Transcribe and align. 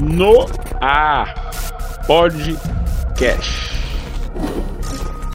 no 0.00 0.46
ar 0.80 1.34
podcast. 2.06 3.70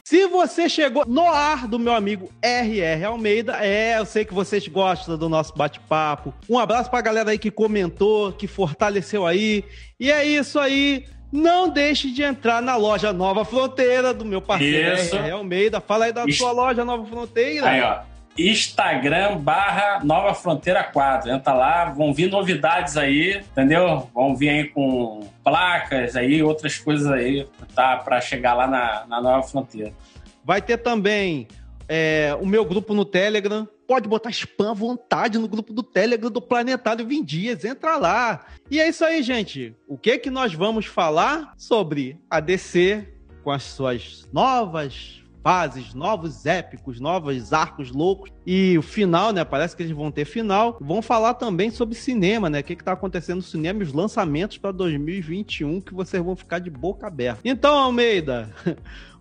Se 0.04 0.26
você 0.26 0.68
chegou 0.68 1.04
no 1.06 1.28
ar 1.28 1.68
do 1.68 1.78
meu 1.78 1.92
amigo 1.92 2.30
RR 2.42 3.04
Almeida, 3.04 3.58
é, 3.64 3.98
eu 3.98 4.04
sei 4.04 4.24
que 4.24 4.34
vocês 4.34 4.66
gostam 4.66 5.16
do 5.16 5.28
nosso 5.28 5.54
bate-papo. 5.56 6.34
Um 6.48 6.58
abraço 6.58 6.90
pra 6.90 7.00
galera 7.00 7.30
aí 7.30 7.38
que 7.38 7.50
comentou, 7.50 8.32
que 8.32 8.46
fortaleceu 8.46 9.26
aí. 9.26 9.64
E 10.00 10.10
é 10.10 10.24
isso 10.24 10.58
aí. 10.58 11.04
Não 11.32 11.68
deixe 11.68 12.10
de 12.12 12.22
entrar 12.22 12.62
na 12.62 12.76
loja 12.76 13.12
Nova 13.12 13.44
Fronteira 13.44 14.14
do 14.14 14.24
meu 14.24 14.40
parceiro 14.40 14.94
Isso. 14.94 15.16
RR 15.16 15.32
Almeida. 15.32 15.80
Fala 15.80 16.06
aí 16.06 16.12
da 16.12 16.24
sua 16.30 16.52
loja 16.52 16.84
Nova 16.84 17.04
Fronteira. 17.04 17.68
Aí, 17.68 17.82
ó. 17.82 18.15
Instagram 18.38 19.38
barra 19.38 20.04
Nova 20.04 20.34
Fronteira 20.34 20.84
4. 20.84 21.30
Entra 21.30 21.52
lá, 21.52 21.84
vão 21.86 22.12
vir 22.12 22.30
novidades 22.30 22.96
aí, 22.96 23.38
entendeu? 23.52 24.08
Vão 24.14 24.36
vir 24.36 24.48
aí 24.48 24.64
com 24.68 25.28
placas 25.42 26.16
aí, 26.16 26.42
outras 26.42 26.78
coisas 26.78 27.06
aí, 27.10 27.46
tá? 27.74 27.96
Pra 27.96 28.20
chegar 28.20 28.54
lá 28.54 28.66
na, 28.66 29.06
na 29.06 29.20
Nova 29.20 29.42
Fronteira. 29.46 29.92
Vai 30.44 30.62
ter 30.62 30.78
também 30.78 31.48
é, 31.88 32.36
o 32.40 32.46
meu 32.46 32.64
grupo 32.64 32.94
no 32.94 33.04
Telegram. 33.04 33.66
Pode 33.86 34.08
botar 34.08 34.30
spam 34.30 34.70
à 34.70 34.74
vontade 34.74 35.38
no 35.38 35.46
grupo 35.46 35.72
do 35.72 35.82
Telegram 35.82 36.30
do 36.30 36.42
Planetário 36.42 37.06
20 37.06 37.26
Dias. 37.26 37.64
Entra 37.64 37.96
lá. 37.96 38.46
E 38.70 38.80
é 38.80 38.88
isso 38.88 39.04
aí, 39.04 39.22
gente. 39.22 39.74
O 39.86 39.96
que 39.96 40.18
que 40.18 40.30
nós 40.30 40.52
vamos 40.54 40.86
falar 40.86 41.52
sobre 41.56 42.18
a 42.28 42.40
DC 42.40 43.06
com 43.44 43.50
as 43.52 43.62
suas 43.62 44.28
novas 44.32 45.22
fases, 45.46 45.94
novos 45.94 46.44
épicos, 46.44 46.98
novos 46.98 47.52
arcos 47.52 47.92
loucos 47.92 48.32
e 48.44 48.76
o 48.76 48.82
final, 48.82 49.32
né? 49.32 49.44
Parece 49.44 49.76
que 49.76 49.84
eles 49.84 49.94
vão 49.94 50.10
ter 50.10 50.24
final. 50.24 50.76
Vão 50.80 51.00
falar 51.00 51.34
também 51.34 51.70
sobre 51.70 51.94
cinema, 51.94 52.50
né? 52.50 52.58
O 52.58 52.64
que 52.64 52.74
que 52.74 52.82
tá 52.82 52.90
acontecendo 52.90 53.36
no 53.36 53.42
cinema 53.42 53.78
e 53.78 53.84
os 53.84 53.92
lançamentos 53.92 54.58
para 54.58 54.72
2021 54.72 55.80
que 55.80 55.94
vocês 55.94 56.20
vão 56.20 56.34
ficar 56.34 56.58
de 56.58 56.68
boca 56.68 57.06
aberta. 57.06 57.42
Então, 57.44 57.78
Almeida, 57.78 58.52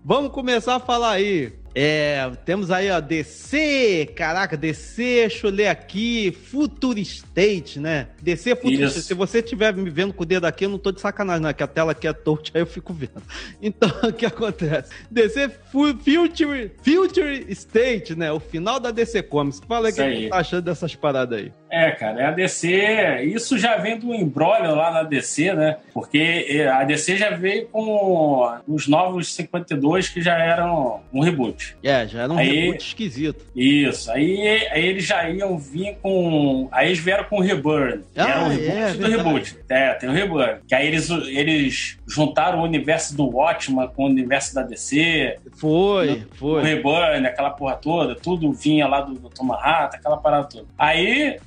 Vamos 0.08 0.32
começar 0.32 0.76
a 0.76 0.80
falar 0.80 1.14
aí. 1.14 1.52
É, 1.78 2.32
temos 2.46 2.72
aí 2.72 2.90
a 2.90 3.02
DC, 3.02 4.14
caraca, 4.16 4.56
DC, 4.56 5.04
deixa 5.04 5.48
eu 5.48 5.52
ler 5.52 5.68
aqui, 5.68 6.32
Future 6.32 7.02
State, 7.02 7.82
né? 7.82 8.08
DC 8.22 8.56
Future 8.56 8.76
Isso. 8.76 8.86
State. 9.00 9.08
Se 9.08 9.14
você 9.14 9.40
estiver 9.40 9.74
me 9.74 9.90
vendo 9.90 10.14
com 10.14 10.24
o 10.24 10.26
dedo 10.26 10.46
aqui, 10.46 10.66
eu 10.66 10.70
não 10.70 10.78
tô 10.78 10.92
de 10.92 11.02
sacanagem, 11.02 11.42
não, 11.42 11.50
é 11.50 11.54
que 11.54 11.64
a 11.64 11.68
tela 11.68 11.92
aqui 11.92 12.08
é 12.08 12.14
touch, 12.14 12.50
aí 12.56 12.62
eu 12.62 12.66
fico 12.66 12.94
vendo. 12.94 13.22
Então, 13.62 13.90
o 14.08 14.14
que 14.14 14.26
acontece? 14.26 14.90
DC 15.12 15.50
Fu- 15.72 15.98
Future, 15.98 16.72
Future 16.82 17.46
State, 17.50 18.16
né? 18.16 18.32
O 18.32 18.40
final 18.40 18.80
da 18.80 18.92
DC 18.92 19.24
Comics. 19.24 19.62
Fala 19.68 19.88
aí 19.88 19.92
o 19.92 19.96
que 19.96 20.02
você 20.02 20.30
tá 20.30 20.38
achando 20.38 20.62
dessas 20.62 20.96
paradas 20.96 21.40
aí. 21.40 21.52
É, 21.70 21.92
cara, 21.92 22.22
é 22.22 22.26
a 22.28 22.32
DC. 22.32 23.24
Isso 23.24 23.58
já 23.58 23.76
vem 23.78 24.00
do 24.00 24.14
embrólio 24.14 24.74
lá 24.76 24.92
na 24.92 25.04
DC, 25.04 25.54
né? 25.54 25.78
Porque 25.94 26.46
eh, 26.48 26.68
a 26.68 26.86
DC 26.86 27.18
já 27.18 27.32
veio 27.32 27.68
com 27.68 28.50
os 28.66 28.88
novos 28.88 29.34
52 29.34 30.08
que 30.08 30.22
já 30.22 30.38
eram 30.38 31.02
um 31.12 31.20
reboot. 31.22 31.65
É, 31.84 32.08
já 32.08 32.24
era 32.24 32.34
um 32.34 32.38
Aí- 32.38 32.62
reboot 32.62 32.86
esquisito. 32.88 33.46
Isso. 33.56 34.12
Aí, 34.12 34.68
aí 34.72 34.86
eles 34.86 35.04
já 35.06 35.30
iam 35.30 35.58
vir 35.58 35.98
com. 36.02 36.68
Aí 36.72 36.88
eles 36.88 37.00
vieram 37.00 37.24
com 37.26 37.38
o 37.38 37.42
Reburn. 37.42 38.04
Ah, 38.16 38.30
era 38.30 38.44
o 38.44 38.52
é, 38.52 38.56
reboot 38.56 38.94
do 38.94 39.00
verdade. 39.08 39.16
reboot. 39.18 39.58
É, 39.70 39.94
tem 39.94 40.10
o 40.10 40.14
Reburn. 40.14 40.60
Que 40.68 40.76
aí 40.76 40.88
eles, 40.88 41.10
eles 41.10 41.98
juntaram 42.08 42.60
o 42.60 42.64
universo 42.64 43.16
do 43.16 43.26
Watchman 43.30 43.88
com 43.90 44.04
o 44.04 44.08
universo 44.08 44.54
da 44.54 44.62
DC. 44.64 45.38
Foi, 45.58 46.12
O 46.32 46.36
foi. 46.36 46.64
Reburn, 46.64 47.26
aquela 47.28 47.50
porra 47.52 47.76
toda, 47.76 48.16
tudo 48.16 48.52
vinha 48.52 48.88
lá 48.88 49.02
do, 49.02 49.14
do 49.14 49.30
Tomahata, 49.30 49.98
aquela 49.98 50.18
parada 50.18 50.48
toda. 50.48 50.66
Aí 50.78 51.38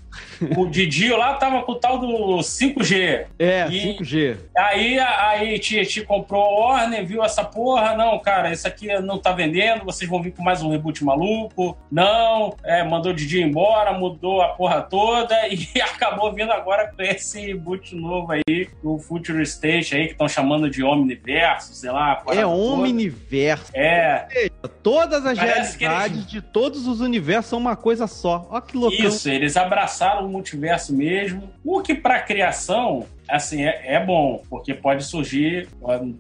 o 0.56 0.66
Didio 0.66 1.16
lá 1.16 1.34
tava 1.34 1.62
com 1.62 1.72
o 1.72 1.74
tal 1.76 1.98
do 1.98 2.38
5G. 2.42 3.26
É, 3.38 3.66
E- 3.70 3.96
5G. 3.98 4.36
Aí 4.56 4.98
aí 4.98 5.58
Tietchan 5.58 6.04
comprou 6.04 6.42
a 6.42 6.48
Warner, 6.72 7.06
viu 7.06 7.22
essa 7.24 7.44
porra, 7.44 7.96
não, 7.96 8.18
cara, 8.18 8.52
isso 8.52 8.66
aqui 8.66 8.86
não 9.00 9.18
tá 9.18 9.32
vendendo, 9.32 9.84
vocês 9.84 10.08
vão 10.08 10.22
vir 10.22 10.32
com 10.32 10.42
mais 10.42 10.62
um 10.62 10.70
reboot 10.70 11.04
maluco. 11.04 11.76
Não, 11.90 12.54
é, 12.64 12.82
mandou 12.84 13.12
o 13.12 13.14
Didi 13.14 13.42
embora, 13.42 13.92
mudou 13.92 14.40
a 14.42 14.48
porra 14.48 14.80
toda 14.82 15.34
e 15.48 15.68
acabou 15.80 16.32
vindo 16.32 16.52
agora 16.52 16.92
com 16.94 17.02
esse 17.02 17.40
reboot 17.40 17.94
novo 17.94 18.32
aí, 18.32 18.68
o 18.82 18.98
Future 18.98 19.42
State 19.42 19.94
aí, 19.94 20.06
que 20.06 20.12
estão 20.12 20.28
chamando 20.28 20.68
de 20.70 20.82
Omniverso, 20.82 21.74
sei 21.74 21.90
lá. 21.90 22.22
É. 22.30 22.44
Omniverso. 22.46 23.70
É, 23.74 24.48
Todas 24.82 25.24
as 25.26 25.38
Parece 25.38 25.78
realidades 25.78 26.16
eles- 26.18 26.30
de 26.30 26.40
todos 26.40 26.86
os 26.86 27.00
universos 27.00 27.46
são 27.50 27.58
uma 27.58 27.76
coisa 27.76 28.06
só. 28.06 28.46
Ó 28.50 28.60
que 28.60 28.76
loucão. 28.76 29.06
Isso, 29.06 29.28
eles 29.28 29.56
abraçaram 29.56 30.07
o 30.16 30.28
multiverso 30.28 30.94
mesmo. 30.94 31.50
O 31.64 31.80
que 31.80 31.94
para 31.94 32.20
criação, 32.20 33.06
assim, 33.28 33.64
é, 33.64 33.94
é 33.94 34.04
bom, 34.04 34.42
porque 34.48 34.74
pode 34.74 35.04
surgir 35.04 35.68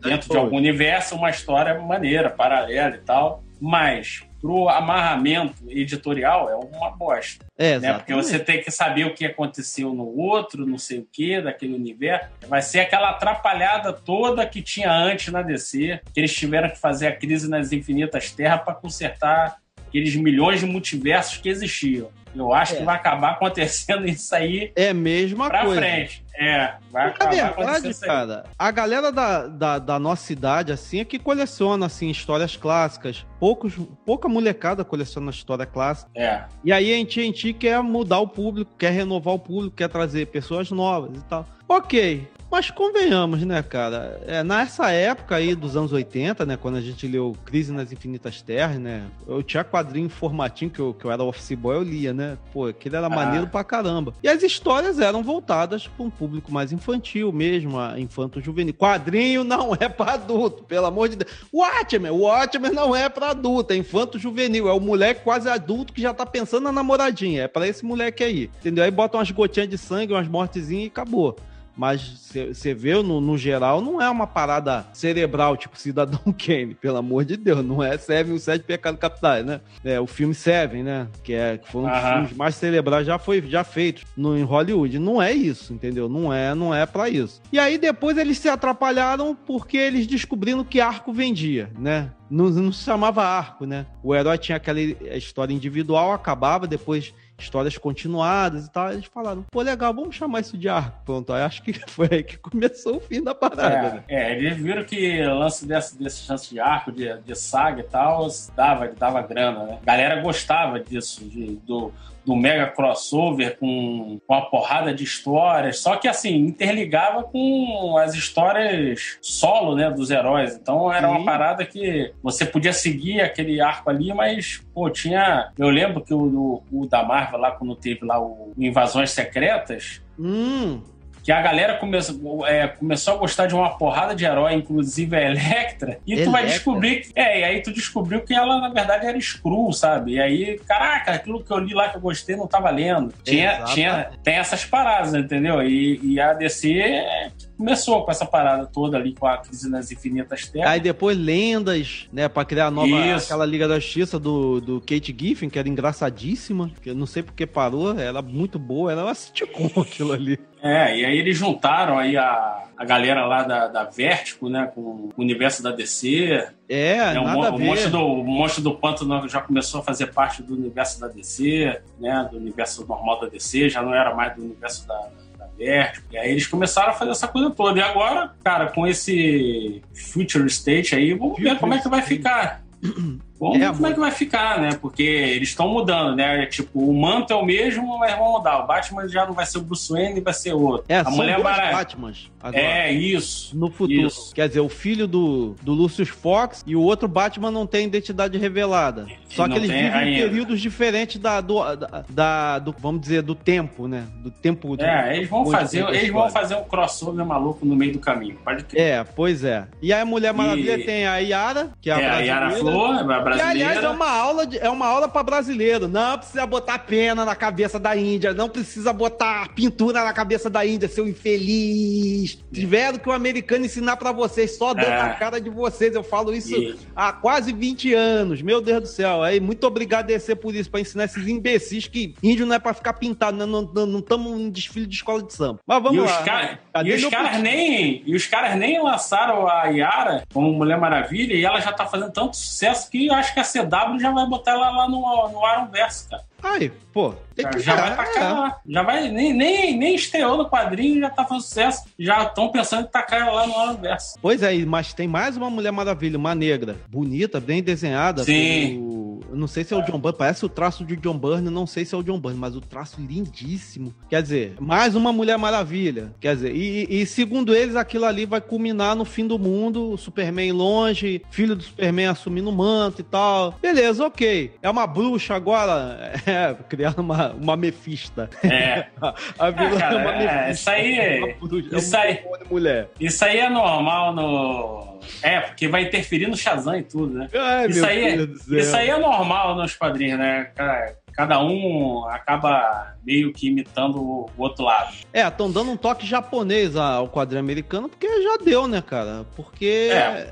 dentro 0.00 0.30
de 0.30 0.36
algum 0.36 0.56
universo 0.56 1.14
uma 1.16 1.30
história 1.30 1.78
maneira, 1.80 2.30
paralela 2.30 2.96
e 2.96 3.00
tal. 3.00 3.42
Mas 3.60 4.22
pro 4.40 4.68
amarramento 4.68 5.64
editorial 5.68 6.48
é 6.48 6.54
uma 6.54 6.90
bosta, 6.90 7.44
É, 7.56 7.78
né? 7.78 7.92
Porque 7.94 8.14
você 8.14 8.38
tem 8.38 8.62
que 8.62 8.70
saber 8.70 9.04
o 9.04 9.14
que 9.14 9.26
aconteceu 9.26 9.92
no 9.92 10.16
outro, 10.16 10.64
não 10.64 10.78
sei 10.78 11.00
o 11.00 11.08
que, 11.12 11.40
daquele 11.40 11.74
universo. 11.74 12.28
Vai 12.48 12.62
ser 12.62 12.80
aquela 12.80 13.10
atrapalhada 13.10 13.92
toda 13.92 14.46
que 14.46 14.62
tinha 14.62 14.92
antes 14.92 15.32
na 15.32 15.42
DC, 15.42 16.00
que 16.12 16.20
eles 16.20 16.32
tiveram 16.34 16.70
que 16.70 16.78
fazer 16.78 17.08
a 17.08 17.16
crise 17.16 17.50
nas 17.50 17.72
infinitas 17.72 18.30
terras 18.30 18.62
para 18.62 18.74
consertar 18.74 19.56
aqueles 19.88 20.14
milhões 20.14 20.60
de 20.60 20.66
multiversos 20.66 21.38
que 21.38 21.48
existiam. 21.48 22.10
Eu 22.44 22.52
acho 22.54 22.74
É. 22.74 22.76
que 22.78 22.84
vai 22.84 22.96
acabar 22.96 23.32
acontecendo 23.32 24.06
isso 24.08 24.34
aí 24.34 24.72
É 24.76 24.90
a 24.90 24.94
mesma 24.94 25.48
pra 25.48 25.64
coisa. 25.64 25.80
frente. 25.80 26.24
É, 26.40 26.74
vai 26.92 27.10
Porque, 27.10 27.24
acabar 27.24 27.36
Na 27.36 27.46
acontecendo 27.48 27.56
verdade, 27.66 27.90
isso 27.90 28.04
aí. 28.04 28.08
cara, 28.10 28.44
a 28.56 28.70
galera 28.70 29.10
da, 29.10 29.46
da, 29.48 29.78
da 29.80 29.98
nossa 29.98 30.32
idade, 30.32 30.70
assim, 30.72 31.00
é 31.00 31.04
que 31.04 31.18
coleciona, 31.18 31.86
assim, 31.86 32.08
histórias 32.10 32.56
clássicas. 32.56 33.26
Poucos, 33.40 33.74
pouca 34.06 34.28
molecada 34.28 34.84
coleciona 34.84 35.30
história 35.32 35.66
clássica. 35.66 36.08
É. 36.14 36.44
E 36.64 36.72
aí 36.72 36.92
a 36.92 36.96
gente 36.96 37.52
quer 37.52 37.82
mudar 37.82 38.20
o 38.20 38.28
público, 38.28 38.70
quer 38.78 38.90
renovar 38.92 39.34
o 39.34 39.38
público, 39.38 39.74
quer 39.74 39.88
trazer 39.88 40.26
pessoas 40.28 40.70
novas 40.70 41.16
e 41.18 41.24
tal. 41.24 41.44
Ok, 41.68 42.28
mas 42.50 42.70
convenhamos, 42.70 43.42
né, 43.44 43.62
cara? 43.62 44.20
É, 44.26 44.42
nessa 44.42 44.90
época 44.90 45.36
aí 45.36 45.54
dos 45.54 45.76
anos 45.76 45.92
80, 45.92 46.46
né, 46.46 46.56
quando 46.56 46.76
a 46.76 46.80
gente 46.80 47.06
leu 47.06 47.36
Crise 47.44 47.72
nas 47.72 47.92
Infinitas 47.92 48.40
Terras, 48.42 48.78
né, 48.78 49.04
eu 49.26 49.42
tinha 49.42 49.62
quadrinho 49.64 50.06
em 50.06 50.08
formatinho 50.08 50.70
que 50.70 50.80
eu, 50.80 50.94
que 50.94 51.04
eu 51.04 51.10
era 51.10 51.22
office 51.22 51.52
boy, 51.56 51.76
eu 51.76 51.82
lia, 51.82 52.12
né? 52.12 52.38
Pô, 52.52 52.66
aquele 52.66 52.96
era 52.96 53.06
Ah. 53.06 53.10
maneiro 53.10 53.46
pra 53.46 53.62
caramba. 53.62 54.14
E 54.22 54.28
as 54.28 54.42
histórias 54.42 54.98
eram 54.98 55.22
voltadas 55.22 55.86
para 55.86 56.04
um 56.04 56.10
público 56.10 56.50
mais 56.52 56.72
infantil 56.72 57.30
mesmo, 57.32 57.78
a 57.78 57.98
infanto-juvenil. 58.00 58.74
Quadrinho 58.74 59.44
não 59.44 59.74
é 59.78 59.88
pra 59.88 60.14
adulto, 60.14 60.62
pelo 60.64 60.86
amor 60.86 61.08
de 61.08 61.16
Deus. 61.16 61.30
Watchmen, 61.52 62.10
Watchmen 62.12 62.72
não 62.72 62.94
é 62.96 63.08
pra 63.08 63.30
adulto, 63.30 63.72
é 63.72 63.76
infanto-juvenil. 63.76 64.68
É 64.68 64.72
o 64.72 64.80
moleque 64.80 65.22
quase 65.22 65.48
adulto 65.48 65.92
que 65.92 66.00
já 66.00 66.14
tá 66.14 66.24
pensando 66.24 66.64
na 66.64 66.72
namoradinha. 66.72 67.42
É 67.42 67.48
pra 67.48 67.66
esse 67.68 67.84
moleque 67.84 68.24
aí, 68.24 68.50
entendeu? 68.60 68.84
Aí 68.84 68.90
bota 68.90 69.16
umas 69.18 69.30
gotinhas 69.30 69.68
de 69.68 69.76
sangue, 69.78 70.12
umas 70.12 70.28
mortezinhas 70.28 70.84
e 70.84 70.88
acabou. 70.88 71.36
Mas 71.78 72.34
você 72.52 72.74
vê, 72.74 73.00
no, 73.00 73.20
no 73.20 73.38
geral, 73.38 73.80
não 73.80 74.02
é 74.02 74.10
uma 74.10 74.26
parada 74.26 74.84
cerebral, 74.92 75.56
tipo 75.56 75.78
Cidadão 75.78 76.18
Kane, 76.36 76.74
pelo 76.74 76.96
amor 76.96 77.24
de 77.24 77.36
Deus. 77.36 77.64
Não 77.64 77.80
é 77.80 77.96
Seven, 77.96 78.34
os 78.34 78.42
Sete 78.42 78.64
Pecados 78.64 79.00
Capitais, 79.00 79.46
né? 79.46 79.60
É 79.84 80.00
o 80.00 80.06
filme 80.06 80.34
Seven, 80.34 80.82
né? 80.82 81.06
Que, 81.22 81.34
é, 81.34 81.56
que 81.56 81.70
foi 81.70 81.82
um 81.82 81.88
dos 81.88 82.00
filmes 82.00 82.32
mais 82.32 82.56
cerebrais 82.56 83.06
já 83.06 83.16
foi 83.16 83.40
já 83.42 83.62
feito 83.62 84.04
no, 84.16 84.36
em 84.36 84.42
Hollywood. 84.42 84.98
Não 84.98 85.22
é 85.22 85.32
isso, 85.32 85.72
entendeu? 85.72 86.08
Não 86.08 86.32
é, 86.32 86.52
não 86.52 86.74
é 86.74 86.84
para 86.84 87.08
isso. 87.08 87.40
E 87.52 87.60
aí 87.60 87.78
depois 87.78 88.18
eles 88.18 88.38
se 88.38 88.48
atrapalharam 88.48 89.36
porque 89.46 89.76
eles 89.76 90.04
descobriram 90.04 90.64
que 90.64 90.80
arco 90.80 91.12
vendia, 91.12 91.70
né? 91.78 92.10
Não, 92.28 92.50
não 92.50 92.72
se 92.72 92.84
chamava 92.84 93.22
arco, 93.22 93.64
né? 93.64 93.86
O 94.02 94.14
herói 94.14 94.36
tinha 94.36 94.56
aquela 94.56 94.80
história 94.80 95.54
individual, 95.54 96.12
acabava, 96.12 96.66
depois 96.66 97.14
histórias 97.38 97.78
continuadas 97.78 98.66
e 98.66 98.70
tal. 98.70 98.92
Eles 98.92 99.06
falaram, 99.06 99.44
pô, 99.50 99.62
legal, 99.62 99.94
vamos 99.94 100.16
chamar 100.16 100.40
isso 100.40 100.58
de 100.58 100.68
arco. 100.68 100.98
Pronto, 101.04 101.32
aí 101.32 101.42
acho 101.42 101.62
que 101.62 101.72
foi 101.88 102.08
aí 102.10 102.22
que 102.22 102.36
começou 102.36 102.96
o 102.96 103.00
fim 103.00 103.22
da 103.22 103.34
parada, 103.34 103.94
né? 103.94 104.04
É, 104.08 104.32
é, 104.32 104.38
eles 104.38 104.56
viram 104.58 104.84
que 104.84 105.22
o 105.22 105.38
lance 105.38 105.66
desse, 105.66 105.98
desse 105.98 106.22
chance 106.22 106.50
de 106.50 106.58
arco, 106.60 106.90
de, 106.92 107.16
de 107.20 107.34
saga 107.34 107.80
e 107.80 107.84
tal, 107.84 108.28
dava, 108.56 108.88
dava 108.88 109.22
grana, 109.22 109.64
né? 109.64 109.78
A 109.82 109.84
galera 109.84 110.20
gostava 110.20 110.80
disso, 110.80 111.24
de- 111.24 111.56
do, 111.66 111.92
do 112.28 112.36
mega 112.36 112.66
crossover 112.66 113.58
com, 113.58 114.20
uma 114.28 114.50
porrada 114.50 114.92
de 114.92 115.02
histórias, 115.02 115.78
só 115.78 115.96
que 115.96 116.06
assim, 116.06 116.36
interligava 116.36 117.22
com 117.22 117.96
as 117.96 118.14
histórias 118.14 119.16
solo, 119.22 119.74
né, 119.74 119.90
dos 119.90 120.10
heróis. 120.10 120.54
Então 120.54 120.92
era 120.92 121.08
Sim. 121.08 121.14
uma 121.14 121.24
parada 121.24 121.64
que 121.64 122.12
você 122.22 122.44
podia 122.44 122.74
seguir 122.74 123.22
aquele 123.22 123.62
arco 123.62 123.88
ali, 123.88 124.12
mas, 124.12 124.62
pô, 124.74 124.90
tinha. 124.90 125.50
Eu 125.58 125.70
lembro 125.70 126.02
que 126.02 126.12
o, 126.12 126.62
o, 126.70 126.82
o 126.82 126.86
da 126.86 127.02
Marvel 127.02 127.40
lá, 127.40 127.52
quando 127.52 127.74
teve 127.74 128.04
lá 128.04 128.20
o 128.20 128.52
Invasões 128.58 129.10
Secretas, 129.10 130.02
Hum, 130.20 130.80
que 131.28 131.32
a 131.32 131.42
galera 131.42 131.74
começou, 131.76 132.46
é, 132.46 132.68
começou 132.68 133.12
a 133.12 133.16
gostar 133.18 133.44
de 133.44 133.54
uma 133.54 133.76
porrada 133.76 134.14
de 134.14 134.24
herói, 134.24 134.54
inclusive 134.54 135.14
a 135.14 135.20
Electra, 135.20 136.00
e 136.06 136.24
tu 136.24 136.30
vai 136.30 136.40
Electra? 136.40 136.46
descobrir 136.46 137.00
que. 137.02 137.12
É, 137.14 137.40
e 137.40 137.44
aí 137.44 137.60
tu 137.60 137.70
descobriu 137.70 138.22
que 138.22 138.32
ela, 138.32 138.58
na 138.58 138.70
verdade, 138.70 139.04
era 139.04 139.20
Screw, 139.20 139.70
sabe? 139.74 140.12
E 140.12 140.20
aí, 140.22 140.58
caraca, 140.66 141.12
aquilo 141.12 141.44
que 141.44 141.52
eu 141.52 141.58
li 141.58 141.74
lá 141.74 141.90
que 141.90 141.98
eu 141.98 142.00
gostei 142.00 142.34
não 142.34 142.46
tá 142.46 142.58
valendo. 142.58 143.12
Tinha, 143.22 143.56
Exato. 143.56 143.74
tinha, 143.74 144.10
tem 144.24 144.36
essas 144.36 144.64
paradas, 144.64 145.12
entendeu? 145.12 145.62
E, 145.62 146.00
e 146.02 146.18
a 146.18 146.32
DC 146.32 147.30
começou 147.58 148.04
com 148.04 148.10
essa 148.10 148.24
parada 148.24 148.66
toda 148.66 148.96
ali, 148.96 149.12
com 149.12 149.26
a 149.26 149.38
crise 149.38 149.68
nas 149.68 149.90
infinitas 149.90 150.48
terras. 150.48 150.70
Aí 150.70 150.80
depois 150.80 151.18
lendas, 151.18 152.08
né, 152.12 152.28
pra 152.28 152.44
criar 152.44 152.66
a 152.66 152.70
nova, 152.70 152.88
Isso. 152.88 153.26
aquela 153.26 153.44
Liga 153.44 153.66
da 153.66 153.80
Justiça 153.80 154.18
do, 154.18 154.60
do 154.60 154.80
Kate 154.80 155.14
Giffen, 155.18 155.50
que 155.50 155.58
era 155.58 155.68
engraçadíssima, 155.68 156.70
que 156.80 156.90
eu 156.90 156.94
não 156.94 157.04
sei 157.06 157.22
porque 157.22 157.44
parou, 157.46 157.98
ela 157.98 158.22
muito 158.22 158.58
boa, 158.58 158.92
ela 158.92 159.12
com 159.52 159.80
aquilo 159.82 160.12
ali. 160.12 160.38
É, 160.62 160.96
e 160.98 161.04
aí 161.04 161.18
eles 161.18 161.36
juntaram 161.36 161.98
aí 161.98 162.16
a, 162.16 162.64
a 162.76 162.84
galera 162.84 163.26
lá 163.26 163.42
da, 163.42 163.68
da 163.68 163.84
Vertigo, 163.84 164.48
né, 164.48 164.70
com 164.72 164.80
o 164.80 165.12
universo 165.16 165.62
da 165.62 165.70
DC. 165.70 166.48
É, 166.68 166.96
né, 166.96 167.20
nada 167.20 167.52
o, 167.52 167.56
o, 167.56 167.58
monstro 167.58 167.90
do, 167.90 167.98
o 167.98 168.24
monstro 168.24 168.62
do 168.62 168.74
pântano 168.74 169.28
já 169.28 169.40
começou 169.40 169.80
a 169.80 169.84
fazer 169.84 170.12
parte 170.12 170.42
do 170.42 170.54
universo 170.54 171.00
da 171.00 171.08
DC, 171.08 171.80
né, 171.98 172.28
do 172.30 172.38
universo 172.38 172.86
normal 172.86 173.20
da 173.20 173.28
DC, 173.28 173.68
já 173.68 173.82
não 173.82 173.94
era 173.94 174.14
mais 174.14 174.34
do 174.36 174.42
universo 174.42 174.86
da, 174.86 175.10
Vertigo. 175.58 176.06
E 176.12 176.16
aí 176.16 176.30
eles 176.30 176.46
começaram 176.46 176.90
a 176.90 176.94
fazer 176.94 177.10
essa 177.10 177.28
coisa 177.28 177.50
toda. 177.50 177.78
E 177.78 177.82
agora, 177.82 178.32
cara, 178.42 178.68
com 178.68 178.86
esse 178.86 179.82
Future 179.92 180.46
State 180.46 180.94
aí, 180.94 181.12
vamos 181.12 181.38
ver 181.38 181.58
como 181.58 181.74
é 181.74 181.78
que 181.78 181.88
vai 181.88 182.02
ficar. 182.02 182.62
Vamos 183.38 183.56
é, 183.56 183.60
ver 183.60 183.72
como 183.74 183.86
é 183.86 183.92
que 183.92 184.00
vai 184.00 184.10
ficar, 184.10 184.60
né? 184.60 184.70
Porque 184.80 185.02
eles 185.02 185.50
estão 185.50 185.68
mudando, 185.68 186.16
né? 186.16 186.46
Tipo, 186.46 186.80
o 186.80 186.92
manto 186.92 187.32
é 187.32 187.36
o 187.36 187.44
mesmo, 187.44 187.98
mas 187.98 188.16
vão 188.16 188.32
mudar. 188.32 188.64
O 188.64 188.66
Batman 188.66 189.08
já 189.08 189.26
não 189.26 189.32
vai 189.32 189.46
ser 189.46 189.58
o 189.58 189.62
Bruce 189.62 189.92
Wayne, 189.92 190.20
vai 190.20 190.34
ser 190.34 190.52
outro. 190.52 190.84
É, 190.88 190.98
a 190.98 191.10
Mulher 191.10 191.38
Maravilha. 191.38 191.72
Batmans. 191.72 192.30
Agora, 192.40 192.62
é, 192.62 192.92
isso. 192.92 193.56
No 193.56 193.70
futuro. 193.70 194.06
Isso. 194.06 194.34
Quer 194.34 194.48
dizer, 194.48 194.60
o 194.60 194.68
filho 194.68 195.06
do, 195.06 195.54
do 195.62 195.72
Lucius 195.72 196.08
Fox 196.08 196.64
e 196.66 196.76
o 196.76 196.80
outro 196.80 197.08
Batman 197.08 197.50
não 197.50 197.66
tem 197.66 197.86
identidade 197.86 198.38
revelada. 198.38 199.06
Só 199.28 199.46
que 199.48 199.54
eles 199.54 199.70
vivem 199.70 200.14
em 200.14 200.22
períodos 200.22 200.60
diferentes 200.60 201.20
da, 201.20 201.40
do, 201.40 201.76
da, 201.76 202.04
da, 202.08 202.58
do, 202.58 202.74
vamos 202.78 203.00
dizer, 203.00 203.22
do 203.22 203.34
tempo, 203.34 203.86
né? 203.86 204.04
Do 204.22 204.30
tempo. 204.30 204.76
De, 204.76 204.84
é, 204.84 205.16
eles 205.16 205.28
vão 205.28 205.46
fazer, 205.46 205.86
eles 205.88 206.10
vão 206.10 206.30
fazer 206.30 206.54
um 206.56 206.64
crossover 206.64 207.24
maluco 207.24 207.64
no 207.66 207.76
meio 207.76 207.92
do 207.92 207.98
caminho. 207.98 208.36
Pode 208.44 208.64
ter. 208.64 208.80
É, 208.80 209.04
pois 209.04 209.44
é. 209.44 209.66
E 209.82 209.92
aí 209.92 210.00
a 210.00 210.04
Mulher 210.04 210.32
Maravilha 210.32 210.78
e... 210.78 210.84
tem 210.84 211.06
a 211.06 211.18
Yara, 211.18 211.70
que 211.80 211.90
é 211.90 211.94
a, 211.94 212.00
é, 212.00 212.10
a 212.10 212.18
Yara 212.20 212.50
Flor, 212.52 213.10
a 213.10 213.20
brasileira. 213.28 213.58
Que, 213.58 213.62
aliás, 213.62 213.84
é 213.84 213.88
uma 213.88 214.10
aula, 214.10 214.46
de, 214.46 214.58
é 214.58 214.70
uma 214.70 214.86
aula 214.86 215.08
para 215.08 215.22
brasileiro. 215.22 215.88
Não 215.88 216.18
precisa 216.18 216.46
botar 216.46 216.78
pena 216.80 217.24
na 217.24 217.34
cabeça 217.34 217.78
da 217.78 217.96
Índia, 217.96 218.32
não 218.32 218.48
precisa 218.48 218.92
botar 218.92 219.48
pintura 219.54 220.04
na 220.04 220.12
cabeça 220.12 220.50
da 220.50 220.64
Índia, 220.64 220.88
seu 220.88 221.06
infeliz. 221.06 222.38
Tiveram 222.52 222.98
que 222.98 223.08
o 223.08 223.12
americano 223.12 223.66
ensinar 223.66 223.96
para 223.96 224.12
vocês, 224.12 224.56
só 224.56 224.74
dando 224.74 224.86
é. 224.86 225.00
a 225.00 225.14
cara 225.14 225.40
de 225.40 225.50
vocês. 225.50 225.94
Eu 225.94 226.02
falo 226.02 226.34
isso 226.34 226.54
e... 226.54 226.76
há 226.94 227.12
quase 227.12 227.52
20 227.52 227.94
anos. 227.94 228.42
Meu 228.42 228.60
Deus 228.60 228.82
do 228.82 228.88
céu. 228.88 229.22
Aí, 229.22 229.40
muito 229.40 229.66
obrigado 229.66 230.04
a 230.04 230.08
DC 230.08 230.36
por 230.36 230.54
isso, 230.54 230.70
para 230.70 230.80
ensinar 230.80 231.04
esses 231.04 231.26
imbecis 231.26 231.86
que 231.86 232.14
índio 232.22 232.46
não 232.46 232.54
é 232.54 232.58
para 232.58 232.74
ficar 232.74 232.94
pintado, 232.94 233.36
né? 233.36 233.46
não 233.46 233.98
estamos 233.98 234.40
em 234.40 234.50
desfile 234.50 234.86
de 234.86 234.94
escola 234.94 235.22
de 235.22 235.32
samba. 235.32 235.60
Mas 235.66 235.82
vamos 235.82 235.98
e 235.98 236.00
lá. 236.06 236.18
Os 236.18 236.24
cara, 236.24 236.60
e 236.84 236.92
os 236.92 237.04
caras 237.06 237.40
nem, 237.40 238.02
e 238.06 238.14
os 238.14 238.26
caras 238.26 238.56
nem 238.56 238.82
lançaram 238.82 239.48
a 239.48 239.64
Yara 239.66 240.24
como 240.32 240.52
Mulher 240.52 240.78
Maravilha 240.78 241.34
e 241.34 241.44
ela 241.44 241.60
já 241.60 241.72
tá 241.72 241.86
fazendo 241.86 242.12
tanto 242.12 242.36
sucesso 242.36 242.90
que 242.90 243.10
acho 243.18 243.34
que 243.34 243.40
a 243.40 243.44
CW 243.44 243.98
já 243.98 244.10
vai 244.10 244.26
botar 244.26 244.52
ela 244.52 244.70
lá 244.70 244.88
no, 244.88 245.00
no 245.00 245.44
Arrowverse, 245.44 246.08
cara. 246.08 246.22
Aí, 246.42 246.70
pô, 246.92 247.14
tem 247.34 247.48
que 247.50 247.58
já 247.58 247.74
vai 247.74 247.96
tacar 247.96 248.22
é. 248.22 248.32
lá. 248.32 248.60
Já 248.66 248.82
vai, 248.82 249.08
nem, 249.08 249.32
nem, 249.32 249.76
nem 249.76 249.94
estreou 249.94 250.36
no 250.36 250.48
quadrinho, 250.48 251.00
já 251.00 251.10
tá 251.10 251.24
fazendo 251.24 251.42
sucesso. 251.42 251.84
Já 251.98 252.22
estão 252.24 252.48
pensando 252.50 252.86
em 252.86 252.90
tacar 252.90 253.22
ela 253.22 253.32
lá 253.32 253.46
no 253.46 253.54
Arrowverse. 253.54 254.16
Pois 254.22 254.42
é, 254.42 254.54
mas 254.64 254.94
tem 254.94 255.08
mais 255.08 255.36
uma 255.36 255.50
Mulher 255.50 255.72
Maravilha, 255.72 256.16
uma 256.16 256.34
negra, 256.34 256.76
bonita, 256.88 257.40
bem 257.40 257.62
desenhada. 257.62 258.22
Sim. 258.22 258.74
Pelo... 258.74 259.07
Não 259.32 259.46
sei 259.46 259.64
se 259.64 259.74
é 259.74 259.76
o 259.76 259.82
John 259.82 259.98
Byrne, 259.98 260.18
parece 260.18 260.44
o 260.44 260.48
traço 260.48 260.84
de 260.84 260.96
John 260.96 261.18
Byrne, 261.18 261.50
não 261.50 261.66
sei 261.66 261.84
se 261.84 261.94
é 261.94 261.98
o 261.98 262.02
John 262.02 262.18
Byrne, 262.18 262.38
mas 262.38 262.56
o 262.56 262.60
traço 262.60 263.00
lindíssimo. 263.00 263.94
Quer 264.08 264.22
dizer, 264.22 264.54
mais 264.60 264.94
uma 264.94 265.12
Mulher 265.12 265.38
Maravilha. 265.38 266.12
Quer 266.20 266.34
dizer, 266.34 266.54
e, 266.54 266.86
e 267.02 267.06
segundo 267.06 267.54
eles, 267.54 267.76
aquilo 267.76 268.04
ali 268.04 268.26
vai 268.26 268.40
culminar 268.40 268.96
no 268.96 269.04
fim 269.04 269.26
do 269.26 269.38
mundo, 269.38 269.92
o 269.92 269.98
Superman 269.98 270.52
longe, 270.52 271.22
filho 271.30 271.54
do 271.54 271.62
Superman 271.62 272.06
assumindo 272.06 272.50
o 272.50 272.52
manto 272.52 273.00
e 273.00 273.04
tal. 273.04 273.54
Beleza, 273.60 274.06
ok. 274.06 274.52
É 274.62 274.70
uma 274.70 274.86
bruxa 274.86 275.34
agora, 275.34 276.12
é, 276.26 276.54
criando 276.68 277.00
uma, 277.00 277.32
uma 277.32 277.56
mefista. 277.56 278.28
É. 278.42 278.86
a 279.38 279.50
vilã 279.50 279.78
é, 279.78 279.94
é 279.94 279.96
uma 279.96 280.12
mefista. 280.12 280.50
isso 280.50 280.70
aí. 280.70 280.98
É, 280.98 281.34
bruxa, 281.34 281.76
isso, 281.76 281.96
é 281.96 282.00
aí 282.00 282.18
mulher. 282.50 282.90
isso 282.98 283.24
aí 283.24 283.38
é 283.38 283.50
normal 283.50 284.14
no. 284.14 284.98
É, 285.22 285.40
porque 285.40 285.68
vai 285.68 285.82
interferir 285.84 286.26
no 286.26 286.36
Shazam 286.36 286.76
e 286.76 286.82
tudo, 286.82 287.14
né? 287.14 287.28
Ai, 287.32 287.68
isso, 287.68 287.86
aí, 287.86 288.04
é, 288.04 288.58
isso 288.58 288.76
aí 288.76 288.88
é 288.88 288.98
normal 288.98 289.17
nos 289.54 289.74
quadrinhos, 289.74 290.18
né? 290.18 290.50
Cara, 290.54 290.96
cada 291.12 291.42
um 291.42 292.04
acaba 292.06 292.94
meio 293.04 293.32
que 293.32 293.48
imitando 293.48 294.00
o 294.00 294.30
outro 294.36 294.64
lado. 294.64 294.94
É, 295.12 295.26
estão 295.26 295.50
dando 295.50 295.70
um 295.70 295.76
toque 295.76 296.06
japonês 296.06 296.76
ao 296.76 297.08
quadrinho 297.08 297.40
americano, 297.40 297.88
porque 297.88 298.22
já 298.22 298.36
deu, 298.44 298.68
né, 298.68 298.82
cara? 298.82 299.24
Porque 299.34 299.90
é. 299.90 300.28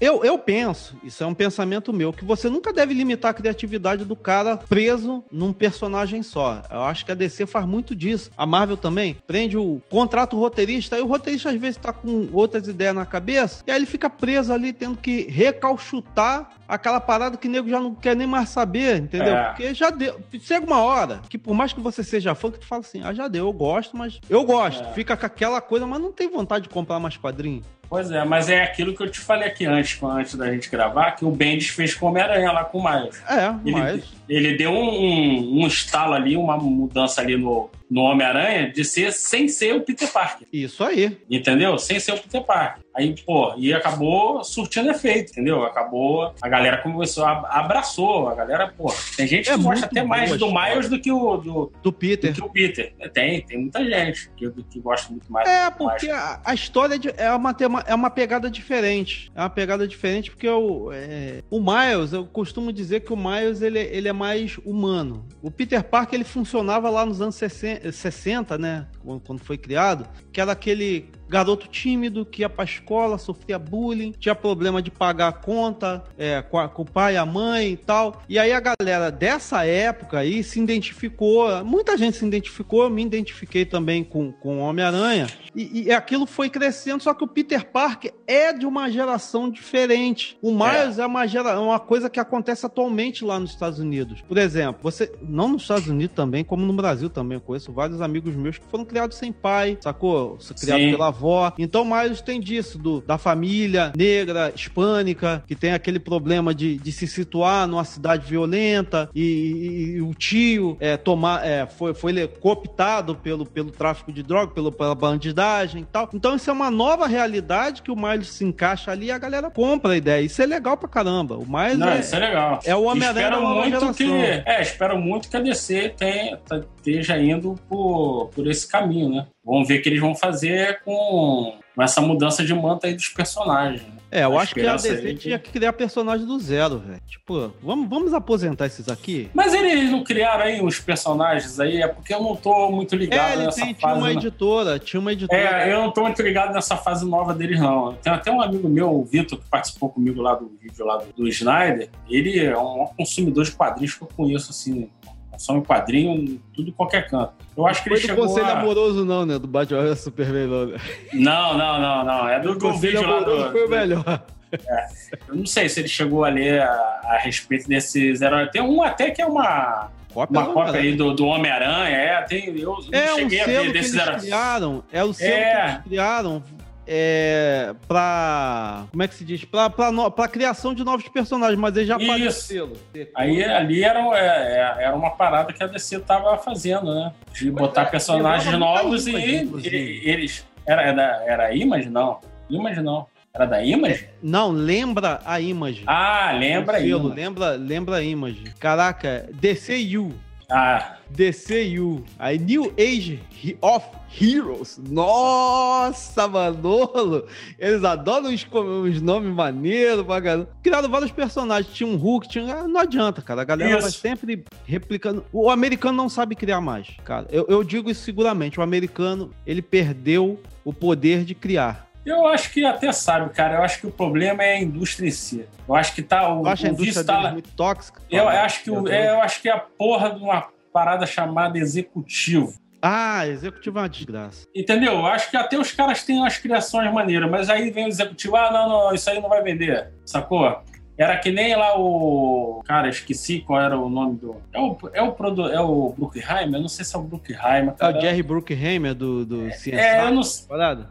eu, 0.00 0.24
eu 0.24 0.38
penso, 0.38 0.96
isso 1.04 1.22
é 1.22 1.26
um 1.26 1.34
pensamento 1.34 1.92
meu, 1.92 2.12
que 2.12 2.24
você 2.24 2.48
nunca 2.48 2.72
deve 2.72 2.94
limitar 2.94 3.30
a 3.30 3.34
criatividade 3.34 4.04
do 4.04 4.16
cara 4.16 4.56
preso 4.56 5.22
num 5.30 5.52
personagem 5.52 6.22
só. 6.22 6.62
Eu 6.70 6.82
acho 6.82 7.04
que 7.04 7.12
a 7.12 7.14
DC 7.14 7.46
faz 7.46 7.66
muito 7.66 7.94
disso. 7.94 8.30
A 8.36 8.46
Marvel 8.46 8.76
também 8.76 9.16
prende 9.26 9.56
o 9.56 9.80
contrato 9.90 10.38
roteirista, 10.38 10.98
e 10.98 11.02
o 11.02 11.06
roteirista 11.06 11.50
às 11.50 11.56
vezes 11.56 11.76
tá 11.76 11.92
com 11.92 12.28
outras 12.32 12.66
ideias 12.66 12.94
na 12.94 13.04
cabeça, 13.04 13.62
e 13.66 13.70
aí 13.70 13.76
ele 13.76 13.86
fica 13.86 14.08
preso 14.08 14.52
ali 14.52 14.72
tendo 14.72 14.96
que 14.96 15.22
recalchutar 15.30 16.50
aquela 16.68 17.00
parada 17.00 17.36
que 17.36 17.48
o 17.48 17.50
nego 17.50 17.68
já 17.68 17.80
não 17.80 17.94
quer 17.94 18.14
nem 18.14 18.26
mais 18.26 18.50
saber, 18.50 18.98
entendeu? 18.98 19.34
É. 19.34 19.44
Porque 19.44 19.74
já 19.74 19.90
deu. 19.90 20.07
Chega 20.40 20.66
uma 20.66 20.82
hora 20.82 21.20
que, 21.28 21.38
por 21.38 21.54
mais 21.54 21.72
que 21.72 21.80
você 21.80 22.02
seja 22.02 22.34
fã, 22.34 22.50
que 22.50 22.58
tu 22.58 22.66
fala 22.66 22.80
assim, 22.80 23.02
ah, 23.02 23.12
já 23.12 23.28
deu, 23.28 23.46
eu 23.46 23.52
gosto, 23.52 23.96
mas 23.96 24.20
eu 24.28 24.44
gosto. 24.44 24.82
É. 24.82 24.92
Fica 24.92 25.16
com 25.16 25.26
aquela 25.26 25.60
coisa, 25.60 25.86
mas 25.86 26.00
não 26.00 26.12
tem 26.12 26.28
vontade 26.28 26.64
de 26.64 26.68
comprar 26.68 26.98
mais 26.98 27.16
quadrinhos. 27.16 27.64
Pois 27.88 28.10
é, 28.10 28.24
mas 28.24 28.48
é 28.48 28.62
aquilo 28.62 28.94
que 28.94 29.02
eu 29.02 29.10
te 29.10 29.18
falei 29.18 29.48
aqui 29.48 29.64
antes, 29.64 30.00
antes 30.02 30.34
da 30.34 30.52
gente 30.52 30.70
gravar, 30.70 31.12
que 31.12 31.24
o 31.24 31.30
Bendis 31.30 31.68
fez 31.68 31.94
com 31.94 32.06
o 32.06 32.08
Homem-Aranha 32.10 32.52
lá 32.52 32.64
com 32.64 32.78
o 32.78 32.84
Miles. 32.84 33.22
É, 33.28 33.46
ele, 33.64 33.72
mas... 33.72 34.04
ele 34.28 34.56
deu 34.56 34.70
um, 34.70 34.88
um, 34.88 35.62
um 35.62 35.66
estalo 35.66 36.12
ali, 36.12 36.36
uma 36.36 36.56
mudança 36.56 37.20
ali 37.20 37.36
no, 37.36 37.70
no 37.90 38.02
Homem-Aranha 38.02 38.70
de 38.70 38.84
ser 38.84 39.12
sem 39.12 39.48
ser 39.48 39.74
o 39.74 39.80
Peter 39.80 40.10
Parker. 40.10 40.46
Isso 40.52 40.84
aí. 40.84 41.16
Entendeu? 41.30 41.78
Sem 41.78 41.98
ser 41.98 42.12
o 42.12 42.18
Peter 42.18 42.42
Parker. 42.42 42.82
Aí, 42.94 43.14
pô, 43.24 43.54
e 43.56 43.72
acabou 43.72 44.42
surtindo 44.42 44.90
efeito, 44.90 45.30
entendeu? 45.30 45.62
Acabou, 45.64 46.34
a 46.42 46.48
galera 46.48 46.78
começou, 46.78 47.24
abraçou, 47.24 48.28
a 48.28 48.34
galera, 48.34 48.74
pô, 48.76 48.92
tem 49.16 49.24
gente 49.26 49.48
é 49.48 49.54
que 49.54 49.62
gosta 49.62 49.86
até 49.86 50.02
mais 50.02 50.36
do 50.36 50.52
Miles 50.52 50.88
do 50.88 50.98
que 50.98 51.12
o 51.12 51.36
do, 51.36 51.72
do 51.80 51.92
Peter. 51.92 52.32
Do 52.32 52.42
que 52.42 52.48
o 52.48 52.50
Peter. 52.50 52.92
Tem, 53.12 53.40
tem 53.42 53.58
muita 53.58 53.84
gente 53.84 54.28
que, 54.36 54.50
que 54.50 54.80
gosta 54.80 55.10
muito 55.10 55.30
mais. 55.30 55.48
É, 55.48 55.70
porque 55.70 56.10
a, 56.10 56.40
a, 56.44 56.52
história 56.52 56.98
é, 57.16 57.26
é 57.26 57.32
uma, 57.32 57.54
é 57.86 57.94
uma 57.94 58.10
pegada 58.10 58.50
diferente. 58.50 59.30
É 59.34 59.40
uma 59.40 59.50
pegada 59.50 59.86
diferente 59.86 60.30
porque 60.30 60.48
o, 60.48 60.90
é, 60.92 61.42
o 61.50 61.60
Miles, 61.60 62.12
eu 62.12 62.26
costumo 62.26 62.72
dizer 62.72 63.00
que 63.00 63.12
o 63.12 63.16
Miles 63.16 63.62
ele, 63.62 63.78
ele 63.78 64.08
é 64.08 64.12
mais 64.12 64.58
humano. 64.64 65.26
O 65.42 65.50
Peter 65.50 65.82
Parker 65.82 66.16
ele 66.16 66.24
funcionava 66.24 66.90
lá 66.90 67.04
nos 67.04 67.20
anos 67.20 67.34
60, 67.36 67.90
60 67.92 68.58
né? 68.58 68.86
Quando 69.24 69.40
foi 69.40 69.58
criado, 69.58 70.08
que 70.32 70.40
era 70.40 70.52
aquele 70.52 71.10
garoto 71.28 71.68
tímido 71.68 72.24
que 72.24 72.42
ia 72.42 72.48
pra 72.48 72.64
escola, 72.64 73.18
sofria 73.18 73.58
bullying, 73.58 74.12
tinha 74.18 74.34
problema 74.34 74.80
de 74.80 74.90
pagar 74.90 75.28
a 75.28 75.32
conta 75.32 76.04
é, 76.16 76.42
com, 76.42 76.58
a, 76.58 76.68
com, 76.68 76.82
o 76.82 76.84
pai, 76.84 77.16
a 77.16 77.26
mãe 77.26 77.72
e 77.72 77.76
tal. 77.76 78.22
E 78.28 78.38
aí 78.38 78.52
a 78.52 78.60
galera 78.60 79.10
dessa 79.10 79.64
época 79.64 80.18
aí 80.18 80.42
se 80.42 80.60
identificou, 80.60 81.64
muita 81.64 81.96
gente 81.96 82.16
se 82.16 82.26
identificou, 82.26 82.84
eu 82.84 82.90
me 82.90 83.02
identifiquei 83.02 83.64
também 83.64 84.02
com, 84.02 84.32
com 84.32 84.58
o 84.58 84.60
Homem-Aranha. 84.60 85.26
E, 85.54 85.86
e, 85.86 85.92
aquilo 85.92 86.26
foi 86.26 86.48
crescendo, 86.48 87.02
só 87.02 87.12
que 87.12 87.24
o 87.24 87.28
Peter 87.28 87.66
Parker 87.66 88.12
é 88.26 88.52
de 88.52 88.66
uma 88.66 88.88
geração 88.90 89.50
diferente. 89.50 90.38
O 90.40 90.52
Miles 90.52 90.98
é, 90.98 91.02
é 91.02 91.06
uma, 91.06 91.26
gera, 91.26 91.50
é 91.50 91.58
uma 91.58 91.80
coisa 91.80 92.08
que 92.08 92.20
acontece 92.20 92.64
atualmente 92.64 93.24
lá 93.24 93.40
nos 93.40 93.50
Estados 93.50 93.78
Unidos. 93.78 94.22
Por 94.22 94.38
exemplo, 94.38 94.80
você, 94.82 95.12
não 95.20 95.48
nos 95.48 95.62
Estados 95.62 95.88
Unidos 95.88 96.14
também, 96.14 96.44
como 96.44 96.64
no 96.64 96.72
Brasil 96.72 97.10
também, 97.10 97.36
eu 97.36 97.40
conheço 97.40 97.72
vários 97.72 98.00
amigos 98.00 98.36
meus 98.36 98.58
que 98.58 98.66
foram 98.66 98.84
criados 98.84 99.16
sem 99.16 99.32
pai, 99.32 99.78
sacou? 99.80 100.38
Criados 100.60 100.90
pela 100.90 101.10
avó. 101.18 101.52
Então, 101.58 101.84
Miles 101.84 102.20
tem 102.20 102.40
disso, 102.40 102.78
do, 102.78 103.00
da 103.00 103.18
família 103.18 103.92
negra, 103.96 104.52
hispânica, 104.54 105.42
que 105.46 105.56
tem 105.56 105.72
aquele 105.72 105.98
problema 105.98 106.54
de, 106.54 106.76
de 106.78 106.92
se 106.92 107.06
situar 107.06 107.66
numa 107.66 107.84
cidade 107.84 108.26
violenta 108.28 109.10
e, 109.14 109.22
e, 109.22 109.96
e 109.96 110.02
o 110.02 110.14
tio 110.14 110.76
é, 110.80 110.96
tomar, 110.96 111.44
é, 111.44 111.66
foi, 111.66 111.92
foi 111.92 112.26
cooptado 112.40 113.14
pelo, 113.16 113.44
pelo 113.44 113.70
tráfico 113.70 114.12
de 114.12 114.22
droga, 114.22 114.52
pelo, 114.52 114.70
pela 114.70 114.94
bandidagem 114.94 115.82
e 115.82 115.84
tal. 115.84 116.08
Então, 116.14 116.36
isso 116.36 116.48
é 116.48 116.52
uma 116.52 116.70
nova 116.70 117.06
realidade 117.06 117.82
que 117.82 117.90
o 117.90 117.96
Miles 117.96 118.28
se 118.28 118.44
encaixa 118.44 118.92
ali 118.92 119.06
e 119.06 119.10
a 119.10 119.18
galera 119.18 119.50
compra 119.50 119.92
a 119.92 119.96
ideia. 119.96 120.22
Isso 120.22 120.40
é 120.40 120.46
legal 120.46 120.76
pra 120.76 120.88
caramba. 120.88 121.36
O 121.36 121.46
Miles 121.46 121.78
Não, 121.78 121.88
é, 121.88 122.00
isso 122.00 122.14
é 122.14 122.18
legal. 122.18 122.60
É 122.64 122.76
o 122.76 122.84
Homem-Aranha 122.84 123.30
da 123.30 123.40
muito 123.40 123.68
geração. 123.70 123.94
que 123.94 124.04
É, 124.46 124.62
espero 124.62 124.98
muito 124.98 125.28
que 125.28 125.36
a 125.36 125.40
DC 125.40 125.94
tenha, 125.96 126.38
esteja 126.76 127.18
indo 127.18 127.54
por, 127.68 128.30
por 128.34 128.46
esse 128.46 128.66
caminho, 128.66 129.08
né? 129.08 129.26
Vamos 129.48 129.66
ver 129.66 129.80
o 129.80 129.82
que 129.82 129.88
eles 129.88 130.00
vão 130.00 130.14
fazer 130.14 130.80
com, 130.84 131.54
com 131.74 131.82
essa 131.82 132.02
mudança 132.02 132.44
de 132.44 132.52
manto 132.52 132.86
aí 132.86 132.92
dos 132.92 133.08
personagens. 133.08 133.82
É, 134.10 134.24
eu 134.24 134.38
acho 134.38 134.54
que 134.54 134.66
a 134.66 134.74
DC 134.76 135.14
tinha 135.14 135.38
que 135.38 135.50
criar 135.50 135.72
personagens 135.72 136.26
do 136.26 136.38
zero, 136.38 136.78
velho. 136.78 137.00
Tipo, 137.06 137.52
vamos, 137.62 137.88
vamos 137.88 138.14
aposentar 138.14 138.66
esses 138.66 138.88
aqui? 138.88 139.30
Mas 139.34 139.52
eles 139.52 139.90
não 139.90 140.02
criaram 140.02 140.44
aí 140.44 140.62
os 140.62 140.80
personagens 140.80 141.60
aí, 141.60 141.82
é 141.82 141.88
porque 141.88 142.14
eu 142.14 142.22
não 142.22 142.34
tô 142.36 142.70
muito 142.70 142.96
ligado 142.96 143.30
é, 143.30 143.34
ele 143.34 143.44
nessa 143.44 143.60
tem, 143.60 143.74
fase. 143.74 143.94
Tinha 143.94 143.94
uma 143.94 144.12
editora, 144.12 144.78
tinha 144.78 145.00
uma 145.00 145.12
editora. 145.12 145.40
É, 145.40 145.72
eu 145.72 145.82
não 145.82 145.92
tô 145.92 146.02
muito 146.02 146.22
ligado 146.22 146.52
nessa 146.54 146.76
fase 146.76 147.06
nova 147.06 147.34
deles, 147.34 147.60
não. 147.60 147.94
Tem 147.94 148.12
até 148.12 148.30
um 148.30 148.40
amigo 148.40 148.68
meu, 148.68 148.94
o 148.94 149.04
Vitor, 149.04 149.38
que 149.38 149.48
participou 149.48 149.90
comigo 149.90 150.22
lá 150.22 150.34
do 150.34 150.48
vídeo 150.60 150.86
lá 150.86 150.96
do, 150.96 151.12
do 151.12 151.28
Snyder. 151.28 151.90
Ele 152.08 152.38
é 152.38 152.56
um 152.56 152.86
consumidor 152.96 153.44
de 153.44 153.52
quadrinhos 153.52 153.94
que 153.94 154.02
eu 154.02 154.08
conheço, 154.14 154.50
assim, 154.50 154.90
consome 155.38 155.64
quadrinho, 155.64 156.40
tudo 156.52 156.68
em 156.68 156.72
qualquer 156.72 157.08
canto. 157.08 157.32
Eu 157.56 157.66
acho 157.66 157.82
que 157.82 157.88
ele 157.88 157.96
chegou. 157.96 158.26
Não 158.26 158.34
foi 158.34 158.42
do 158.42 158.46
conselho 158.46 158.58
a... 158.58 158.60
amoroso, 158.60 159.04
não, 159.04 159.24
né? 159.24 159.38
Do 159.38 159.46
Batman 159.46 159.94
Superman, 159.94 160.48
não. 160.48 160.66
Né? 160.66 160.78
Não, 161.14 161.56
não, 161.56 161.80
não, 161.80 162.04
não. 162.04 162.28
É 162.28 162.40
do, 162.40 162.56
do 162.56 162.72
vídeo 162.74 163.08
lá 163.08 163.20
do. 163.20 163.52
Foi 163.52 163.66
o 163.66 163.70
melhor. 163.70 164.22
É. 164.52 164.88
Eu 165.28 165.36
não 165.36 165.46
sei 165.46 165.68
se 165.68 165.80
ele 165.80 165.88
chegou 165.88 166.24
a 166.24 166.28
ler 166.28 166.62
a, 166.62 167.00
a 167.04 167.18
respeito 167.18 167.68
desses 167.68 168.20
heróis. 168.20 168.50
Tem 168.50 168.62
um 168.62 168.82
até 168.82 169.10
que 169.10 169.22
é 169.22 169.26
uma. 169.26 169.90
Cópia 170.12 170.40
uma 170.40 170.52
cópia 170.52 170.80
aí 170.80 170.96
do, 170.96 171.14
do 171.14 171.26
Homem-Aranha, 171.26 171.94
é, 171.94 172.22
tem, 172.22 172.58
eu 172.58 172.78
é 172.90 173.14
cheguei 173.14 173.40
um 173.40 173.42
a 173.42 173.46
ver 173.46 173.72
desses 173.72 173.94
heróis. 173.94 174.22
Criaram, 174.22 174.82
é 174.90 175.04
o 175.04 175.12
selo 175.12 175.32
é. 175.32 175.54
que 175.54 175.70
eles 175.70 175.82
criaram 175.84 176.42
é, 176.90 177.74
pra. 177.86 178.86
Como 178.90 179.02
é 179.02 179.08
que 179.08 179.14
se 179.14 179.22
diz? 179.22 179.46
No, 179.92 180.10
pra 180.10 180.26
criação 180.26 180.72
de 180.72 180.82
novos 180.82 181.06
personagens, 181.08 181.58
mas 181.58 181.76
ele 181.76 181.84
já 181.84 181.98
selo. 182.30 182.72
Aí 183.14 183.44
ali 183.44 183.84
era, 183.84 184.00
é, 184.16 184.26
é, 184.26 184.84
era 184.84 184.96
uma 184.96 185.10
parada 185.10 185.52
que 185.52 185.62
a 185.62 185.66
DC 185.66 186.00
tava 186.00 186.38
fazendo, 186.38 186.94
né? 186.94 187.12
De 187.34 187.50
pois 187.50 187.66
botar 187.66 187.82
é, 187.82 187.84
personagens 187.84 188.58
novos 188.58 189.06
e, 189.06 189.12
e, 189.14 190.00
eles. 190.08 190.46
Era, 190.66 190.82
era, 190.82 191.24
era 191.26 191.54
Image? 191.54 191.90
Não. 191.90 192.20
Image 192.48 192.80
não. 192.80 193.06
Era 193.34 193.44
da 193.44 193.62
Image? 193.62 194.04
É, 194.04 194.10
não, 194.22 194.50
lembra 194.50 195.20
a 195.26 195.38
Image. 195.38 195.82
Ah, 195.86 196.32
lembra 196.32 196.78
a 196.78 196.80
Image. 196.80 197.14
Lembra, 197.14 197.50
lembra 197.50 197.96
a 197.96 198.02
Image. 198.02 198.44
Caraca, 198.58 199.28
DCU. 199.34 200.14
Ah. 200.50 200.96
DCU. 201.10 202.04
Aí 202.18 202.38
New 202.38 202.72
Age 202.78 203.22
of 203.60 203.86
Heroes. 204.20 204.78
Nossa, 204.78 206.26
Manolo! 206.26 207.26
Eles 207.58 207.84
adoram 207.84 208.32
os, 208.32 208.46
os 208.50 209.02
nomes 209.02 209.34
maneiros, 209.34 210.04
bagaço. 210.04 210.46
Criaram 210.62 210.88
vários 210.88 211.10
personagens. 211.10 211.74
Tinha 211.74 211.88
um 211.88 211.96
Hulk, 211.96 212.28
tinha. 212.28 212.66
Não 212.66 212.80
adianta, 212.80 213.20
cara. 213.20 213.42
A 213.42 213.44
galera 213.44 213.72
isso. 213.72 213.82
vai 213.82 213.90
sempre 213.90 214.44
replicando. 214.64 215.24
O 215.32 215.50
americano 215.50 215.96
não 215.96 216.08
sabe 216.08 216.34
criar 216.34 216.60
mais, 216.60 216.88
cara. 217.04 217.26
Eu, 217.30 217.46
eu 217.48 217.62
digo 217.62 217.90
isso 217.90 218.02
seguramente. 218.02 218.58
O 218.58 218.62
americano, 218.62 219.30
ele 219.46 219.60
perdeu 219.62 220.40
o 220.64 220.72
poder 220.72 221.24
de 221.24 221.34
criar. 221.34 221.87
Eu 222.08 222.26
acho 222.26 222.50
que 222.50 222.64
até 222.64 222.90
sabe, 222.92 223.30
cara. 223.30 223.56
Eu 223.56 223.62
acho 223.62 223.80
que 223.80 223.86
o 223.86 223.90
problema 223.90 224.42
é 224.42 224.54
a 224.54 224.60
indústria 224.60 225.08
em 225.08 225.10
si. 225.10 225.46
Eu 225.68 225.74
acho 225.74 225.94
que 225.94 226.02
tá 226.02 226.32
o, 226.32 226.46
acho 226.46 226.66
a 226.66 226.70
indústria 226.70 227.04
tá... 227.04 227.32
muito 227.32 227.50
tóxica. 227.50 228.00
Eu, 228.10 228.24
eu 228.24 228.28
acho 228.28 228.62
que 228.62 228.70
o, 228.70 228.88
é, 228.88 229.10
eu 229.10 229.20
acho 229.20 229.42
que 229.42 229.48
é 229.48 229.52
a 229.52 229.58
porra 229.58 230.10
de 230.10 230.22
uma 230.22 230.48
parada 230.72 231.06
chamada 231.06 231.58
executivo. 231.58 232.54
Ah, 232.80 233.26
executivo 233.26 233.78
é 233.78 233.82
uma 233.82 233.88
desgraça. 233.88 234.46
Entendeu? 234.54 234.92
Eu 234.92 235.06
acho 235.06 235.30
que 235.30 235.36
até 235.36 235.58
os 235.58 235.72
caras 235.72 236.04
têm 236.04 236.18
umas 236.18 236.38
criações 236.38 236.92
maneiras, 236.92 237.28
mas 237.28 237.50
aí 237.50 237.70
vem 237.70 237.86
o 237.86 237.88
executivo, 237.88 238.36
ah, 238.36 238.52
não, 238.52 238.68
não, 238.68 238.94
isso 238.94 239.10
aí 239.10 239.20
não 239.20 239.28
vai 239.28 239.42
vender, 239.42 239.92
sacou? 240.04 240.62
Era 240.98 241.16
que 241.16 241.30
nem 241.30 241.54
lá 241.54 241.78
o. 241.78 242.60
Cara, 242.66 242.88
esqueci 242.88 243.38
qual 243.38 243.60
era 243.60 243.78
o 243.78 243.88
nome 243.88 244.16
do. 244.16 244.36
É 244.52 244.58
o, 244.58 244.76
é 244.92 245.00
o, 245.00 245.12
produ... 245.12 245.48
é 245.48 245.60
o 245.60 245.94
Bruckheimer? 245.96 246.54
Eu 246.54 246.60
não 246.60 246.68
sei 246.68 246.84
se 246.84 246.96
é 246.96 246.98
o 246.98 247.02
Bruckheimer. 247.02 247.74
É 247.78 247.86
o 247.88 248.00
Jerry 248.00 248.22
Bruckheimer 248.22 248.94
do, 248.96 249.24
do 249.24 249.46
é, 249.46 249.50
CSI. 249.50 249.72
É, 249.74 250.02
eu 250.04 250.10
não... 250.10 250.22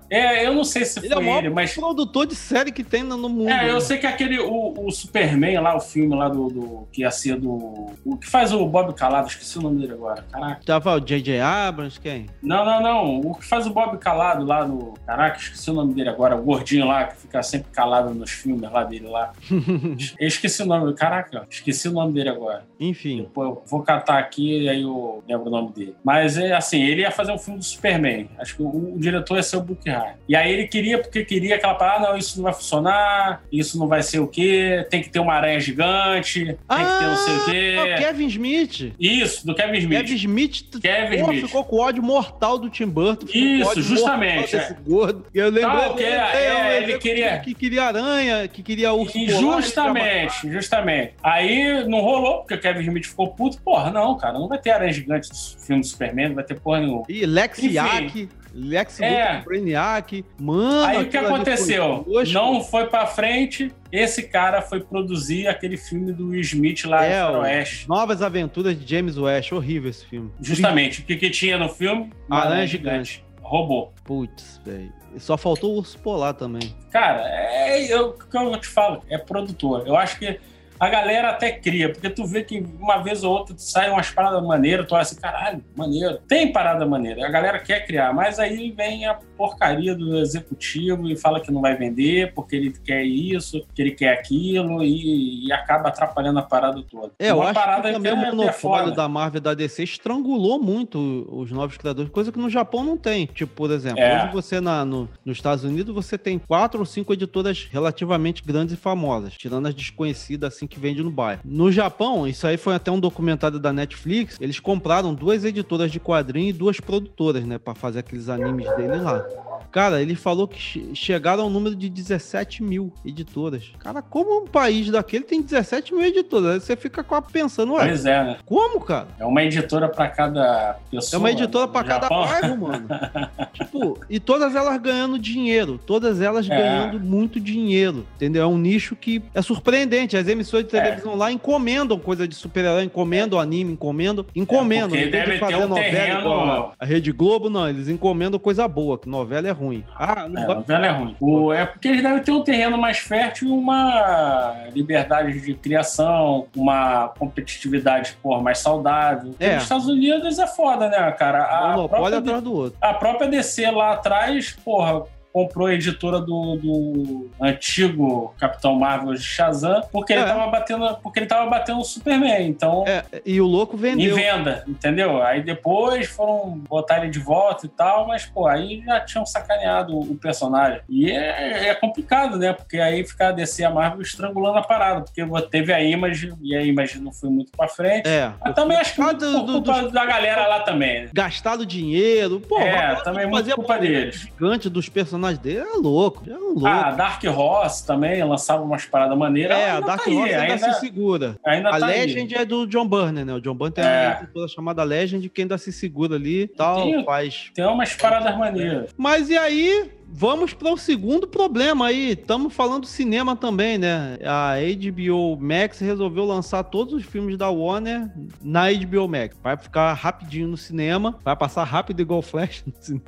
é, 0.10 0.48
eu 0.48 0.56
não 0.56 0.64
sei 0.64 0.86
se 0.86 1.00
ele 1.00 1.14
foi 1.14 1.28
é 1.28 1.30
o 1.30 1.38
ele, 1.38 1.50
mas. 1.50 1.76
produtor 1.76 2.26
de 2.26 2.36
série 2.36 2.72
que 2.72 2.86
tem 2.86 3.04
no 3.04 3.18
mundo. 3.18 3.50
É, 3.50 3.70
eu 3.70 3.76
né? 3.76 3.80
sei 3.82 3.98
que 3.98 4.08
aquele. 4.08 4.40
O, 4.40 4.76
o 4.78 4.90
Superman 4.92 5.60
lá, 5.60 5.76
o 5.76 5.82
filme 5.82 6.16
lá 6.16 6.30
do, 6.30 6.48
do. 6.48 6.88
Que 6.90 7.02
ia 7.02 7.12
ser 7.12 7.38
do. 7.38 7.92
O 8.06 8.16
que 8.18 8.30
faz 8.30 8.54
o 8.54 8.66
Bob 8.66 8.94
Calado, 8.94 9.28
esqueci 9.28 9.60
o 9.60 9.62
nome 9.62 9.82
dele 9.82 9.92
agora. 9.92 10.26
Caraca. 10.32 10.62
Tava 10.66 10.94
o 10.94 11.02
J.J. 11.02 11.42
Abrams, 11.42 12.00
quem? 12.00 12.28
Não, 12.42 12.64
não, 12.64 12.82
não. 12.82 13.20
O 13.20 13.36
que 13.36 13.46
faz 13.46 13.68
o 13.68 13.72
Bob 13.72 13.98
Calado 13.98 14.46
lá 14.46 14.66
no. 14.66 14.94
Caraca, 15.06 15.38
esqueci 15.38 15.70
o 15.70 15.74
nome 15.74 15.94
dele 15.94 16.08
agora. 16.08 16.38
O 16.38 16.44
gordinho 16.44 16.88
lá, 16.88 17.04
que 17.08 17.18
fica 17.18 17.44
sempre 17.44 17.70
calado 17.74 18.14
nos 18.14 18.32
filmes 18.32 18.72
lá 18.72 18.86
dele 18.86 19.08
lá. 19.10 19.34
eu 20.20 20.28
esqueci 20.28 20.62
o 20.62 20.66
nome. 20.66 20.94
Caraca, 20.94 21.48
esqueci 21.50 21.88
o 21.88 21.92
nome 21.92 22.14
dele 22.14 22.30
agora. 22.30 22.66
Enfim. 22.80 23.22
Depois 23.24 23.50
eu 23.50 23.64
vou 23.66 23.82
catar 23.82 24.20
aqui 24.20 24.64
e 24.64 24.70
aí 24.70 24.82
eu 24.82 25.24
lembro 25.28 25.48
o 25.48 25.50
nome 25.50 25.72
dele. 25.72 25.96
Mas 26.04 26.38
é 26.38 26.54
assim, 26.54 26.84
ele 26.84 27.02
ia 27.02 27.12
fazer 27.12 27.32
um 27.32 27.38
filme 27.38 27.60
do 27.60 27.66
Superman. 27.66 28.30
Acho 28.40 28.56
que 28.56 28.62
o, 28.62 28.96
o 28.96 29.00
diretor 29.00 29.38
ia 29.38 29.44
ser 29.44 29.58
o 29.58 29.62
Buckhart. 29.62 30.16
E 30.28 30.36
aí 30.36 30.52
ele 30.52 30.68
queria, 30.68 31.00
porque 31.00 31.26
queria 31.26 31.56
aquela 31.56 31.76
parada, 31.76 31.98
ah, 31.98 32.12
não, 32.12 32.18
isso 32.18 32.38
não 32.38 32.44
vai 32.44 32.54
funcionar, 32.54 33.44
isso 33.52 33.80
não 33.80 33.88
vai 33.88 34.04
ser 34.04 34.20
o 34.20 34.28
quê, 34.28 34.86
tem 34.90 35.02
que 35.02 35.10
ter 35.10 35.20
uma 35.20 35.34
aranha 35.34 35.60
gigante, 35.60 36.46
tem 36.46 36.58
ah, 36.68 36.78
que 36.78 37.00
ter 37.00 37.06
não 37.06 37.18
sei 37.18 37.36
o 37.36 37.46
quê. 37.46 37.76
O 37.78 37.94
ah, 37.94 37.98
Kevin 37.98 38.28
Smith. 38.28 38.94
Isso, 39.00 39.46
do 39.46 39.56
Kevin 39.56 39.78
Smith. 39.80 40.00
Kevin 40.00 40.16
Smith, 40.16 40.80
Kevin 40.82 41.20
porra, 41.20 41.34
Smith. 41.34 41.46
ficou 41.48 41.64
com 41.64 41.78
ódio 41.78 42.04
mortal 42.04 42.58
do 42.58 42.70
Tim 42.70 42.88
Burton. 42.88 43.26
Isso, 43.34 43.82
justamente. 43.82 44.56
É. 44.56 44.76
Gordo. 44.86 45.26
E 45.34 45.40
eu 45.40 45.50
lembro 45.50 45.96
que 45.96 46.04
é, 46.04 46.18
é, 46.34 46.84
ele 46.84 46.98
queria... 46.98 47.40
Que 47.40 47.54
queria 47.54 47.84
aranha, 47.86 48.48
que 48.48 48.62
queria 48.62 48.94
urso 48.94 49.18
e 49.18 49.28
Justamente, 49.30 49.87
justamente 49.88 50.68
justamente. 50.68 51.14
Aí 51.24 51.88
não 51.88 52.02
rolou, 52.02 52.40
porque 52.40 52.56
o 52.56 52.60
Kevin 52.60 52.82
Smith 52.82 53.06
ficou 53.06 53.30
puto. 53.30 53.62
Porra, 53.62 53.92
não, 53.92 54.18
cara, 54.18 54.34
não 54.34 54.48
vai 54.48 54.58
ter 54.58 54.72
aranha 54.72 54.92
gigante 54.92 55.30
no 55.30 55.62
filme 55.62 55.82
do 55.82 55.88
Superman, 55.88 56.30
não 56.30 56.36
vai 56.36 56.44
ter 56.44 56.60
porra 56.60 56.80
nenhuma. 56.82 57.04
E 57.10 57.26
Lex 57.26 57.60
Yack, 57.60 58.30
Lex 58.54 59.00
é. 59.00 59.42
Brainiac, 59.42 60.26
mano. 60.40 60.86
Aí 60.86 61.04
o 61.04 61.10
que 61.10 61.18
aconteceu? 61.18 62.06
Não 62.34 62.62
foi 62.62 62.88
pra 62.88 63.06
frente. 63.06 63.72
Esse 63.92 64.24
cara 64.24 64.62
foi 64.62 64.82
produzir 64.82 65.48
aquele 65.48 65.78
filme 65.78 66.12
do 66.12 66.30
Will 66.30 66.42
Smith 66.42 66.86
lá 66.86 67.06
é, 67.06 67.24
no 67.24 67.40
Oeste. 67.40 67.88
Novas 67.88 68.22
Aventuras 68.22 68.78
de 68.78 68.90
James 68.90 69.18
West. 69.18 69.52
Horrível 69.52 69.90
esse 69.90 70.06
filme. 70.06 70.32
Justamente. 70.42 71.02
O 71.02 71.04
que, 71.04 71.16
que 71.16 71.30
tinha 71.30 71.58
no 71.58 71.70
filme? 71.70 72.12
Uma 72.28 72.40
aranha 72.40 72.68
gigante. 72.68 73.14
gigante. 73.14 73.26
Robô. 73.42 73.92
Putz, 74.04 74.60
velho. 74.66 74.92
Só 75.20 75.38
faltou 75.38 75.74
o 75.74 75.78
urso 75.78 75.98
polar 76.00 76.34
também. 76.34 76.76
Cara, 76.92 77.22
é, 77.22 78.00
o 78.00 78.14
que 78.14 78.38
eu 78.38 78.60
te 78.60 78.68
falo, 78.68 79.04
é 79.10 79.18
produtor. 79.18 79.88
Eu 79.88 79.96
acho 79.96 80.18
que 80.20 80.40
a 80.80 80.90
galera 80.90 81.30
até 81.30 81.52
cria, 81.52 81.92
porque 81.92 82.10
tu 82.10 82.26
vê 82.26 82.44
que 82.44 82.64
uma 82.80 82.98
vez 82.98 83.24
ou 83.24 83.32
outra 83.32 83.56
sai 83.58 83.90
umas 83.90 84.10
paradas 84.10 84.44
maneiras, 84.44 84.88
tu 84.88 84.94
olha 84.94 85.02
assim, 85.02 85.20
caralho, 85.20 85.64
maneiro. 85.76 86.20
Tem 86.28 86.52
parada 86.52 86.86
maneira, 86.86 87.26
a 87.26 87.30
galera 87.30 87.60
quer 87.60 87.86
criar, 87.86 88.14
mas 88.14 88.40
aí 88.40 88.72
vem 88.72 89.06
a 89.06 89.14
porcaria 89.14 89.96
do 89.96 90.18
executivo 90.20 91.08
e 91.08 91.16
fala 91.16 91.40
que 91.40 91.52
não 91.52 91.62
vai 91.62 91.76
vender 91.76 92.34
porque 92.34 92.56
ele 92.56 92.74
quer 92.84 93.04
isso, 93.04 93.66
que 93.74 93.82
ele 93.82 93.92
quer 93.92 94.14
aquilo 94.14 94.84
e, 94.84 95.48
e 95.48 95.52
acaba 95.52 95.90
atrapalhando 95.90 96.40
a 96.40 96.44
parada 96.44 96.82
toda. 96.84 97.12
É, 97.20 97.32
eu 97.32 97.42
acho 97.42 97.60
que 97.60 97.92
também 97.92 98.14
o 98.14 98.18
monopólio 98.18 98.94
da 98.94 99.08
Marvel 99.08 99.40
e 99.40 99.42
da 99.42 99.54
DC 99.54 99.84
estrangulou 99.84 100.60
muito 100.60 101.28
os 101.32 101.52
novos 101.52 101.78
criadores, 101.78 102.12
coisa 102.12 102.32
que 102.32 102.40
no 102.40 102.50
Japão 102.50 102.84
não 102.84 102.98
tem. 102.98 103.26
Tipo, 103.28 103.54
por 103.54 103.72
exemplo, 103.72 104.00
é. 104.00 104.24
hoje 104.24 104.34
você 104.34 104.60
na, 104.60 104.86
no, 104.86 105.10
nos 105.26 105.38
Estados 105.38 105.64
Unidos 105.64 105.94
você 105.94 106.18
tem 106.18 106.40
quatro 106.40 106.80
ou 106.80 106.86
cinco 106.86 107.14
editoras 107.14 107.68
relativamente 107.72 108.44
grandes 108.44 108.74
e 108.74 108.78
famosas, 108.78 109.34
tirando 109.34 109.68
as 109.68 109.74
desconhecidas 109.74 110.54
assim 110.54 110.67
que 110.68 110.80
vende 110.80 111.02
no 111.04 111.12
bairro. 111.12 111.42
No 111.44 111.72
Japão, 111.72 112.28
isso 112.28 112.46
aí 112.46 112.58
foi 112.58 112.76
até 112.76 112.92
um 112.92 113.00
documentário 113.00 113.60
da 113.60 113.72
Netflix, 113.74 114.38
eles 114.40 114.60
compraram 114.60 115.14
duas 115.14 115.44
editoras 115.44 115.92
de 115.92 116.00
quadrinhos 116.00 116.56
e 116.56 116.58
duas 116.58 116.80
produtoras, 116.80 117.46
né, 117.46 117.58
para 117.58 117.76
fazer 117.76 118.00
aqueles 118.00 118.30
animes 118.30 118.68
dele 118.76 118.98
lá. 118.98 119.26
Cara, 119.72 120.02
ele 120.02 120.16
falou 120.16 120.48
que 120.48 120.92
chegaram 120.94 121.44
ao 121.44 121.50
número 121.50 121.76
de 121.76 121.90
17 121.90 122.64
mil 122.64 122.92
editoras. 123.06 123.72
Cara, 123.80 124.02
como 124.02 124.44
um 124.44 124.48
país 124.48 124.90
daquele 124.90 125.24
tem 125.24 125.42
17 125.42 125.94
mil 125.94 126.06
editoras? 126.06 126.54
Aí 126.54 126.60
você 126.60 126.76
fica 126.76 127.04
pensando, 127.22 127.74
ué. 127.74 127.88
Pois 127.88 128.06
é, 128.06 128.24
né? 128.24 128.38
Como, 128.46 128.80
cara? 128.82 129.08
É 129.20 129.26
uma 129.26 129.44
editora 129.44 129.90
para 129.90 130.08
cada 130.10 130.78
pessoa. 130.90 131.18
É 131.18 131.20
uma 131.20 131.32
editora 131.32 131.68
para 131.68 131.88
cada 131.88 132.10
bairro, 132.10 132.58
mano. 132.58 132.88
tipo, 133.54 134.00
e 134.10 134.20
todas 134.20 134.56
elas 134.56 134.78
ganhando 134.82 135.18
dinheiro. 135.20 135.80
Todas 135.86 136.22
elas 136.22 136.50
é. 136.50 136.50
ganhando 136.50 137.00
muito 137.00 137.40
dinheiro. 137.40 138.06
Entendeu? 138.16 138.44
É 138.44 138.48
um 138.48 138.58
nicho 138.58 138.96
que 138.96 139.22
é 139.34 139.42
surpreendente. 139.42 140.18
As 140.18 140.28
emissoras 140.28 140.66
de 140.66 140.72
televisão 140.72 141.14
é. 141.14 141.16
lá 141.16 141.32
encomendam 141.32 142.00
coisa 142.00 142.28
de 142.28 142.36
super-herói, 142.36 142.84
encomendam 142.84 143.40
anime, 143.40 143.74
encomendam. 143.74 144.26
Encomendam. 144.36 144.98
É, 144.98 145.08
deve 145.08 145.34
de 145.34 145.40
fazer 145.40 145.56
um 145.56 145.68
novela 145.68 145.84
terreno... 145.84 146.20
igual 146.20 146.74
a 146.78 146.86
Rede 146.86 147.12
Globo, 147.12 147.50
não. 147.50 147.68
Eles 147.68 147.88
encomendam 147.88 148.40
coisa 148.40 148.68
boa, 148.68 148.98
que 148.98 149.10
novela 149.10 149.47
é 149.50 149.52
ruim. 149.52 149.84
Ah, 149.96 150.28
não 150.28 150.42
é, 150.42 150.48
novela 150.48 150.86
é 150.86 150.90
ruim. 150.90 151.16
O, 151.20 151.54
é 151.54 151.66
porque 151.66 151.88
eles 151.88 152.02
devem 152.02 152.22
ter 152.22 152.32
um 152.32 152.44
terreno 152.44 152.78
mais 152.78 152.98
fértil 152.98 153.50
e 153.50 153.52
uma 153.52 154.54
liberdade 154.74 155.40
de 155.40 155.54
criação, 155.54 156.48
uma 156.56 157.10
competitividade 157.10 158.18
por 158.22 158.42
mais 158.42 158.60
saudável. 158.60 159.34
É. 159.40 159.56
Nos 159.56 159.64
Estados 159.64 159.88
Unidos 159.88 160.40
é 160.40 160.48
foda, 160.48 160.90
né, 160.90 161.12
cara? 161.12 161.46
A 161.46 161.76
Monopólio 161.76 161.88
própria, 161.90 162.18
atrás 162.18 162.44
do 162.44 162.54
outro. 162.54 162.78
A 162.82 162.94
própria 162.94 163.30
DC 163.30 163.72
lá 163.72 163.94
atrás, 163.94 164.58
porra, 164.64 165.04
comprou 165.38 165.68
a 165.68 165.74
editora 165.74 166.20
do, 166.20 166.56
do 166.56 167.30
antigo 167.40 168.34
Capitão 168.40 168.76
Marvel 168.76 169.14
de 169.14 169.22
Shazam, 169.22 169.82
porque 169.92 170.14
ele 170.14 170.22
É. 170.24 170.26
tava 170.26 170.48
batendo, 170.48 170.98
porque 171.04 171.20
ele 171.20 171.26
tava 171.28 171.48
batendo 171.50 171.80
o 171.80 171.84
Superman. 171.84 172.48
Então, 172.48 172.84
É, 172.88 173.04
e 173.26 173.40
o 173.40 173.46
louco 173.46 173.76
em 173.76 173.80
vendeu. 173.80 174.16
venda, 174.16 174.64
entendeu? 174.68 175.22
Aí 175.22 175.44
depois 175.44 176.08
foram 176.08 176.58
botar 176.68 176.98
ele 177.02 177.12
de 177.12 177.20
volta 177.20 177.66
e 177.66 177.70
tal, 177.70 178.08
mas, 178.08 178.26
pô, 178.26 178.48
aí 178.48 178.82
já 178.86 179.00
tinham 179.02 179.26
sacaneado 179.26 179.98
o 179.98 180.16
personagem. 180.16 180.82
E 180.90 181.12
é, 181.12 181.68
é 181.70 181.76
complicado, 181.76 182.38
né? 182.38 182.54
Porque 182.54 182.80
aí 182.80 183.06
fica 183.06 183.28
a 183.30 183.32
DC 183.32 183.64
a 183.64 183.70
Marvel 183.70 184.02
estrangulando 184.02 184.58
a 184.58 184.64
parada, 184.64 185.02
porque 185.02 185.24
teve 185.52 185.72
a 185.72 185.82
Image 185.84 186.34
e 186.42 186.56
a 186.56 186.64
Image 186.64 187.00
não 187.00 187.12
foi 187.14 187.30
muito 187.30 187.52
pra 187.56 187.68
frente. 187.68 188.08
É. 188.08 188.32
Mas 188.44 188.56
também 188.56 188.78
acho 188.78 188.96
que 188.96 189.02
muito 189.02 189.20
do- 189.20 189.42
do- 189.44 189.54
culpa 189.54 189.82
dos- 189.84 189.92
da 189.92 190.06
galera 190.06 190.48
lá 190.48 190.62
também. 190.62 191.04
né? 191.04 191.10
Gastado 191.14 191.66
dinheiro. 191.66 192.40
Pô, 192.40 192.58
É, 192.60 192.96
também 193.04 193.26
muito 193.26 193.38
fazer 193.38 193.54
culpa 193.56 193.78
deles. 193.78 194.16
gigante 194.16 194.70
dos 194.70 194.90
personagens 194.90 195.27
dele 195.36 195.60
é 195.68 195.78
louco. 195.78 196.24
É 196.30 196.36
um 196.38 196.54
louco. 196.54 196.68
Ah, 196.68 196.92
Dark 196.92 197.24
Horse 197.24 197.86
também 197.88 198.24
lançava 198.24 198.62
umas 198.64 198.86
paradas 198.86 199.18
maneiras. 199.18 199.58
é, 199.58 199.72
a 199.72 199.80
Dark 199.80 200.04
tá 200.04 200.10
aí, 200.12 200.16
Horse 200.16 200.34
ainda, 200.36 200.54
ainda, 200.54 200.74
se 200.74 200.80
segura. 200.80 201.36
ainda 201.44 201.70
A 201.70 201.80
tá 201.80 201.88
aí. 201.88 202.06
Legend 202.06 202.36
é 202.36 202.46
do 202.46 202.68
John 202.68 202.88
Burney, 202.88 203.26
né? 203.26 203.34
O 203.34 203.42
John 203.42 203.56
Burney 203.56 203.74
tem 203.74 203.84
É. 203.84 204.08
uma 204.10 204.22
editora 204.24 204.48
chamada 204.48 204.84
Legend 204.84 205.28
que 205.30 205.42
ainda 205.42 205.58
se 205.58 205.72
segura 205.74 206.16
ali 206.16 206.44
e 206.44 206.48
tal, 206.48 206.84
Tem- 206.84 207.04
faz. 207.04 207.52
Tem 207.56 207.66
umas 207.66 207.94
paradas 207.96 208.38
maneiras. 208.38 208.92
Mas 208.96 209.30
e 209.30 209.38
aí, 209.38 209.90
vamos 210.10 210.54
para 210.54 210.72
o 210.74 210.78
segundo 210.78 211.28
problema 211.28 211.88
aí. 211.88 212.12
Estamos 212.12 212.54
falando 212.54 212.86
cinema 212.86 213.36
também, 213.36 213.78
né? 213.78 214.18
A 214.26 214.54
HBO 214.56 215.38
Max 215.40 215.80
resolveu 215.80 216.26
lançar 216.26 216.64
todos 216.64 216.94
os 216.94 217.04
filmes 217.04 217.38
da 217.38 217.50
Warner 217.50 218.10
na 218.42 218.72
HBO 218.72 219.08
Max. 219.08 219.36
Vai 219.44 219.58
ficar 219.58 219.94
rapidinho 219.94 220.48
no 220.48 220.58
cinema, 220.58 221.18
vai 221.24 221.36
passar 221.36 221.64
rápido 221.64 222.02
igual 222.02 222.22
Flash 222.22 222.64
no 222.66 222.74
cinema. 222.80 223.04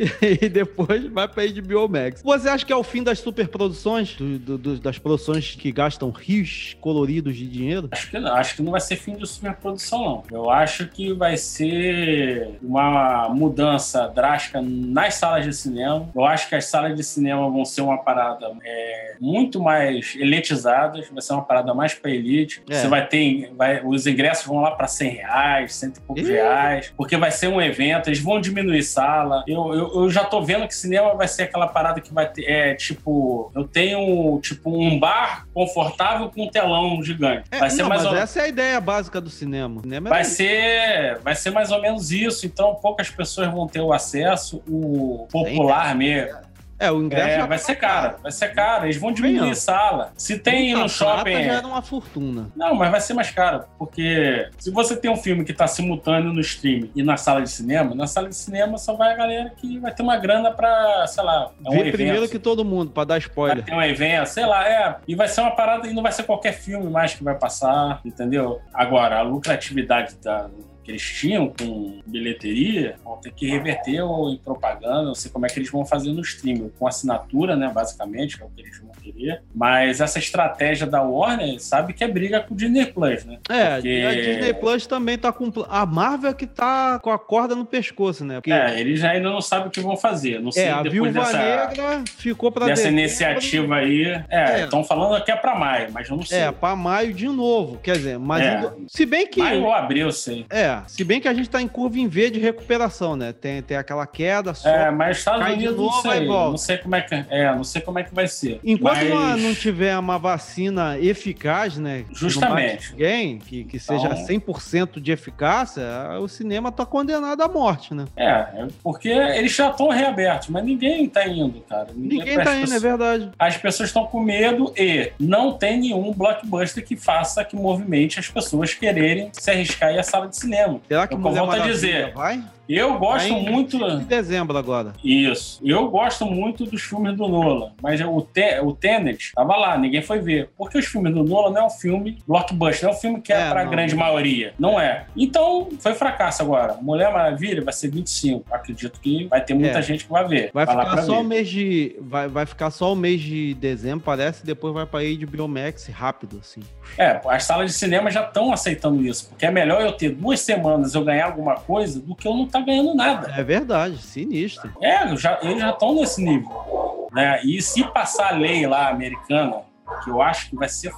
e 0.40 0.48
depois 0.48 1.04
vai 1.12 1.28
para 1.28 1.42
HBO 1.46 1.88
Max. 1.88 2.22
Você 2.22 2.48
acha 2.48 2.64
que 2.64 2.72
é 2.72 2.76
o 2.76 2.82
fim 2.82 3.02
das 3.02 3.18
superproduções? 3.18 4.14
Do- 4.16 4.38
do- 4.38 4.58
do- 4.58 4.80
das 4.80 4.98
produções 4.98 5.54
que 5.54 5.70
gastam 5.70 6.10
rios 6.10 6.76
coloridos 6.80 7.36
de 7.36 7.46
dinheiro? 7.46 7.88
Acho 7.92 8.10
que 8.10 8.18
não, 8.18 8.34
acho 8.34 8.56
que 8.56 8.62
não 8.62 8.72
vai 8.72 8.80
ser 8.80 8.96
fim 8.96 9.14
de 9.16 9.26
superprodução, 9.26 10.00
não. 10.00 10.22
Eu 10.30 10.50
acho 10.50 10.86
que 10.88 11.12
vai 11.12 11.36
ser 11.36 12.58
uma 12.62 13.28
mudança 13.28 14.06
drástica 14.08 14.60
nas 14.62 15.14
salas 15.14 15.44
de 15.44 15.52
cinema. 15.54 15.89
Eu 16.14 16.24
acho 16.24 16.48
que 16.48 16.54
as 16.54 16.66
salas 16.66 16.94
de 16.96 17.02
cinema 17.02 17.48
vão 17.50 17.64
ser 17.64 17.80
uma 17.82 17.98
parada 17.98 18.50
é, 18.64 19.14
muito 19.20 19.60
mais 19.60 20.14
elitizadas, 20.16 21.08
vai 21.08 21.22
ser 21.22 21.32
uma 21.32 21.42
parada 21.44 21.74
mais 21.74 21.94
pra 21.94 22.10
elite. 22.10 22.62
É. 22.68 22.74
Você 22.74 22.88
vai 22.88 23.06
ter. 23.06 23.52
vai- 23.56 23.80
os 23.84 24.06
ingressos 24.06 24.46
vão 24.46 24.60
lá 24.60 24.70
pra 24.72 24.86
100 24.86 25.10
reais, 25.10 25.74
cento 25.74 25.98
e 25.98 26.00
poucos 26.00 26.28
reais, 26.28 26.92
porque 26.96 27.16
vai 27.16 27.30
ser 27.30 27.48
um 27.48 27.60
evento, 27.60 28.08
eles 28.08 28.20
vão 28.20 28.40
diminuir 28.40 28.82
sala. 28.82 29.44
Eu, 29.46 29.72
eu, 29.74 30.02
eu 30.02 30.10
já 30.10 30.24
tô 30.24 30.40
vendo 30.42 30.66
que 30.66 30.74
cinema 30.74 31.14
vai 31.14 31.28
ser 31.28 31.44
aquela 31.44 31.66
parada 31.66 32.00
que 32.00 32.12
vai 32.12 32.28
ter. 32.30 32.44
É 32.44 32.74
tipo, 32.74 33.50
eu 33.54 33.66
tenho 33.66 34.38
tipo 34.40 34.70
um 34.70 34.98
bar 34.98 35.46
confortável 35.52 36.28
com 36.30 36.44
um 36.44 36.50
telão 36.50 37.02
gigante. 37.02 37.44
É, 37.50 37.58
vai 37.58 37.70
ser 37.70 37.82
não, 37.82 37.88
mais 37.88 38.02
mas 38.04 38.12
ou 38.12 38.18
essa 38.18 38.40
é 38.40 38.42
a 38.44 38.48
ideia 38.48 38.80
básica 38.80 39.20
do 39.20 39.30
cinema. 39.30 39.80
Cinema 39.82 40.08
é 40.08 40.10
Vai 40.10 40.24
ser, 40.24 41.18
vai 41.22 41.34
ser 41.34 41.50
mais 41.50 41.70
ou 41.70 41.80
menos 41.80 42.10
isso, 42.10 42.46
então 42.46 42.74
poucas 42.76 43.10
pessoas 43.10 43.48
vão 43.48 43.66
ter 43.66 43.80
o 43.80 43.92
acesso, 43.92 44.62
o 44.68 45.26
popular 45.30 45.79
mesmo. 45.94 46.38
É, 46.82 46.90
o 46.90 47.02
ingresso 47.02 47.28
É, 47.28 47.46
vai 47.46 47.58
tá 47.58 47.64
ser 47.64 47.74
caro, 47.76 48.16
vai 48.22 48.32
ser 48.32 48.54
caro. 48.54 48.86
Eles 48.86 48.96
vão 48.96 49.12
diminuir 49.12 49.54
sala. 49.54 50.12
Se 50.16 50.38
tem 50.38 50.72
no 50.74 50.88
shopping. 50.88 51.32
já 51.44 51.52
era 51.58 51.66
uma 51.66 51.82
fortuna. 51.82 52.48
Não, 52.56 52.74
mas 52.74 52.90
vai 52.90 53.00
ser 53.02 53.12
mais 53.12 53.30
caro, 53.30 53.64
porque 53.78 54.48
se 54.56 54.70
você 54.70 54.96
tem 54.96 55.10
um 55.10 55.16
filme 55.18 55.44
que 55.44 55.52
está 55.52 55.66
simultâneo 55.66 56.32
no 56.32 56.40
streaming 56.40 56.90
e 56.96 57.02
na 57.02 57.18
sala 57.18 57.42
de 57.42 57.50
cinema, 57.50 57.94
na 57.94 58.06
sala 58.06 58.30
de 58.30 58.34
cinema 58.34 58.78
só 58.78 58.94
vai 58.94 59.12
a 59.12 59.14
galera 59.14 59.50
que 59.58 59.78
vai 59.78 59.92
ter 59.92 60.02
uma 60.02 60.16
grana 60.16 60.52
pra, 60.52 61.06
sei 61.06 61.22
lá, 61.22 61.50
é 61.62 61.68
um 61.68 61.72
Ver 61.72 61.80
evento. 61.80 61.92
primeiro 61.92 62.28
que 62.30 62.38
todo 62.38 62.64
mundo, 62.64 62.90
pra 62.92 63.04
dar 63.04 63.12
Vai 63.16 63.18
spoiler. 63.18 63.62
ter 63.62 63.74
um 63.74 63.82
evento, 63.82 64.26
sei 64.28 64.46
lá, 64.46 64.66
é. 64.66 64.96
E 65.06 65.14
vai 65.14 65.28
ser 65.28 65.42
uma 65.42 65.50
parada 65.50 65.86
e 65.86 65.92
não 65.92 66.02
vai 66.02 66.12
ser 66.12 66.22
qualquer 66.22 66.52
filme 66.54 66.88
mais 66.88 67.12
que 67.12 67.22
vai 67.22 67.34
passar, 67.34 68.00
entendeu? 68.06 68.58
Agora, 68.72 69.18
a 69.18 69.22
lucratividade 69.22 70.14
da, 70.24 70.48
que 70.90 70.92
eles 70.92 71.02
tinham 71.02 71.48
com 71.48 72.00
bilheteria 72.06 72.96
vão 73.04 73.16
ter 73.16 73.32
que 73.32 73.46
reverter 73.48 74.00
ou 74.02 74.30
em 74.30 74.36
propaganda, 74.36 75.02
não 75.02 75.14
sei 75.14 75.30
como 75.30 75.46
é 75.46 75.48
que 75.48 75.58
eles 75.58 75.70
vão 75.70 75.84
fazer 75.86 76.12
no 76.12 76.20
streaming, 76.20 76.70
com 76.78 76.86
assinatura, 76.86 77.56
né, 77.56 77.70
basicamente, 77.72 78.36
que 78.36 78.42
é 78.42 78.46
o 78.46 78.50
que 78.50 78.62
eles 78.62 78.78
vão 78.80 78.90
querer. 79.00 79.42
Mas 79.54 80.00
essa 80.00 80.18
estratégia 80.18 80.86
da 80.86 81.02
Warner 81.02 81.60
sabe 81.60 81.92
que 81.92 82.02
é 82.04 82.08
briga 82.08 82.40
com 82.40 82.54
o 82.54 82.56
Disney 82.56 82.86
Plus, 82.86 83.24
né? 83.24 83.38
É, 83.48 83.74
Porque- 83.76 84.04
a 84.06 84.14
Disney 84.14 84.54
Plus 84.54 84.86
também 84.86 85.16
tá 85.18 85.32
com. 85.32 85.50
A 85.68 85.86
Marvel 85.86 86.30
é 86.30 86.34
que 86.34 86.46
tá 86.46 86.98
com 86.98 87.10
a 87.10 87.18
corda 87.18 87.54
no 87.54 87.64
pescoço, 87.64 88.24
né? 88.24 88.36
Porque 88.36 88.52
É, 88.52 88.78
eles 88.80 89.02
ainda 89.04 89.30
não 89.30 89.40
sabem 89.40 89.68
o 89.68 89.70
que 89.70 89.80
vão 89.80 89.96
fazer. 89.96 90.40
Não 90.40 90.50
sei 90.52 90.64
é, 90.64 90.70
a 90.70 90.76
depois 90.82 90.92
Viúva 90.92 91.20
dessa, 91.20 91.38
Negra 91.38 92.04
ficou 92.16 92.50
pra 92.52 92.66
dessa 92.66 92.88
iniciativa 92.88 93.76
aí. 93.76 94.04
É. 94.28 94.60
É, 94.60 94.64
estão 94.64 94.82
falando 94.84 95.22
que 95.24 95.30
é 95.30 95.36
pra 95.36 95.54
maio, 95.54 95.88
mas 95.92 96.08
eu 96.08 96.16
não 96.16 96.24
sei. 96.24 96.38
É, 96.40 96.52
pra 96.52 96.74
maio 96.76 97.12
de 97.12 97.26
novo. 97.28 97.78
Quer 97.82 97.96
dizer, 97.96 98.18
mas. 98.18 98.42
É. 98.42 98.72
Se 98.88 99.04
bem 99.06 99.26
que. 99.26 99.40
Maio 99.40 99.64
ou 99.64 99.72
abril, 99.72 100.10
sei. 100.12 100.46
É, 100.50 100.79
se 100.86 101.02
bem 101.04 101.20
que 101.20 101.28
a 101.28 101.34
gente 101.34 101.48
tá 101.50 101.60
em 101.60 101.68
curva 101.68 101.98
em 101.98 102.08
V 102.08 102.30
de 102.30 102.40
recuperação, 102.40 103.16
né? 103.16 103.32
Tem, 103.32 103.62
tem 103.62 103.76
aquela 103.76 104.06
queda 104.06 104.54
só. 104.54 104.68
É, 104.68 104.90
mas 104.90 105.18
Estados 105.18 105.46
Unidos 105.46 105.76
novo, 105.76 105.90
não 105.94 106.02
sei. 106.02 106.26
volta. 106.26 106.50
Não 106.50 106.58
sei 106.58 106.78
como 106.78 106.94
é 106.96 107.00
que 107.02 107.14
é, 107.28 107.54
não 107.54 107.64
sei 107.64 107.80
como 107.82 107.98
é 107.98 108.02
que 108.04 108.14
vai 108.14 108.26
ser. 108.28 108.60
Enquanto 108.64 108.96
mas... 108.96 109.08
não, 109.08 109.36
não 109.48 109.54
tiver 109.54 109.96
uma 109.98 110.18
vacina 110.18 110.98
eficaz, 110.98 111.76
né? 111.78 112.04
Justamente. 112.12 112.92
Ninguém, 112.92 113.38
que, 113.38 113.64
que 113.64 113.78
seja 113.78 114.06
Então- 114.08 114.26
100% 114.26 115.00
de 115.00 115.12
eficácia, 115.12 115.82
o 116.20 116.28
cinema 116.28 116.70
tá 116.72 116.84
condenado 116.86 117.42
à 117.42 117.48
morte, 117.48 117.94
né? 117.94 118.04
É, 118.16 118.28
é 118.28 118.68
porque 118.82 119.08
eles 119.08 119.52
já 119.54 119.70
estão 119.70 119.88
reabertos, 119.88 120.48
mas 120.48 120.64
ninguém 120.64 121.08
tá 121.08 121.26
indo, 121.26 121.60
cara. 121.62 121.88
Ninguém 121.94 122.36
as 122.38 122.44
tá 122.44 122.54
indo, 122.54 122.60
é 122.60 122.60
pessoas- 122.62 122.82
verdade. 122.82 123.30
As 123.38 123.56
pessoas 123.56 123.88
estão 123.88 124.06
com 124.06 124.20
medo 124.20 124.72
e 124.76 125.12
não 125.18 125.52
tem 125.52 125.78
nenhum 125.78 126.12
blockbuster 126.12 126.84
que 126.84 126.96
faça, 126.96 127.44
que 127.44 127.56
movimente 127.56 128.18
as 128.18 128.28
pessoas 128.28 128.74
quererem 128.74 129.30
se 129.32 129.50
arriscar 129.50 129.92
e 129.94 129.98
à 129.98 130.02
sala 130.02 130.28
de 130.28 130.36
cinema. 130.36 130.69
Será 130.86 131.06
que 131.06 131.14
Eu 131.14 131.18
Mulher 131.18 131.40
volto 131.40 131.54
a 131.54 131.58
dizer. 131.66 132.12
vai? 132.14 132.42
Eu 132.72 132.98
gosto 132.98 133.28
Vai 133.28 133.40
muito. 133.42 133.78
De 133.98 134.04
dezembro 134.04 134.56
agora. 134.56 134.92
Isso. 135.02 135.60
Eu 135.64 135.88
gosto 135.88 136.24
muito 136.26 136.64
dos 136.64 136.82
filmes 136.82 137.16
do 137.16 137.26
Nolan, 137.26 137.72
mas 137.82 138.00
o, 138.00 138.20
Te 138.22 138.60
o 138.62 138.72
Tenet 138.72 139.32
tava 139.34 139.56
lá, 139.56 139.76
ninguém 139.76 140.02
foi 140.02 140.20
ver. 140.20 140.50
Porque 140.56 140.78
os 140.78 140.86
filmes 140.86 141.12
do 141.12 141.24
Nolan 141.24 141.50
não 141.52 141.62
é 141.62 141.66
um 141.66 141.70
filme 141.70 142.18
blockbuster, 142.26 142.84
não 142.88 142.92
é 142.94 142.96
um 142.96 143.00
filme 143.00 143.20
que 143.20 143.32
é, 143.32 143.40
É, 143.40 143.50
pra 143.50 143.64
não. 143.64 143.70
grande 143.70 143.94
maioria. 143.96 144.54
Não 144.58 144.78
é. 144.80 145.06
Então, 145.16 145.68
foi 145.80 145.94
fracasso 145.94 146.42
agora. 146.42 146.74
Mulher 146.80 147.12
Maravilha 147.12 147.62
vai 147.62 147.72
ser 147.72 147.88
25. 147.90 148.44
Acredito 148.54 149.00
que 149.00 149.24
vai 149.26 149.40
ter 149.44 149.54
muita 149.54 149.78
É. 149.78 149.82
gente 149.82 150.04
que 150.04 150.10
vai 150.10 150.26
ver. 150.28 150.50
Vai 150.54 150.64
lá 150.66 150.84
ficar 150.90 151.02
só 151.02 151.14
ver. 151.14 151.20
o 151.20 151.24
mês 151.24 151.48
de. 151.48 151.96
Vai, 152.00 152.28
vai 152.28 152.46
ficar 152.46 152.70
só 152.70 152.92
o 152.92 152.96
mês 152.96 153.20
de 153.20 153.54
dezembro, 153.54 154.04
parece, 154.04 154.42
e 154.42 154.46
depois 154.46 154.72
vai 154.72 154.86
pra 154.86 155.00
HBO 155.00 155.48
Max 155.48 155.86
rápido, 155.88 156.38
assim. 156.40 156.60
É, 156.96 157.20
as 157.28 157.44
salas 157.44 157.70
de 157.70 157.76
cinema 157.76 158.10
já 158.10 158.22
estão 158.24 158.52
aceitando 158.52 159.04
isso. 159.04 159.28
Porque 159.30 159.46
é 159.46 159.50
melhor 159.50 159.80
eu 159.82 159.92
ter 159.92 160.10
duas 160.10 160.40
semanas 160.40 160.94
eu 160.94 161.04
ganhar 161.04 161.26
alguma 161.26 161.54
coisa 161.56 162.00
do 162.00 162.14
que 162.14 162.26
eu 162.28 162.34
não 162.34 162.44
estar 162.44 162.59
ganhando 162.64 162.94
nada. 162.94 163.32
É 163.36 163.42
verdade, 163.42 163.98
sinistro. 163.98 164.72
É, 164.82 165.16
já, 165.16 165.38
eles 165.42 165.60
já 165.60 165.70
estão 165.70 165.94
nesse 165.94 166.22
nível. 166.22 167.08
Né? 167.12 167.40
E 167.44 167.60
se 167.60 167.84
passar 167.84 168.32
a 168.32 168.36
lei 168.36 168.66
lá 168.66 168.88
americana, 168.88 169.62
que 170.04 170.10
eu 170.10 170.22
acho 170.22 170.50
que 170.50 170.56
vai 170.56 170.68
ser. 170.68 170.92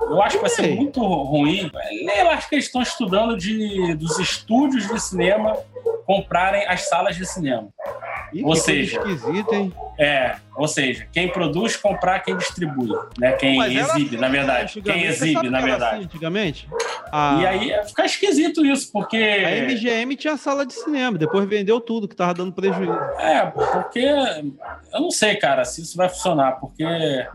Eu 0.00 0.22
acho 0.22 0.36
que 0.36 0.42
vai 0.42 0.50
ser 0.50 0.74
muito 0.74 1.00
ruim. 1.00 1.70
Lei, 2.04 2.20
eu 2.22 2.30
acho 2.30 2.48
que 2.48 2.54
eles 2.54 2.64
estão 2.64 2.80
estudando 2.80 3.36
de, 3.36 3.94
dos 3.94 4.18
estúdios 4.18 4.88
de 4.88 5.00
cinema 5.00 5.56
comprarem 6.06 6.66
as 6.66 6.88
salas 6.88 7.16
de 7.16 7.26
cinema. 7.26 7.68
Ih, 8.32 8.44
Ou 8.44 8.56
seja, 8.56 8.98
esquisito, 8.98 9.54
hein? 9.54 9.72
É, 9.98 10.36
ou 10.58 10.66
seja, 10.66 11.06
quem 11.12 11.28
produz, 11.28 11.76
comprar 11.76 12.18
quem 12.18 12.36
distribui. 12.36 12.90
Né? 13.16 13.32
Quem 13.32 13.62
exibe, 13.62 13.80
assim, 13.80 14.16
na 14.16 14.28
verdade. 14.28 14.82
Quem 14.82 15.04
exibe, 15.04 15.48
na 15.48 15.60
verdade. 15.60 15.94
assim 15.94 16.04
antigamente? 16.04 16.68
A, 17.12 17.38
E 17.40 17.46
aí 17.46 17.86
fica 17.86 18.04
esquisito 18.04 18.66
isso, 18.66 18.90
porque. 18.92 19.16
a 19.16 19.64
MGM 19.64 20.16
tinha 20.16 20.36
sala 20.36 20.66
de 20.66 20.72
cinema, 20.74 21.16
depois 21.16 21.48
vendeu 21.48 21.80
tudo, 21.80 22.08
que 22.08 22.16
tava 22.16 22.34
dando 22.34 22.52
prejuízo. 22.52 22.92
É, 23.20 23.46
porque 23.46 24.00
eu 24.00 25.00
não 25.00 25.12
sei, 25.12 25.36
cara, 25.36 25.64
se 25.64 25.80
isso 25.80 25.96
vai 25.96 26.08
funcionar, 26.08 26.58
porque 26.58 26.84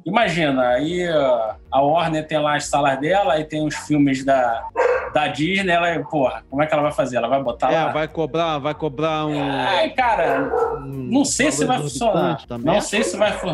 imagina, 0.05 0.67
aí 0.67 1.09
ó, 1.09 1.53
a 1.71 1.81
Warner 1.81 2.27
tem 2.27 2.39
lá 2.39 2.57
as 2.57 2.65
salas 2.65 2.99
dela, 2.99 3.35
aí 3.35 3.45
tem 3.45 3.65
os 3.65 3.75
filmes 3.75 4.25
da, 4.25 4.67
da 5.13 5.27
Disney, 5.27 5.71
ela, 5.71 5.97
porra, 6.03 6.43
como 6.49 6.61
é 6.61 6.67
que 6.67 6.73
ela 6.73 6.83
vai 6.83 6.91
fazer? 6.91 7.17
Ela 7.17 7.29
vai 7.29 7.41
botar 7.41 7.71
é, 7.71 7.85
lá? 7.85 7.91
vai 7.91 8.07
cobrar, 8.07 8.57
vai 8.57 8.73
cobrar 8.73 9.25
um. 9.25 9.41
Ai, 9.41 9.89
cara, 9.91 10.51
um 10.77 11.13
não 11.13 11.23
sei 11.23 11.51
se 11.51 11.63
vai 11.63 11.79
funcionar. 11.79 12.41
Não 12.59 12.81
sei 12.81 13.03
se 13.03 13.12
vai 13.17 13.31
fu- 13.33 13.47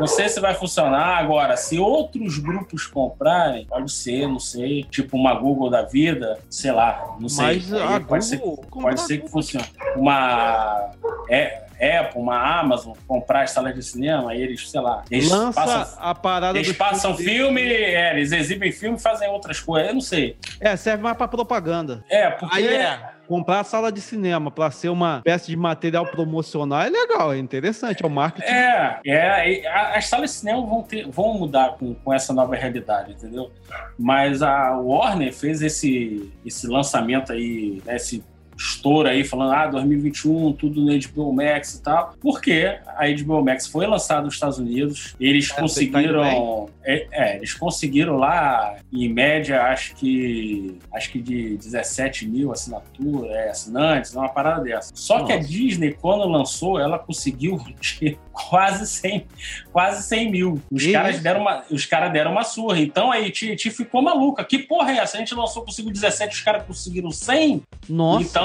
não 0.00 0.06
sei 0.06 0.28
se 0.28 0.40
vai 0.40 0.54
funcionar 0.54 1.18
agora. 1.18 1.56
Se 1.56 1.78
outros 1.78 2.38
grupos 2.38 2.86
comprarem, 2.86 3.66
pode 3.66 3.90
ser, 3.92 4.26
não 4.26 4.38
sei, 4.40 4.84
tipo 4.84 5.16
uma 5.16 5.34
Google 5.34 5.70
da 5.70 5.82
vida, 5.82 6.38
sei 6.50 6.72
lá, 6.72 7.14
não 7.20 7.28
sei. 7.28 7.44
Mas 7.46 7.72
a 7.72 8.00
pode 8.00 8.24
ser, 8.24 8.38
pode 8.70 9.00
ser 9.00 9.18
que 9.18 9.28
funcione. 9.28 9.66
Uma 9.96 10.90
é, 11.28 11.64
Apple, 12.00 12.20
uma 12.20 12.60
Amazon 12.60 12.92
comprar 13.06 13.42
as 13.42 13.50
salas 13.50 13.74
de 13.74 13.82
cinema, 13.82 14.30
aí 14.30 14.40
eles, 14.42 14.68
sei 14.70 14.80
lá, 14.80 15.02
eles 15.10 15.30
Lança 15.30 15.60
passam, 15.60 15.98
a 16.00 16.14
parada 16.14 16.58
eles 16.58 16.72
passam 16.76 17.16
filme 17.16 17.34
filme, 17.60 17.62
é, 17.62 18.12
eles 18.14 18.32
exibem 18.32 18.70
filme 18.72 18.96
e 18.96 19.00
fazem 19.00 19.28
outras 19.28 19.58
coisas. 19.60 19.88
Eu 19.88 19.94
não 19.94 20.00
sei. 20.00 20.36
É, 20.60 20.76
serve 20.76 21.02
mais 21.02 21.16
pra 21.16 21.26
propaganda. 21.28 22.04
É, 22.08 22.30
porque 22.30 22.56
Aí 22.56 22.66
é. 22.66 23.13
Comprar 23.26 23.60
a 23.60 23.64
sala 23.64 23.90
de 23.90 24.00
cinema 24.00 24.50
para 24.50 24.70
ser 24.70 24.88
uma 24.88 25.20
peça 25.24 25.46
de 25.46 25.56
material 25.56 26.06
promocional 26.06 26.82
é 26.82 26.88
legal, 26.88 27.32
é 27.32 27.38
interessante, 27.38 28.02
é 28.02 28.06
o 28.06 28.10
marketing. 28.10 28.46
É, 28.46 29.00
é 29.06 29.96
as 29.96 30.06
salas 30.06 30.30
de 30.30 30.36
cinema 30.36 30.64
vão, 30.64 30.82
ter, 30.82 31.08
vão 31.08 31.34
mudar 31.34 31.76
com, 31.78 31.94
com 31.94 32.12
essa 32.12 32.32
nova 32.32 32.54
realidade, 32.54 33.12
entendeu? 33.12 33.50
Mas 33.98 34.42
a 34.42 34.76
Warner 34.76 35.32
fez 35.32 35.62
esse, 35.62 36.32
esse 36.44 36.66
lançamento 36.66 37.32
aí, 37.32 37.82
né, 37.84 37.96
esse 37.96 38.22
estouro 38.56 39.08
aí 39.08 39.24
falando, 39.24 39.52
ah, 39.52 39.66
2021, 39.66 40.52
tudo 40.52 40.80
no 40.80 40.92
HBO 40.98 41.32
Max 41.32 41.74
e 41.74 41.82
tal. 41.82 42.14
Porque 42.20 42.78
a 42.86 43.04
HBO 43.08 43.44
Max 43.44 43.66
foi 43.66 43.86
lançada 43.86 44.22
nos 44.22 44.34
Estados 44.34 44.58
Unidos, 44.58 45.14
eles 45.18 45.50
é, 45.50 45.60
conseguiram. 45.60 46.68
É, 46.82 47.06
é, 47.12 47.36
eles 47.36 47.54
conseguiram 47.54 48.16
lá, 48.16 48.76
em 48.92 49.08
média, 49.08 49.62
acho 49.64 49.94
que. 49.96 50.78
Acho 50.92 51.10
que 51.10 51.20
de 51.20 51.56
17 51.56 52.26
mil 52.26 52.52
assinatura, 52.52 53.28
é, 53.32 53.50
assinantes, 53.50 54.14
uma 54.14 54.28
parada 54.28 54.62
dessa. 54.62 54.92
Só 54.94 55.18
Nossa. 55.18 55.26
que 55.26 55.32
a 55.32 55.38
Disney, 55.38 55.92
quando 55.92 56.26
lançou, 56.28 56.78
ela 56.78 56.98
conseguiu 56.98 57.58
quase 58.32 58.86
100, 58.86 59.26
quase 59.72 60.02
100 60.04 60.30
mil. 60.30 60.62
Os 60.70 60.86
caras, 60.86 61.20
deram 61.20 61.40
uma, 61.40 61.64
os 61.70 61.86
caras 61.86 62.12
deram 62.12 62.32
uma 62.32 62.44
surra. 62.44 62.80
Então 62.80 63.10
aí 63.10 63.30
Titi 63.30 63.70
ficou 63.70 64.02
maluca. 64.02 64.44
Que 64.44 64.58
porra 64.58 64.92
é 64.92 64.98
essa? 64.98 65.16
A 65.16 65.20
gente 65.20 65.34
lançou, 65.34 65.64
conseguiu 65.64 65.92
17, 65.92 66.34
os 66.34 66.42
caras 66.42 66.64
conseguiram 66.64 67.10
100? 67.10 67.62
Nossa. 67.88 68.22
Então, 68.22 68.43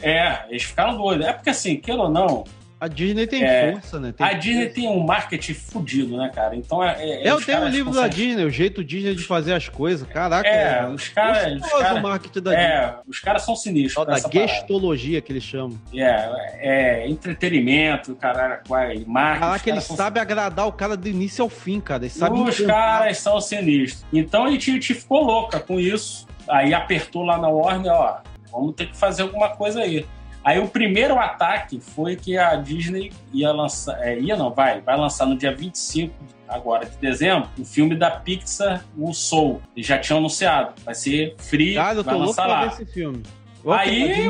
é, 0.00 0.44
eles 0.48 0.64
ficaram 0.64 0.96
doidos. 0.96 1.26
É 1.26 1.32
porque 1.32 1.50
assim, 1.50 1.76
queira 1.76 2.02
ou 2.02 2.10
não, 2.10 2.44
a 2.78 2.88
Disney 2.88 3.26
tem 3.26 3.42
é, 3.42 3.72
força, 3.72 3.98
né? 3.98 4.12
Tem 4.12 4.26
a 4.26 4.34
Disney 4.34 4.68
tem 4.68 4.86
um 4.86 5.00
marketing 5.00 5.54
fudido, 5.54 6.18
né, 6.18 6.30
cara? 6.34 6.54
Então 6.54 6.84
é. 6.84 7.22
é 7.22 7.30
eu 7.30 7.40
tenho 7.40 7.62
um 7.62 7.68
livro 7.68 7.86
conseguem... 7.86 8.10
da 8.10 8.14
Disney, 8.14 8.44
o 8.44 8.50
jeito 8.50 8.84
Disney 8.84 9.14
de 9.14 9.24
fazer 9.24 9.54
as 9.54 9.66
coisas. 9.66 10.06
Caraca, 10.06 10.46
é, 10.46 10.80
é 10.80 10.86
os 10.86 11.08
caras. 11.08 11.62
Os 11.62 11.72
cara, 11.72 11.94
o 11.94 12.02
marketing 12.02 12.40
da 12.42 12.54
é, 12.54 12.86
Disney. 12.86 13.02
os 13.08 13.20
caras 13.20 13.42
são 13.42 13.56
sinistros. 13.56 14.06
Da 14.06 14.18
gestologia 14.18 15.22
que 15.22 15.32
eles 15.32 15.42
chamam. 15.42 15.80
É, 15.94 17.00
é 17.04 17.08
entretenimento, 17.08 18.14
caralho, 18.14 18.60
marketing. 19.06 19.40
Caraca, 19.40 19.70
eles 19.70 19.84
sabem 19.84 20.20
agradar 20.20 20.66
o 20.66 20.72
cara 20.72 20.98
do 20.98 21.08
início 21.08 21.42
ao 21.42 21.48
fim, 21.48 21.80
cara. 21.80 22.02
Eles 22.02 22.12
sabem 22.12 22.42
os 22.42 22.60
caras 22.60 23.16
são 23.18 23.40
sinistros. 23.40 24.04
Então 24.12 24.44
a 24.44 24.50
gente 24.50 24.92
ficou 24.92 25.24
louca 25.24 25.58
com 25.60 25.80
isso. 25.80 26.26
Aí 26.46 26.74
apertou 26.74 27.24
lá 27.24 27.38
na 27.38 27.48
Warner, 27.48 27.92
ó, 27.92 28.18
vamos 28.50 28.74
ter 28.74 28.86
que 28.86 28.96
fazer 28.96 29.22
alguma 29.22 29.50
coisa 29.50 29.80
aí. 29.80 30.06
Aí 30.44 30.60
o 30.60 30.68
primeiro 30.68 31.18
ataque 31.18 31.80
foi 31.80 32.14
que 32.14 32.38
a 32.38 32.54
Disney 32.54 33.12
ia 33.32 33.50
lançar, 33.50 34.00
é, 34.00 34.18
ia 34.18 34.36
não, 34.36 34.52
vai, 34.52 34.80
vai 34.80 34.96
lançar 34.96 35.26
no 35.26 35.36
dia 35.36 35.52
25 35.52 36.14
agora 36.48 36.86
de 36.86 36.96
dezembro, 36.98 37.48
o 37.58 37.64
filme 37.64 37.96
da 37.96 38.10
Pixar, 38.10 38.84
o 38.96 39.12
Soul. 39.12 39.60
Eles 39.74 39.86
já 39.86 39.98
tinham 39.98 40.18
anunciado, 40.18 40.72
vai 40.84 40.94
ser 40.94 41.34
free, 41.38 41.74
Cara, 41.74 41.98
eu 41.98 42.04
vai 42.04 42.14
lançar 42.14 42.46
lá. 42.46 42.66
esse 42.66 42.86
filme. 42.86 43.24
aí, 43.68 44.28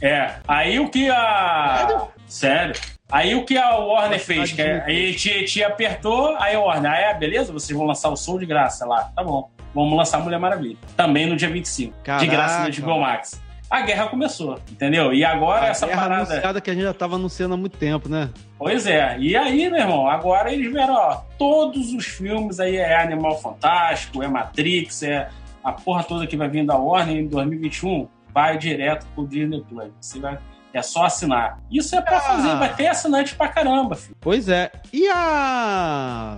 é, 0.00 0.36
aí 0.48 0.80
o 0.80 0.88
que 0.88 1.10
a 1.10 1.86
Sério? 1.86 2.10
Sério. 2.26 2.74
Aí 3.12 3.34
o 3.34 3.44
que 3.44 3.58
a 3.58 3.76
Warner 3.76 4.18
fez? 4.18 4.52
Que 4.52 4.62
aí 4.62 5.14
te, 5.14 5.44
te 5.44 5.62
apertou, 5.62 6.34
aí 6.38 6.54
a 6.54 6.60
Warner, 6.60 6.90
ah, 6.90 6.96
é, 6.96 7.14
beleza, 7.14 7.52
vocês 7.52 7.76
vão 7.76 7.86
lançar 7.86 8.08
o 8.08 8.16
Soul 8.16 8.38
de 8.38 8.46
graça 8.46 8.86
lá. 8.86 9.12
Tá 9.14 9.22
bom. 9.22 9.50
Vamos 9.74 9.96
lançar 9.96 10.22
Mulher 10.22 10.38
Maravilha. 10.38 10.76
Também 10.96 11.26
no 11.26 11.36
dia 11.36 11.50
25. 11.50 11.94
Caraca. 12.02 12.24
De 12.24 12.30
graça 12.30 12.68
no 12.68 12.86
HBO 12.86 13.00
Max 13.00 13.42
a 13.74 13.80
guerra 13.80 14.06
começou, 14.06 14.58
entendeu? 14.70 15.12
E 15.12 15.24
agora 15.24 15.66
a 15.66 15.68
essa 15.68 15.86
guerra 15.86 16.02
parada. 16.02 16.30
anunciada 16.30 16.60
que 16.60 16.70
a 16.70 16.74
gente 16.74 16.84
já 16.84 16.94
tava 16.94 17.16
anunciando 17.16 17.54
há 17.54 17.56
muito 17.56 17.76
tempo, 17.76 18.08
né? 18.08 18.30
Pois 18.56 18.86
é. 18.86 19.18
E 19.18 19.36
aí, 19.36 19.68
meu 19.68 19.80
irmão, 19.80 20.06
agora 20.06 20.52
eles 20.52 20.66
viram, 20.66 20.94
ó, 20.94 21.22
todos 21.36 21.92
os 21.92 22.06
filmes 22.06 22.60
aí 22.60 22.76
é 22.76 23.02
Animal 23.02 23.40
Fantástico, 23.40 24.22
é 24.22 24.28
Matrix, 24.28 25.02
é 25.02 25.28
a 25.62 25.72
porra 25.72 26.04
toda 26.04 26.26
que 26.26 26.36
vai 26.36 26.48
vir 26.48 26.64
da 26.64 26.76
Warner 26.76 27.16
em 27.16 27.26
2021, 27.26 28.06
vai 28.32 28.56
direto 28.58 29.06
pro 29.14 29.26
Disney 29.26 29.64
Plus. 29.68 29.90
Você 30.00 30.20
vai 30.20 30.38
é 30.72 30.82
só 30.82 31.04
assinar. 31.04 31.60
Isso 31.70 31.94
é 31.94 32.00
pra 32.00 32.16
ah. 32.16 32.20
fazer, 32.20 32.56
vai 32.56 32.74
ter 32.74 32.88
assinante 32.88 33.34
pra 33.34 33.48
caramba, 33.48 33.94
filho. 33.94 34.16
Pois 34.20 34.48
é. 34.48 34.72
E 34.92 35.08
a. 35.08 36.36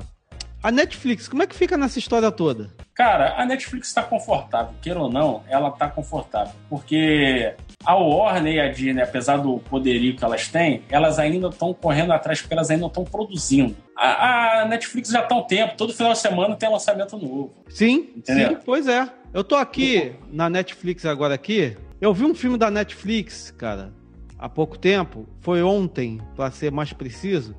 A 0.62 0.71
Netflix, 0.71 1.29
como 1.29 1.42
é 1.42 1.47
que 1.47 1.55
fica 1.55 1.77
nessa 1.77 1.99
história 1.99 2.31
toda? 2.31 2.71
Cara, 2.95 3.40
a 3.40 3.45
Netflix 3.45 3.88
está 3.88 4.03
confortável, 4.03 4.75
queira 4.81 4.99
ou 4.99 5.11
não, 5.11 5.45
ela 5.49 5.69
está 5.69 5.88
confortável. 5.88 6.55
Porque 6.69 7.55
a 7.85 7.95
Warner 7.95 8.55
e 8.55 8.61
a 8.61 8.73
Disney, 8.73 9.03
apesar 9.03 9.37
do 9.37 9.59
poderio 9.59 10.16
que 10.16 10.25
elas 10.25 10.49
têm, 10.49 10.83
elas 10.88 11.19
ainda 11.19 11.49
estão 11.49 11.75
correndo 11.75 12.12
atrás 12.12 12.40
porque 12.40 12.55
elas 12.55 12.71
ainda 12.71 12.87
estão 12.87 13.05
produzindo. 13.05 13.77
A, 13.97 14.62
a, 14.62 14.64
Netflix 14.66 15.11
já 15.11 15.23
está 15.23 15.37
um 15.37 15.42
tempo, 15.42 15.77
todo 15.77 15.92
final 15.92 16.12
de 16.12 16.19
semana 16.19 16.57
tem 16.57 16.71
lançamento 16.71 17.16
novo. 17.16 17.55
Sim, 17.69 18.09
entendeu? 18.16 18.49
sim, 18.49 18.59
pois 18.64 18.88
é. 18.88 19.09
Eu 19.33 19.45
tô 19.45 19.57
aqui 19.57 20.14
na 20.33 20.49
Netflix 20.49 21.05
agora 21.05 21.35
aqui. 21.35 21.77
Eu 22.01 22.12
vi 22.12 22.25
um 22.25 22.35
filme 22.35 22.59
da 22.59 22.71
Netflix, 22.71 23.51
cara, 23.51 23.92
há 24.38 24.49
pouco 24.49 24.79
tempo. 24.79 25.29
Foi 25.40 25.62
ontem, 25.62 26.21
para 26.35 26.51
ser 26.51 26.73
mais 26.73 26.92
preciso. 26.92 27.55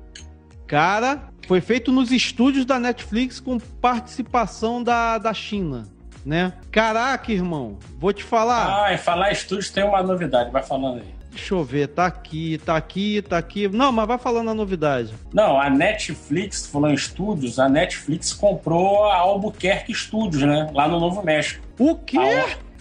Cara, 0.68 1.30
foi 1.46 1.62
feito 1.62 1.90
nos 1.90 2.12
estúdios 2.12 2.66
da 2.66 2.78
Netflix 2.78 3.40
com 3.40 3.58
participação 3.58 4.82
da, 4.82 5.16
da 5.16 5.32
China, 5.32 5.88
né? 6.26 6.52
Caraca, 6.70 7.32
irmão, 7.32 7.78
vou 7.98 8.12
te 8.12 8.22
falar. 8.22 8.84
Ah, 8.84 8.92
e 8.92 8.98
falar 8.98 9.32
estúdios 9.32 9.70
tem 9.70 9.82
uma 9.82 10.02
novidade, 10.02 10.50
vai 10.50 10.62
falando 10.62 10.98
aí. 10.98 11.18
Deixa 11.30 11.54
eu 11.54 11.64
ver, 11.64 11.88
tá 11.88 12.04
aqui, 12.04 12.58
tá 12.58 12.76
aqui, 12.76 13.22
tá 13.22 13.38
aqui. 13.38 13.66
Não, 13.68 13.90
mas 13.90 14.06
vai 14.06 14.18
falando 14.18 14.50
a 14.50 14.54
novidade. 14.54 15.14
Não, 15.32 15.58
a 15.58 15.70
Netflix, 15.70 16.66
falando 16.66 16.90
em 16.90 16.94
estúdios, 16.94 17.58
a 17.58 17.66
Netflix 17.66 18.34
comprou 18.34 19.04
a 19.04 19.16
Albuquerque 19.16 19.94
Studios, 19.94 20.42
né? 20.42 20.68
Lá 20.74 20.86
no 20.86 21.00
Novo 21.00 21.22
México. 21.22 21.64
O 21.78 21.96
quê? 21.96 22.18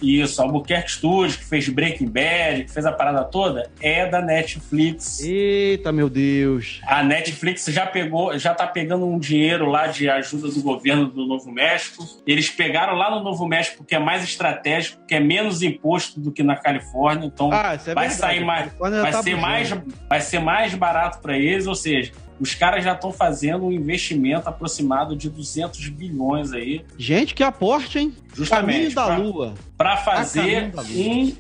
Isso, 0.02 0.42
Albuquerque 0.42 0.92
Studios, 0.92 1.36
que 1.36 1.46
fez 1.46 1.68
Breaking 1.70 2.08
Bad, 2.08 2.66
que 2.66 2.72
fez 2.72 2.86
a 2.86 2.92
parada 2.92 3.24
toda, 3.24 3.70
é 3.82 4.08
da 4.08 4.22
Netflix. 4.22 5.20
Eita, 5.22 5.92
meu 5.92 6.10
Deus. 6.10 6.82
A 6.86 7.04
Netflix 7.04 7.66
já 7.66 7.86
pegou, 7.86 8.38
já 8.38 8.54
tá 8.54 8.68
pegando 8.68 9.06
um 9.06 9.20
dinheiro 9.20 9.66
lá 9.66 9.88
de 9.88 10.10
ajuda 10.10 10.50
do 10.50 10.62
governo 10.62 11.08
do 11.08 11.26
Novo 11.26 11.52
México. 11.52 12.06
Eles 12.26 12.50
pegaram 12.50 12.96
lá 12.96 13.10
no 13.10 13.24
Novo 13.24 13.48
México, 13.48 13.84
que 13.84 13.96
é 13.96 14.00
mais 14.00 14.24
estratégico, 14.24 15.02
que 15.08 15.16
é 15.16 15.20
menos 15.20 15.62
imposto 15.62 16.20
do 16.20 16.32
que 16.32 16.44
na 16.44 16.56
Califórnia. 16.56 17.26
Então 17.26 17.50
ah, 17.52 17.74
é 17.74 17.94
vai 17.94 18.08
verdade. 18.08 18.14
sair 18.16 18.46
mais. 18.46 18.72
Vai 18.78 19.12
tá 19.12 19.24
ser 19.24 19.36
mais, 19.36 19.74
vai 20.10 20.22
ser 20.22 20.40
mais 20.40 20.74
barato 20.76 21.20
para 21.20 21.38
eles, 21.38 21.68
ou 21.68 21.76
seja, 21.76 22.12
os 22.40 22.54
caras 22.54 22.84
já 22.84 22.94
estão 22.94 23.12
fazendo 23.12 23.66
um 23.66 23.72
investimento 23.72 24.48
aproximado 24.48 25.16
de 25.16 25.30
200 25.30 25.90
bilhões 25.90 26.54
aí. 26.54 26.86
Gente, 26.98 27.34
que 27.34 27.44
aporte, 27.44 28.00
hein? 28.00 28.14
Justamente. 28.34 28.94
Caminho 28.94 28.96
da 28.96 29.06
pra, 29.06 29.18
Lua. 29.18 29.54
Para 29.76 29.98
fazer 29.98 30.72
um, 30.76 31.34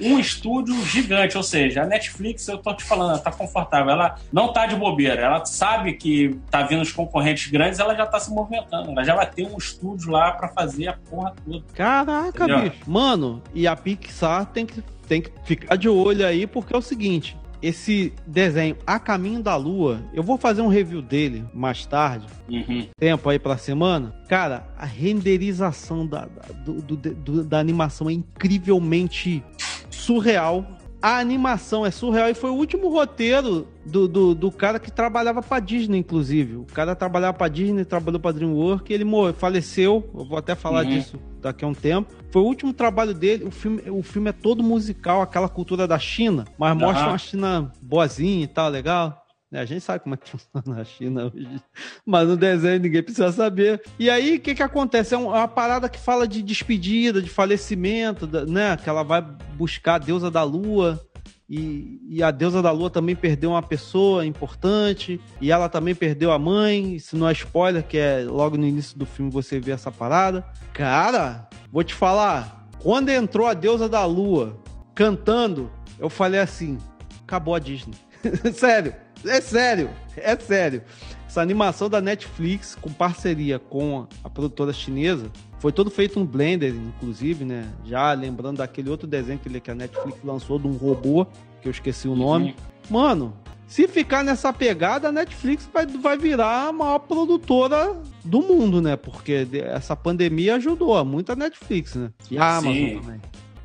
um 0.00 0.18
estúdio 0.18 0.74
gigante. 0.86 1.36
Ou 1.36 1.42
seja, 1.42 1.82
a 1.82 1.86
Netflix, 1.86 2.46
eu 2.46 2.58
tô 2.58 2.72
te 2.74 2.84
falando, 2.84 3.10
ela 3.10 3.18
tá 3.18 3.32
confortável. 3.32 3.90
Ela 3.90 4.16
não 4.32 4.52
tá 4.52 4.66
de 4.66 4.76
bobeira. 4.76 5.20
Ela 5.20 5.44
sabe 5.44 5.94
que 5.94 6.38
tá 6.50 6.62
vindo 6.62 6.82
os 6.82 6.92
concorrentes 6.92 7.50
grandes, 7.50 7.80
ela 7.80 7.94
já 7.94 8.06
tá 8.06 8.20
se 8.20 8.30
movimentando. 8.30 8.90
Ela 8.92 9.04
já 9.04 9.14
vai 9.14 9.28
ter 9.28 9.46
um 9.46 9.58
estúdio 9.58 10.10
lá 10.10 10.32
para 10.32 10.48
fazer 10.48 10.88
a 10.88 10.92
porra 10.92 11.34
toda. 11.44 11.64
Caraca, 11.74 12.44
Entendeu? 12.44 12.70
bicho. 12.70 12.82
Mano, 12.86 13.42
e 13.52 13.66
a 13.66 13.74
Pixar 13.74 14.46
tem 14.46 14.64
que, 14.64 14.80
tem 15.08 15.22
que 15.22 15.32
ficar 15.44 15.76
de 15.76 15.88
olho 15.88 16.24
aí, 16.24 16.46
porque 16.46 16.74
é 16.74 16.78
o 16.78 16.82
seguinte 16.82 17.36
esse 17.64 18.12
desenho 18.26 18.76
A 18.86 18.98
Caminho 18.98 19.42
da 19.42 19.56
Lua, 19.56 20.02
eu 20.12 20.22
vou 20.22 20.36
fazer 20.36 20.60
um 20.60 20.68
review 20.68 21.00
dele 21.00 21.44
mais 21.54 21.86
tarde, 21.86 22.26
uhum. 22.46 22.86
tempo 22.98 23.28
aí 23.30 23.38
pra 23.38 23.56
semana. 23.56 24.14
Cara, 24.28 24.68
a 24.76 24.84
renderização 24.84 26.06
da, 26.06 26.26
da, 26.26 26.42
do, 26.64 26.82
do, 26.82 26.96
do, 26.96 27.44
da 27.44 27.58
animação 27.58 28.10
é 28.10 28.12
incrivelmente 28.12 29.42
surreal. 29.88 30.66
A 31.04 31.18
animação 31.18 31.84
é 31.84 31.90
surreal 31.90 32.30
e 32.30 32.34
foi 32.34 32.48
o 32.48 32.54
último 32.54 32.88
roteiro 32.88 33.68
do, 33.84 34.08
do, 34.08 34.34
do 34.34 34.50
cara 34.50 34.80
que 34.80 34.90
trabalhava 34.90 35.42
pra 35.42 35.60
Disney, 35.60 35.98
inclusive. 35.98 36.56
O 36.56 36.64
cara 36.64 36.96
trabalhava 36.96 37.36
pra 37.36 37.46
Disney, 37.46 37.84
trabalhou 37.84 38.18
pra 38.18 38.32
DreamWorks, 38.32 38.90
ele 38.90 39.04
morreu, 39.04 39.34
faleceu. 39.34 40.10
Eu 40.14 40.24
vou 40.24 40.38
até 40.38 40.54
falar 40.54 40.82
uhum. 40.82 40.92
disso 40.92 41.20
daqui 41.42 41.62
a 41.62 41.68
um 41.68 41.74
tempo. 41.74 42.10
Foi 42.30 42.40
o 42.40 42.46
último 42.46 42.72
trabalho 42.72 43.12
dele. 43.12 43.44
O 43.44 43.50
filme, 43.50 43.82
o 43.90 44.02
filme 44.02 44.30
é 44.30 44.32
todo 44.32 44.62
musical, 44.62 45.20
aquela 45.20 45.46
cultura 45.46 45.86
da 45.86 45.98
China, 45.98 46.46
mas 46.56 46.72
uhum. 46.72 46.78
mostra 46.78 47.08
uma 47.08 47.18
China 47.18 47.70
boazinha 47.82 48.42
e 48.42 48.48
tal, 48.48 48.70
legal. 48.70 49.23
É, 49.54 49.60
a 49.60 49.64
gente 49.64 49.82
sabe 49.82 50.00
como 50.00 50.16
é 50.16 50.18
que 50.18 50.28
funciona 50.28 50.80
a 50.80 50.84
China 50.84 51.26
hoje. 51.26 51.62
Mas 52.04 52.26
no 52.26 52.36
desenho 52.36 52.80
ninguém 52.80 53.04
precisa 53.04 53.30
saber. 53.30 53.80
E 54.00 54.10
aí, 54.10 54.36
o 54.36 54.40
que 54.40 54.52
que 54.52 54.62
acontece? 54.62 55.14
É, 55.14 55.16
é 55.16 55.20
uma 55.20 55.46
parada 55.46 55.88
que 55.88 55.98
fala 55.98 56.26
de 56.26 56.42
despedida, 56.42 57.22
de 57.22 57.30
falecimento, 57.30 58.26
né? 58.48 58.76
Que 58.76 58.88
ela 58.90 59.04
vai 59.04 59.22
buscar 59.54 59.94
a 59.94 59.98
deusa 59.98 60.28
da 60.28 60.42
lua. 60.42 61.00
E, 61.48 62.00
e, 62.08 62.22
a 62.22 62.32
deusa 62.32 62.60
da 62.60 62.72
lua 62.72 62.90
também 62.90 63.14
perdeu 63.14 63.50
uma 63.50 63.62
pessoa 63.62 64.26
importante. 64.26 65.20
E 65.40 65.52
ela 65.52 65.68
também 65.68 65.94
perdeu 65.94 66.32
a 66.32 66.38
mãe. 66.38 66.96
Isso 66.96 67.16
não 67.16 67.28
é 67.28 67.32
spoiler, 67.32 67.84
que 67.84 67.96
é 67.96 68.24
logo 68.26 68.56
no 68.56 68.66
início 68.66 68.98
do 68.98 69.06
filme 69.06 69.30
você 69.30 69.60
vê 69.60 69.70
essa 69.70 69.92
parada. 69.92 70.44
Cara, 70.72 71.48
vou 71.70 71.84
te 71.84 71.94
falar. 71.94 72.68
Quando 72.80 73.08
entrou 73.08 73.46
a 73.46 73.54
deusa 73.54 73.88
da 73.88 74.04
lua 74.04 74.60
cantando, 74.96 75.70
eu 75.96 76.10
falei 76.10 76.40
assim: 76.40 76.76
acabou 77.22 77.54
a 77.54 77.60
Disney. 77.60 77.94
Sério. 78.52 79.04
É 79.24 79.40
sério, 79.40 79.90
é 80.16 80.36
sério. 80.36 80.82
essa 81.26 81.40
animação 81.40 81.88
da 81.88 82.00
Netflix 82.00 82.76
com 82.80 82.92
parceria 82.92 83.58
com 83.58 84.06
a 84.22 84.30
produtora 84.30 84.72
chinesa 84.72 85.30
foi 85.58 85.72
todo 85.72 85.90
feito 85.90 86.20
no 86.20 86.26
Blender, 86.26 86.74
inclusive, 86.74 87.44
né? 87.44 87.72
Já 87.84 88.12
lembrando 88.12 88.58
daquele 88.58 88.90
outro 88.90 89.06
desenho 89.06 89.38
que 89.38 89.70
a 89.70 89.74
Netflix 89.74 90.18
lançou 90.22 90.58
de 90.58 90.66
um 90.66 90.72
robô, 90.72 91.26
que 91.62 91.68
eu 91.68 91.72
esqueci 91.72 92.06
o 92.06 92.14
nome. 92.14 92.50
Uhum. 92.50 92.54
Mano, 92.90 93.34
se 93.66 93.88
ficar 93.88 94.22
nessa 94.22 94.52
pegada, 94.52 95.08
a 95.08 95.12
Netflix 95.12 95.68
vai, 95.72 95.86
vai 95.86 96.18
virar 96.18 96.68
a 96.68 96.72
maior 96.72 96.98
produtora 96.98 97.96
do 98.22 98.42
mundo, 98.42 98.82
né? 98.82 98.94
Porque 98.94 99.48
essa 99.54 99.96
pandemia 99.96 100.56
ajudou 100.56 101.02
muito 101.04 101.32
a 101.32 101.36
Netflix, 101.36 101.94
né? 101.94 102.10
E 102.30 102.36
a 102.36 102.58
Amazon 102.58 102.74
Sim. 102.74 103.00
também. 103.00 103.20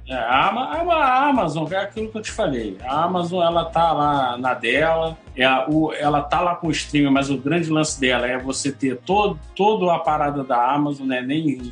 É, 0.09 0.15
a, 0.15 0.47
a, 0.49 1.29
Amazon, 1.29 1.71
é 1.71 1.77
aquilo 1.77 2.09
que 2.09 2.17
eu 2.17 2.21
te 2.23 2.31
falei. 2.31 2.75
A 2.81 3.03
Amazon, 3.03 3.43
ela 3.43 3.65
tá 3.65 3.91
lá 3.91 4.37
na 4.39 4.55
dela, 4.55 5.15
é 5.35 5.45
a, 5.45 5.69
o, 5.69 5.93
ela 5.93 6.23
tá 6.23 6.41
lá 6.41 6.55
com 6.55 6.67
o 6.67 6.71
streaming, 6.71 7.11
mas 7.11 7.29
o 7.29 7.37
grande 7.37 7.69
lance 7.69 8.01
dela 8.01 8.25
é 8.25 8.39
você 8.39 8.71
ter 8.71 8.97
todo, 8.97 9.39
todo 9.55 9.87
a 9.91 9.99
parada 9.99 10.43
da 10.43 10.73
Amazon, 10.73 11.07
né? 11.07 11.21
Nem, 11.21 11.71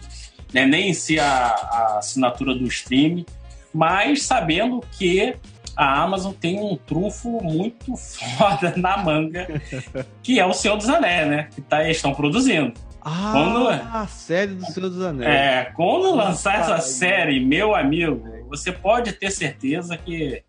né? 0.54 0.68
nem 0.68 0.94
se 0.94 1.20
a, 1.20 1.26
a 1.26 1.98
assinatura 1.98 2.54
do 2.54 2.66
streaming, 2.66 3.26
mas 3.74 4.22
sabendo 4.22 4.84
que 4.92 5.36
a 5.76 6.04
Amazon 6.04 6.32
tem 6.32 6.60
um 6.60 6.76
trunfo 6.76 7.42
muito 7.42 7.96
foda 7.98 8.72
na 8.78 8.98
manga, 8.98 9.48
que 10.22 10.40
é 10.40 10.46
o 10.46 10.54
Senhor 10.54 10.78
dos 10.78 10.90
Anéis, 10.90 11.28
né? 11.28 11.50
Que 11.56 11.62
tá, 11.62 11.84
eles 11.84 11.98
estão 11.98 12.14
produzindo. 12.14 12.72
Ah, 13.10 13.32
quando, 13.32 13.70
a 13.70 14.06
série 14.06 14.54
do 14.56 14.66
Senhor 14.66 14.90
dos 14.90 15.02
Anéis. 15.02 15.32
É, 15.32 15.72
quando 15.74 16.14
lançar 16.14 16.60
essa 16.60 16.80
série, 16.80 17.40
meu 17.40 17.74
amigo, 17.74 18.22
você 18.50 18.70
pode 18.70 19.14
ter 19.14 19.32
certeza 19.32 19.96
que 19.96 20.44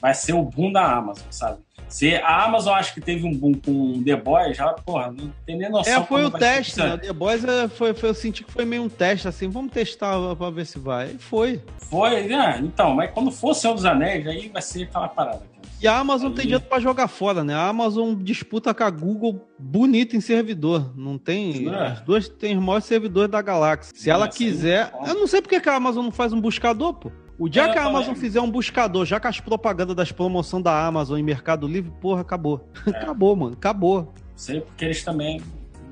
vai 0.00 0.14
ser 0.14 0.32
o 0.32 0.42
boom 0.42 0.70
da 0.70 0.84
Amazon, 0.84 1.26
sabe? 1.28 1.58
Se 1.88 2.14
a 2.14 2.44
Amazon 2.44 2.74
acha 2.74 2.94
que 2.94 3.00
teve 3.00 3.26
um 3.26 3.36
boom 3.36 3.54
com 3.54 4.02
The 4.04 4.14
Boys, 4.14 4.56
já, 4.56 4.72
porra, 4.72 5.10
não 5.10 5.30
tem 5.44 5.58
nem 5.58 5.68
noção. 5.68 5.92
É, 5.92 6.06
foi 6.06 6.24
o 6.24 6.30
teste, 6.30 6.78
né? 6.78 6.96
The 6.96 7.12
Boys 7.12 7.44
é, 7.44 7.66
foi, 7.66 7.92
foi, 7.92 8.10
eu 8.10 8.14
senti 8.14 8.44
que 8.44 8.52
foi 8.52 8.64
meio 8.64 8.84
um 8.84 8.88
teste, 8.88 9.26
assim, 9.26 9.48
vamos 9.48 9.72
testar 9.72 10.16
pra 10.36 10.50
ver 10.50 10.64
se 10.64 10.78
vai. 10.78 11.08
E 11.08 11.18
foi. 11.18 11.60
Foi, 11.90 12.28
né? 12.28 12.60
Então, 12.62 12.94
mas 12.94 13.10
quando 13.10 13.32
for 13.32 13.50
o 13.50 13.54
Senhor 13.54 13.74
dos 13.74 13.84
Anéis, 13.84 14.24
aí 14.26 14.48
vai 14.48 14.62
ser 14.62 14.84
aquela 14.84 15.08
parada. 15.08 15.51
E 15.82 15.88
a 15.88 15.98
Amazon 15.98 16.32
tem 16.32 16.44
dinheiro 16.44 16.62
pra 16.64 16.78
jogar 16.78 17.08
fora, 17.08 17.42
né? 17.42 17.54
A 17.54 17.66
Amazon 17.66 18.14
disputa 18.14 18.72
com 18.72 18.84
a 18.84 18.90
Google 18.90 19.48
bonito 19.58 20.14
em 20.16 20.20
servidor. 20.20 20.92
Não 20.96 21.18
tem. 21.18 21.68
É. 21.68 21.86
As 21.88 22.00
duas 22.02 22.28
têm 22.28 22.56
os 22.56 22.62
maiores 22.62 22.84
servidores 22.86 23.28
da 23.28 23.42
galáxia. 23.42 23.92
Se 23.92 24.08
ela 24.08 24.28
quiser. 24.28 24.92
Eu 25.04 25.14
não 25.14 25.26
sei 25.26 25.42
porque 25.42 25.60
que 25.60 25.68
a 25.68 25.74
Amazon 25.74 26.04
não 26.04 26.12
faz 26.12 26.32
um 26.32 26.40
buscador, 26.40 26.94
pô. 26.94 27.10
O 27.36 27.48
dia 27.48 27.64
é, 27.64 27.72
que 27.72 27.78
a 27.78 27.84
Amazon 27.84 28.14
fizer 28.14 28.40
um 28.40 28.48
buscador, 28.48 29.04
já 29.04 29.18
com 29.18 29.26
as 29.26 29.40
propagandas 29.40 29.96
das 29.96 30.12
promoções 30.12 30.62
da 30.62 30.86
Amazon 30.86 31.18
em 31.18 31.22
Mercado 31.24 31.66
Livre, 31.66 31.90
porra, 32.00 32.20
acabou. 32.20 32.68
É. 32.86 32.90
acabou, 32.90 33.34
mano. 33.34 33.54
Acabou. 33.54 34.14
Sei 34.36 34.60
porque 34.60 34.84
eles 34.84 35.02
também. 35.02 35.42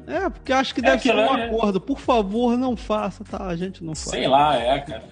É, 0.07 0.29
porque 0.31 0.53
acho 0.53 0.73
que 0.73 0.81
é 0.81 0.85
deve 0.85 1.03
ser 1.03 1.17
um 1.17 1.37
é- 1.37 1.47
acordo. 1.47 1.81
Por 1.81 1.99
favor, 1.99 2.57
não 2.57 2.77
faça, 2.77 3.25
tá? 3.25 3.45
A 3.45 3.57
gente 3.57 3.83
não 3.83 3.97
faz. 3.97 4.11
Sei 4.11 4.29
lá, 4.29 4.55
é, 4.57 4.79
cara. 4.79 5.03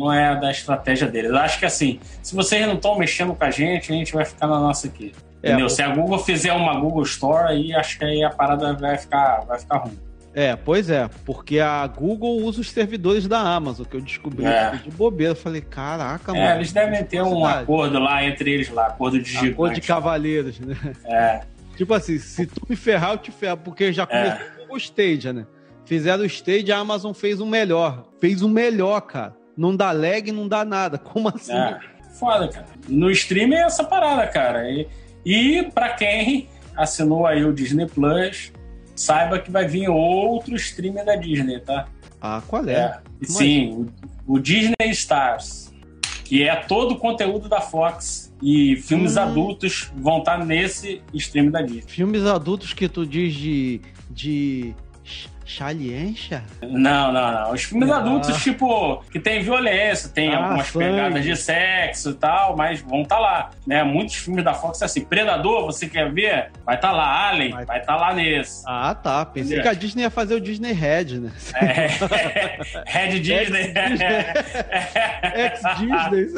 Não 0.00 0.10
é 0.10 0.34
da 0.40 0.50
estratégia 0.50 1.06
deles. 1.06 1.30
Eu 1.30 1.36
acho 1.36 1.58
que 1.58 1.66
assim, 1.66 2.00
se 2.22 2.34
vocês 2.34 2.66
não 2.66 2.74
estão 2.74 2.98
mexendo 2.98 3.34
com 3.34 3.44
a 3.44 3.50
gente, 3.50 3.92
a 3.92 3.94
gente 3.94 4.14
vai 4.14 4.24
ficar 4.24 4.46
na 4.46 4.58
nossa 4.58 4.86
aqui. 4.86 5.12
É, 5.42 5.50
Entendeu? 5.50 5.68
Se 5.68 5.82
a 5.82 5.94
Google 5.94 6.18
fizer 6.18 6.54
uma 6.54 6.80
Google 6.80 7.02
Store, 7.02 7.52
aí 7.52 7.74
acho 7.74 7.98
que 7.98 8.04
aí 8.06 8.24
a 8.24 8.30
parada 8.30 8.72
vai 8.72 8.96
ficar, 8.96 9.44
vai 9.46 9.58
ficar 9.58 9.76
ruim. 9.76 9.98
É, 10.32 10.56
pois 10.56 10.88
é, 10.88 11.10
porque 11.26 11.58
a 11.58 11.86
Google 11.86 12.38
usa 12.38 12.62
os 12.62 12.70
servidores 12.70 13.26
da 13.26 13.40
Amazon, 13.40 13.84
que 13.84 13.96
eu 13.96 14.00
descobri 14.00 14.46
é. 14.46 14.70
de 14.76 14.90
bobeira. 14.90 15.32
Eu 15.32 15.36
falei, 15.36 15.60
caraca, 15.60 16.32
é, 16.32 16.40
mano. 16.40 16.56
eles 16.56 16.72
devem 16.72 17.04
ter 17.04 17.20
um 17.20 17.44
acordo 17.44 17.98
lá 17.98 18.24
entre 18.24 18.52
eles 18.52 18.70
lá, 18.70 18.86
acordo 18.86 19.20
de 19.20 19.28
gigante. 19.28 19.52
Acordo 19.52 19.74
de 19.74 19.80
cavaleiros, 19.82 20.60
né? 20.60 20.76
É. 21.04 21.40
Tipo 21.76 21.94
assim, 21.94 22.18
se 22.18 22.46
tu 22.46 22.62
me 22.68 22.76
ferrar, 22.76 23.12
eu 23.12 23.18
te 23.18 23.30
ferro, 23.30 23.58
porque 23.58 23.92
já 23.92 24.04
é. 24.04 24.06
começou 24.06 24.64
é. 24.70 24.72
o 24.72 24.76
Stadia, 24.76 25.32
né? 25.32 25.46
Fizeram 25.84 26.22
o 26.22 26.26
Stadia, 26.26 26.76
a 26.76 26.78
Amazon 26.78 27.12
fez 27.12 27.40
o 27.40 27.46
melhor. 27.46 28.06
Fez 28.20 28.42
o 28.42 28.48
melhor, 28.48 29.00
cara. 29.00 29.39
Não 29.60 29.76
dá 29.76 29.92
lag, 29.92 30.32
não 30.32 30.48
dá 30.48 30.64
nada. 30.64 30.96
Como 30.98 31.28
assim? 31.28 31.52
É. 31.52 31.78
Foda, 32.18 32.48
cara. 32.48 32.66
No 32.88 33.10
stream 33.10 33.52
é 33.52 33.60
essa 33.60 33.84
parada, 33.84 34.26
cara. 34.26 34.70
E, 34.70 34.88
e 35.22 35.62
para 35.64 35.90
quem 35.90 36.48
assinou 36.74 37.26
aí 37.26 37.44
o 37.44 37.52
Disney 37.52 37.86
Plus, 37.86 38.52
saiba 38.96 39.38
que 39.38 39.50
vai 39.50 39.66
vir 39.66 39.90
outro 39.90 40.56
streamer 40.56 41.04
da 41.04 41.14
Disney, 41.14 41.60
tá? 41.60 41.86
Ah, 42.22 42.42
qual 42.46 42.66
é? 42.66 42.72
é. 42.72 43.00
Sim, 43.22 43.86
o, 44.26 44.34
o, 44.34 44.38
Disney 44.38 44.88
Stars, 44.92 45.70
que 46.24 46.42
é 46.42 46.56
todo 46.56 46.92
o 46.92 46.96
conteúdo 46.96 47.46
da 47.46 47.60
Fox 47.60 48.34
e 48.42 48.76
filmes 48.76 49.18
hum. 49.18 49.20
adultos 49.20 49.92
vão 49.94 50.20
estar 50.20 50.38
tá 50.38 50.44
nesse 50.44 51.02
stream 51.12 51.50
da 51.50 51.60
Disney. 51.60 51.84
Filmes 51.86 52.24
adultos 52.24 52.72
que 52.72 52.88
tu 52.88 53.04
diz 53.04 53.34
de, 53.34 53.82
de 54.10 54.74
Chaliencha? 55.50 56.44
Não, 56.62 57.12
não, 57.12 57.32
não. 57.32 57.52
Os 57.52 57.64
filmes 57.64 57.90
ah. 57.90 57.96
adultos, 57.96 58.40
tipo, 58.40 59.02
que 59.10 59.18
tem 59.18 59.42
violência, 59.42 60.08
tem 60.08 60.32
ah, 60.32 60.38
algumas 60.38 60.68
sangue. 60.68 60.84
pegadas 60.84 61.24
de 61.24 61.36
sexo 61.36 62.10
e 62.10 62.14
tal, 62.14 62.56
mas 62.56 62.80
vão 62.80 63.02
estar 63.02 63.16
tá 63.16 63.20
lá. 63.20 63.50
Né? 63.66 63.82
Muitos 63.82 64.14
filmes 64.14 64.44
da 64.44 64.54
Fox, 64.54 64.80
assim, 64.80 65.04
Predador, 65.04 65.66
você 65.66 65.88
quer 65.88 66.12
ver? 66.12 66.52
Vai 66.64 66.76
estar 66.76 66.90
tá 66.90 66.94
lá. 66.94 67.28
Alien, 67.30 67.50
vai 67.50 67.80
estar 67.80 67.80
tá 67.80 67.96
lá 67.96 68.14
nesse. 68.14 68.62
Ah, 68.64 68.94
tá. 68.94 69.26
Pensei 69.26 69.56
Entendeu? 69.56 69.62
que 69.62 69.68
a 69.76 69.80
Disney 69.80 70.02
ia 70.02 70.10
fazer 70.10 70.34
o 70.36 70.40
Disney 70.40 70.72
Red, 70.72 71.18
né? 71.18 71.32
É. 71.56 71.88
Red 72.86 73.18
Disney. 73.18 73.74
Ex-Disney. 75.34 76.28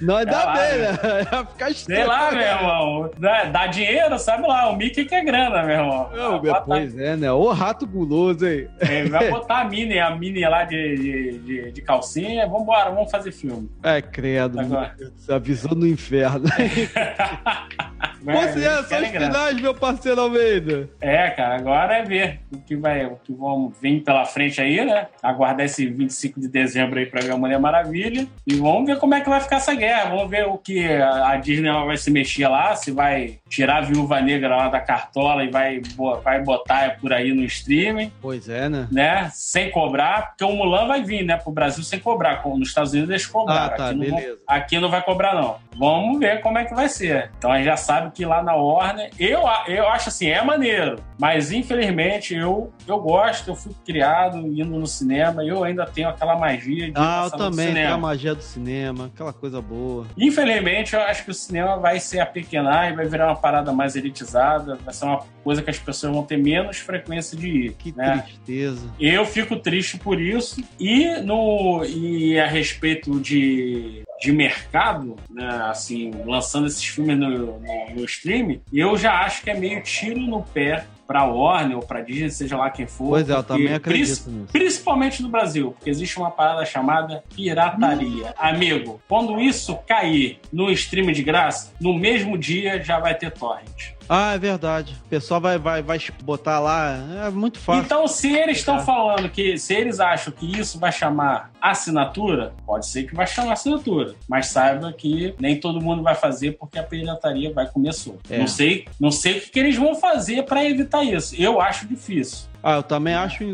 Não, 0.00 0.16
ainda 0.16 0.36
é 0.36 0.52
bem, 0.52 0.78
né? 0.78 0.98
Ia 1.34 1.46
ficar 1.46 1.70
estranho. 1.70 2.00
Sei 2.00 2.08
lá, 2.08 2.30
meu 2.30 2.42
irmão. 2.42 3.10
Dá 3.50 3.66
dinheiro, 3.66 4.18
sabe 4.20 4.46
lá. 4.46 4.70
O 4.70 4.76
Mickey 4.76 5.04
que 5.04 5.14
é 5.14 5.24
grana, 5.24 5.64
meu 5.64 5.76
irmão. 5.76 6.10
Não, 6.14 6.40
depois, 6.40 6.96
é, 6.96 7.16
né? 7.16 7.23
Né? 7.24 7.32
Ô 7.32 7.50
rato 7.52 7.86
guloso 7.86 8.44
aí. 8.44 8.68
É, 8.78 9.04
vai 9.04 9.30
botar 9.32 9.62
a 9.62 9.64
Mini, 9.64 9.98
a 9.98 10.14
Mini 10.14 10.40
lá 10.42 10.64
de, 10.64 10.96
de, 10.96 11.38
de, 11.38 11.72
de 11.72 11.82
calcinha. 11.82 12.46
Vambora, 12.46 12.90
vamos 12.90 13.10
fazer 13.10 13.32
filme. 13.32 13.70
É, 13.82 14.02
credo. 14.02 14.60
Agora. 14.60 14.94
A 15.28 15.38
visão 15.38 15.72
do 15.74 15.86
inferno. 15.86 16.44
Considerações 18.24 19.08
finais, 19.10 19.60
meu 19.60 19.74
parceiro 19.74 20.20
Almeida. 20.20 20.88
É, 21.00 21.30
cara, 21.30 21.56
agora 21.56 21.98
é 21.98 22.02
ver 22.02 22.40
o 22.52 22.58
que 22.58 22.76
vai, 22.76 23.04
o 23.04 23.16
que 23.16 23.32
vão 23.32 23.72
vir 23.80 24.02
pela 24.02 24.24
frente 24.24 24.60
aí, 24.60 24.84
né? 24.84 25.08
Aguardar 25.22 25.66
esse 25.66 25.86
25 25.86 26.40
de 26.40 26.48
dezembro 26.48 26.98
aí 26.98 27.06
pra 27.06 27.20
ver 27.20 27.32
a 27.32 27.36
Mulher 27.36 27.58
Maravilha. 27.58 28.26
E 28.46 28.54
vamos 28.54 28.86
ver 28.86 28.98
como 28.98 29.14
é 29.14 29.20
que 29.20 29.28
vai 29.28 29.40
ficar 29.40 29.56
essa 29.56 29.74
guerra. 29.74 30.10
Vamos 30.10 30.30
ver 30.30 30.46
o 30.46 30.56
que 30.58 30.86
a 30.86 31.36
Disney 31.36 31.70
vai 31.70 31.96
se 31.96 32.10
mexer 32.10 32.48
lá, 32.48 32.74
se 32.74 32.90
vai 32.90 33.38
tirar 33.48 33.78
a 33.78 33.80
viúva 33.82 34.20
negra 34.20 34.56
lá 34.56 34.68
da 34.68 34.80
cartola 34.80 35.44
e 35.44 35.50
vai, 35.50 35.80
vai 36.22 36.42
botar 36.42 36.98
por 37.00 37.12
aí 37.12 37.32
no 37.32 37.44
streaming. 37.44 38.12
Pois 38.20 38.48
é, 38.48 38.68
né? 38.68 38.88
né? 38.90 39.30
Sem 39.32 39.70
cobrar, 39.70 40.28
porque 40.28 40.44
o 40.44 40.52
Mulan 40.52 40.86
vai 40.86 41.02
vir, 41.02 41.24
né, 41.24 41.36
pro 41.36 41.52
Brasil 41.52 41.82
sem 41.84 41.98
cobrar. 41.98 42.42
Nos 42.44 42.68
Estados 42.68 42.92
Unidos 42.92 43.10
eles 43.10 43.26
cobraram. 43.26 43.66
Ah, 43.66 43.70
tá, 43.70 43.88
aqui 43.88 43.98
beleza. 43.98 44.28
Não, 44.28 44.56
aqui 44.56 44.80
não 44.80 44.88
vai 44.88 45.02
cobrar, 45.02 45.34
não. 45.34 45.56
Vamos 45.76 46.18
ver 46.18 46.40
como 46.40 46.58
é 46.58 46.64
que 46.64 46.74
vai 46.74 46.88
ser. 46.88 47.30
Então 47.38 47.50
a 47.50 47.56
gente 47.56 47.66
já 47.66 47.76
sabe 47.76 48.10
que 48.12 48.24
lá 48.24 48.42
na 48.42 48.54
Warner, 48.54 49.10
eu, 49.18 49.42
eu 49.68 49.88
acho 49.88 50.08
assim, 50.08 50.28
é 50.28 50.42
maneiro. 50.42 50.96
Mas 51.18 51.52
infelizmente 51.52 52.34
eu, 52.34 52.72
eu 52.86 52.98
gosto, 52.98 53.50
eu 53.50 53.56
fui 53.56 53.72
criado 53.84 54.38
indo 54.38 54.78
no 54.78 54.86
cinema, 54.86 55.44
eu 55.44 55.62
ainda 55.64 55.86
tenho 55.86 56.08
aquela 56.08 56.36
magia 56.36 56.86
de. 56.86 56.92
Ah, 56.96 57.28
eu 57.32 57.38
também 57.38 57.72
tenho 57.72 57.94
a 57.94 57.98
magia 57.98 58.34
do 58.34 58.42
cinema, 58.42 59.06
aquela 59.06 59.32
coisa 59.32 59.60
boa. 59.60 60.06
Infelizmente, 60.16 60.94
eu 60.94 61.00
acho 61.00 61.24
que 61.24 61.30
o 61.30 61.34
cinema 61.34 61.76
vai 61.76 62.00
se 62.00 62.18
apequenar 62.20 62.90
e 62.90 62.96
vai 62.96 63.06
virar 63.06 63.26
uma 63.26 63.36
parada 63.36 63.72
mais 63.72 63.96
elitizada, 63.96 64.76
vai 64.84 64.94
ser 64.94 65.04
uma 65.04 65.20
coisa 65.42 65.62
que 65.62 65.70
as 65.70 65.78
pessoas 65.78 66.12
vão 66.12 66.24
ter 66.24 66.36
menos 66.36 66.78
frequência 66.78 67.36
de 67.36 67.48
ir. 67.48 67.72
Que 67.74 67.94
né? 67.96 68.24
tristeza. 68.24 68.88
Eu 68.98 69.24
fico 69.24 69.56
triste 69.56 69.98
por 69.98 70.20
isso. 70.20 70.62
E, 70.78 71.20
no, 71.20 71.84
e 71.84 72.38
a 72.38 72.46
respeito 72.46 73.20
de, 73.20 74.03
de 74.20 74.32
mercado, 74.32 75.16
né, 75.30 75.66
assim, 75.68 76.10
lançando 76.24 76.66
esses 76.66 76.84
filmes 76.84 77.18
no, 77.18 77.28
no, 77.28 77.94
no 77.94 78.04
stream, 78.04 78.60
eu 78.72 78.96
já 78.96 79.20
acho 79.20 79.42
que 79.42 79.50
é 79.50 79.54
meio 79.54 79.82
tiro 79.82 80.20
no 80.20 80.42
pé 80.42 80.86
para 81.06 81.24
Warner 81.24 81.76
ou 81.76 81.82
para 81.82 82.00
Disney, 82.00 82.30
seja 82.30 82.56
lá 82.56 82.70
quem 82.70 82.86
for. 82.86 83.10
Pois 83.10 83.28
é, 83.28 83.34
eu 83.34 83.42
também 83.42 83.72
acredito 83.72 84.30
nisso. 84.30 84.48
Principalmente 84.50 85.22
no 85.22 85.28
Brasil, 85.28 85.72
porque 85.72 85.90
existe 85.90 86.18
uma 86.18 86.30
parada 86.30 86.64
chamada 86.64 87.22
pirataria. 87.34 88.28
Hum. 88.28 88.34
Amigo, 88.36 89.00
quando 89.08 89.40
isso 89.40 89.76
cair 89.86 90.40
no 90.52 90.70
stream 90.70 91.12
de 91.12 91.22
graça, 91.22 91.72
no 91.80 91.94
mesmo 91.94 92.38
dia 92.38 92.82
já 92.82 92.98
vai 92.98 93.14
ter 93.14 93.30
torrent. 93.30 93.93
Ah, 94.08 94.34
é 94.34 94.38
verdade. 94.38 94.96
O 95.06 95.08
pessoal 95.08 95.40
vai, 95.40 95.58
vai, 95.58 95.82
vai 95.82 95.98
botar 96.22 96.60
lá. 96.60 96.96
É 97.26 97.30
muito 97.30 97.58
fácil. 97.58 97.84
Então, 97.84 98.06
se 98.06 98.32
eles 98.32 98.58
estão 98.58 98.80
falando 98.80 99.28
que, 99.28 99.58
se 99.58 99.74
eles 99.74 100.00
acham 100.00 100.32
que 100.32 100.58
isso 100.58 100.78
vai 100.78 100.92
chamar 100.92 101.50
assinatura, 101.60 102.52
pode 102.66 102.86
ser 102.86 103.04
que 103.04 103.14
vai 103.14 103.26
chamar 103.26 103.54
assinatura. 103.54 104.14
Mas 104.28 104.46
saiba 104.46 104.92
que 104.92 105.34
nem 105.38 105.58
todo 105.58 105.80
mundo 105.80 106.02
vai 106.02 106.14
fazer 106.14 106.52
porque 106.52 106.78
a 106.78 106.82
pirataria 106.82 107.52
vai 107.52 107.66
começar. 107.66 107.94
É. 108.28 108.38
Não 108.38 108.46
sei, 108.46 108.86
não 108.98 109.10
sei 109.10 109.38
o 109.38 109.40
que, 109.40 109.50
que 109.50 109.58
eles 109.58 109.76
vão 109.76 109.94
fazer 109.94 110.42
para 110.44 110.64
evitar 110.64 111.04
isso. 111.04 111.34
Eu 111.40 111.60
acho 111.60 111.86
difícil. 111.86 112.48
Ah, 112.64 112.76
eu 112.76 112.82
também 112.82 113.12
acho. 113.12 113.44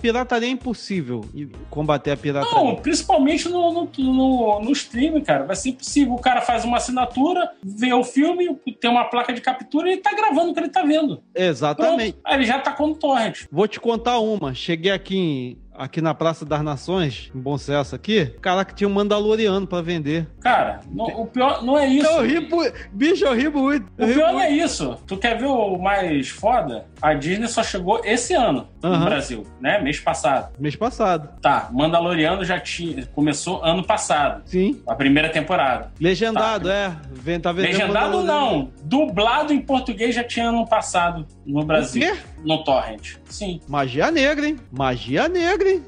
Pirataria 0.00 0.48
é 0.48 0.50
impossível 0.50 1.20
combater 1.68 2.12
a 2.12 2.16
pirataria. 2.16 2.58
Não, 2.58 2.76
principalmente 2.76 3.46
no, 3.46 3.70
no, 3.70 3.90
no, 3.98 4.60
no 4.60 4.72
streaming, 4.72 5.20
cara. 5.20 5.44
Vai 5.44 5.54
ser 5.54 5.68
impossível. 5.68 6.14
O 6.14 6.18
cara 6.18 6.40
faz 6.40 6.64
uma 6.64 6.78
assinatura, 6.78 7.50
vê 7.62 7.92
o 7.92 8.02
filme, 8.02 8.58
tem 8.80 8.90
uma 8.90 9.04
placa 9.04 9.34
de 9.34 9.42
captura 9.42 9.88
e 9.88 9.92
ele 9.92 10.00
tá 10.00 10.14
gravando 10.14 10.50
o 10.50 10.54
que 10.54 10.60
ele 10.60 10.70
tá 10.70 10.82
vendo. 10.82 11.22
Exatamente. 11.34 12.12
Pronto. 12.14 12.24
Aí 12.24 12.36
ele 12.36 12.46
já 12.46 12.58
tá 12.58 12.72
com 12.72 12.84
o 12.86 12.94
torrent. 12.94 13.44
Vou 13.52 13.68
te 13.68 13.78
contar 13.78 14.18
uma. 14.18 14.54
Cheguei 14.54 14.92
aqui 14.92 15.16
em, 15.16 15.58
aqui 15.76 16.00
na 16.00 16.14
Praça 16.14 16.44
das 16.44 16.62
Nações, 16.62 17.30
em 17.34 17.38
Bom 17.38 17.58
Sucesso 17.58 17.94
aqui, 17.94 18.26
caraca, 18.40 18.74
tinha 18.74 18.88
um 18.88 18.92
Mandaloriano 18.92 19.66
pra 19.66 19.82
vender. 19.82 20.26
Cara, 20.40 20.80
não, 20.90 21.06
o 21.06 21.26
pior 21.26 21.62
não 21.64 21.78
é 21.78 21.86
isso. 21.86 22.06
Eu 22.06 22.24
ri, 22.24 22.48
bicho, 22.92 23.24
eu 23.24 23.34
ri 23.34 23.48
muito. 23.48 23.86
o 23.98 24.06
pior 24.06 24.32
não 24.32 24.40
é 24.40 24.50
isso. 24.50 24.96
Tu 25.06 25.16
quer 25.16 25.38
ver 25.38 25.46
o 25.46 25.76
mais 25.78 26.28
foda? 26.28 26.86
A 27.02 27.14
Disney 27.14 27.48
só 27.48 27.62
chegou 27.62 28.00
esse 28.04 28.34
ano 28.34 28.68
uhum. 28.82 28.98
no 28.98 29.04
Brasil, 29.04 29.46
né? 29.60 29.80
Mês 29.80 30.00
passado. 30.00 30.52
Mês 30.58 30.76
passado. 30.76 31.28
Tá, 31.40 31.68
Mandaloriano 31.72 32.44
já 32.44 32.58
tinha, 32.60 33.06
começou 33.06 33.62
ano 33.64 33.84
passado. 33.84 34.42
Sim. 34.46 34.80
A 34.86 34.94
primeira 34.94 35.28
temporada. 35.28 35.92
Legendado, 36.00 36.68
tá. 36.68 36.74
é. 36.74 36.96
Vem, 37.12 37.40
tá 37.40 37.50
Legendado 37.50 38.22
não. 38.22 38.70
Dublado 38.84 39.52
em 39.52 39.60
português 39.60 40.14
já 40.14 40.22
tinha 40.22 40.48
ano 40.48 40.66
passado 40.66 41.26
no 41.46 41.64
Brasil. 41.64 42.02
O 42.02 42.14
quê? 42.14 42.22
No 42.44 42.64
Torrent. 42.64 43.16
Sim. 43.26 43.60
Magia 43.68 44.10
negra, 44.10 44.46
hein? 44.46 44.58
Magia 44.70 45.28
negra, 45.28 45.70
hein? 45.70 45.82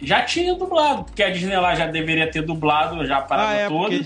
Já 0.00 0.22
tinha 0.22 0.54
dublado, 0.54 1.04
porque 1.04 1.22
a 1.22 1.30
Disney 1.30 1.56
lá 1.56 1.74
já 1.74 1.86
deveria 1.86 2.30
ter 2.30 2.42
dublado 2.42 3.04
já 3.06 3.18
a 3.18 3.22
parada 3.22 3.48
ah, 3.50 3.54
é, 3.54 3.68
toda. 3.68 3.96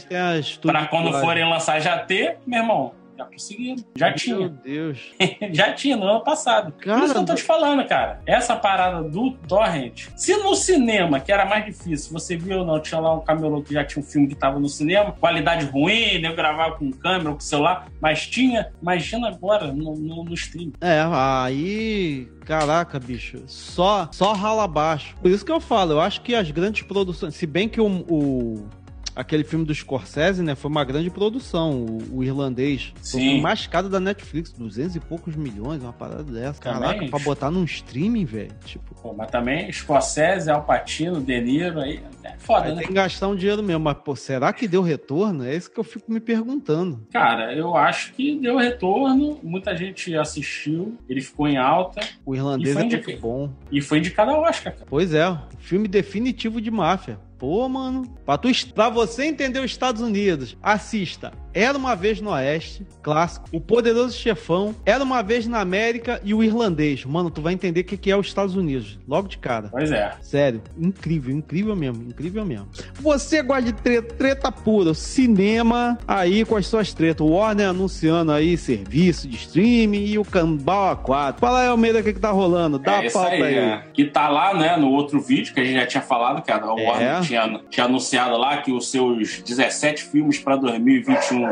Pra 0.62 0.86
quando 0.86 1.12
forem 1.20 1.48
lançar 1.48 1.80
já 1.80 1.98
ter, 1.98 2.38
meu 2.46 2.60
irmão. 2.60 2.92
Já 3.16 3.24
conseguiram. 3.24 3.84
Já 3.96 4.06
Meu 4.06 4.14
tinha. 4.16 4.36
Meu 4.36 4.48
Deus. 4.48 5.14
já 5.52 5.72
tinha 5.72 5.96
no 5.96 6.04
ano 6.04 6.20
passado. 6.20 6.72
Cara, 6.72 6.98
Por 6.98 7.04
isso 7.04 7.14
que 7.14 7.20
eu 7.20 7.24
tô 7.24 7.34
te 7.34 7.42
falando, 7.42 7.86
cara. 7.86 8.20
Essa 8.26 8.56
parada 8.56 9.02
do 9.02 9.32
Torrent. 9.48 10.08
Se 10.16 10.36
no 10.36 10.54
cinema, 10.54 11.20
que 11.20 11.32
era 11.32 11.44
mais 11.44 11.64
difícil, 11.64 12.12
você 12.12 12.36
viu 12.36 12.60
ou 12.60 12.66
não, 12.66 12.80
tinha 12.80 13.00
lá 13.00 13.14
um 13.14 13.20
camelô 13.20 13.62
que 13.62 13.74
já 13.74 13.84
tinha 13.84 14.02
um 14.02 14.06
filme 14.06 14.28
que 14.28 14.34
tava 14.34 14.58
no 14.58 14.68
cinema, 14.68 15.12
qualidade 15.12 15.66
ruim, 15.66 16.22
eu 16.22 16.34
gravava 16.34 16.76
com 16.76 16.90
câmera 16.90 17.30
ou 17.30 17.34
com 17.36 17.40
celular, 17.40 17.88
mas 18.00 18.26
tinha. 18.26 18.72
Imagina 18.80 19.28
agora 19.28 19.72
no, 19.72 19.94
no, 19.96 20.24
no 20.24 20.34
stream. 20.34 20.72
É, 20.80 21.02
aí 21.10 22.28
Caraca, 22.46 23.00
bicho, 23.00 23.42
só 23.48 24.08
só 24.12 24.32
rala 24.32 24.62
abaixo. 24.64 25.16
Por 25.20 25.30
isso 25.30 25.44
que 25.44 25.50
eu 25.50 25.60
falo, 25.60 25.92
eu 25.92 26.00
acho 26.00 26.20
que 26.20 26.32
as 26.32 26.48
grandes 26.52 26.82
produções, 26.82 27.34
se 27.34 27.44
bem 27.44 27.68
que 27.68 27.80
o, 27.80 27.88
o 28.08 28.68
aquele 29.16 29.42
filme 29.42 29.64
do 29.64 29.74
Scorsese, 29.74 30.42
né? 30.42 30.54
Foi 30.54 30.70
uma 30.70 30.84
grande 30.84 31.08
produção, 31.08 31.84
o, 31.84 32.18
o 32.18 32.24
irlandês. 32.24 32.92
Sim. 33.00 33.18
Foi 33.18 33.38
o 33.38 33.42
mais 33.42 33.66
caro 33.66 33.88
da 33.88 33.98
Netflix, 33.98 34.52
200 34.52 34.96
e 34.96 35.00
poucos 35.00 35.34
milhões, 35.34 35.82
uma 35.82 35.92
parada 35.92 36.22
dessa. 36.22 36.60
Também, 36.60 36.80
Caraca, 36.80 37.08
pra 37.08 37.18
botar 37.18 37.50
num 37.50 37.64
streaming, 37.64 38.26
velho. 38.26 38.52
Tipo... 38.64 38.94
Pô, 39.02 39.14
mas 39.14 39.30
também 39.30 39.72
Scorsese, 39.72 40.50
Alpatino, 40.50 41.20
De 41.20 41.40
Niro, 41.40 41.80
aí 41.80 42.02
é 42.22 42.34
foda, 42.38 42.66
aí 42.66 42.74
né? 42.74 42.78
Tem 42.80 42.88
que 42.88 42.92
gastar 42.92 43.28
um 43.28 43.36
dinheiro 43.36 43.62
mesmo, 43.62 43.82
mas 43.82 43.96
pô, 44.04 44.14
será 44.14 44.52
que 44.52 44.68
deu 44.68 44.82
retorno? 44.82 45.44
É 45.44 45.56
isso 45.56 45.70
que 45.70 45.80
eu 45.80 45.84
fico 45.84 46.12
me 46.12 46.20
perguntando. 46.20 47.06
Cara, 47.10 47.54
eu 47.54 47.74
acho 47.74 48.12
que 48.12 48.38
deu 48.38 48.58
retorno, 48.58 49.38
muita 49.42 49.74
gente 49.76 50.14
assistiu, 50.14 50.96
ele 51.08 51.22
ficou 51.22 51.48
em 51.48 51.56
alta. 51.56 52.00
O 52.24 52.34
irlandês 52.34 52.76
é 52.76 52.84
muito 52.84 53.20
bom. 53.20 53.50
E 53.70 53.80
foi 53.80 53.98
indicado 53.98 54.30
ao 54.32 54.42
Oscar, 54.42 54.72
cara. 54.72 54.86
Pois 54.88 55.14
é, 55.14 55.24
filme 55.58 55.88
definitivo 55.88 56.60
de 56.60 56.70
máfia. 56.70 57.18
Pô, 57.38 57.68
mano. 57.68 58.06
Pra, 58.24 58.38
tu, 58.38 58.48
pra 58.74 58.88
você 58.88 59.24
entender 59.24 59.58
os 59.58 59.66
Estados 59.66 60.00
Unidos, 60.00 60.56
assista 60.62 61.32
Era 61.52 61.76
uma 61.76 61.94
Vez 61.94 62.20
no 62.20 62.30
Oeste, 62.30 62.86
clássico. 63.02 63.48
O 63.52 63.60
Poderoso 63.60 64.16
Chefão, 64.16 64.74
Era 64.84 65.04
uma 65.04 65.22
Vez 65.22 65.46
na 65.46 65.60
América 65.60 66.20
e 66.24 66.32
o 66.32 66.42
Irlandês. 66.42 67.04
Mano, 67.04 67.30
tu 67.30 67.42
vai 67.42 67.52
entender 67.52 67.80
o 67.80 67.84
que 67.84 68.10
é 68.10 68.16
os 68.16 68.26
Estados 68.26 68.56
Unidos. 68.56 68.98
Logo 69.06 69.28
de 69.28 69.38
cara. 69.38 69.68
Pois 69.70 69.90
é. 69.90 70.12
Sério. 70.20 70.62
Incrível, 70.78 71.34
incrível 71.34 71.76
mesmo. 71.76 72.02
Incrível 72.08 72.44
mesmo. 72.44 72.68
Você 73.00 73.42
gosta 73.42 73.62
de 73.62 73.72
treta, 73.72 74.14
treta 74.14 74.52
pura, 74.52 74.94
cinema 74.94 75.98
aí 76.06 76.44
com 76.44 76.56
as 76.56 76.66
suas 76.66 76.92
tretas. 76.92 77.26
O 77.26 77.30
Warner 77.30 77.68
anunciando 77.68 78.32
aí 78.32 78.56
serviço 78.56 79.28
de 79.28 79.36
streaming 79.36 80.04
e 80.06 80.18
o 80.18 80.24
Cambau 80.24 80.96
A4. 80.96 81.38
Fala 81.38 81.62
aí, 81.62 81.68
Almeida, 81.68 82.00
o 82.00 82.02
que, 82.02 82.12
que 82.12 82.20
tá 82.20 82.30
rolando? 82.30 82.78
Dá 82.78 83.02
é 83.02 83.08
a 83.08 83.10
pauta 83.10 83.30
aí. 83.30 83.42
aí. 83.42 83.54
É. 83.54 83.82
Que 83.92 84.06
tá 84.06 84.28
lá, 84.28 84.54
né, 84.54 84.76
no 84.76 84.90
outro 84.90 85.20
vídeo 85.20 85.52
que 85.52 85.60
a 85.60 85.64
gente 85.64 85.76
já 85.76 85.86
tinha 85.86 86.02
falado, 86.02 86.42
que 86.42 86.50
a 86.50 86.56
Warner 86.56 87.08
é 87.08 87.25
tinha, 87.26 87.60
tinha 87.70 87.86
anunciado 87.86 88.36
lá 88.36 88.58
que 88.58 88.72
os 88.72 88.90
seus 88.90 89.42
17 89.42 90.04
filmes 90.04 90.38
para 90.38 90.56
2021 90.56 91.48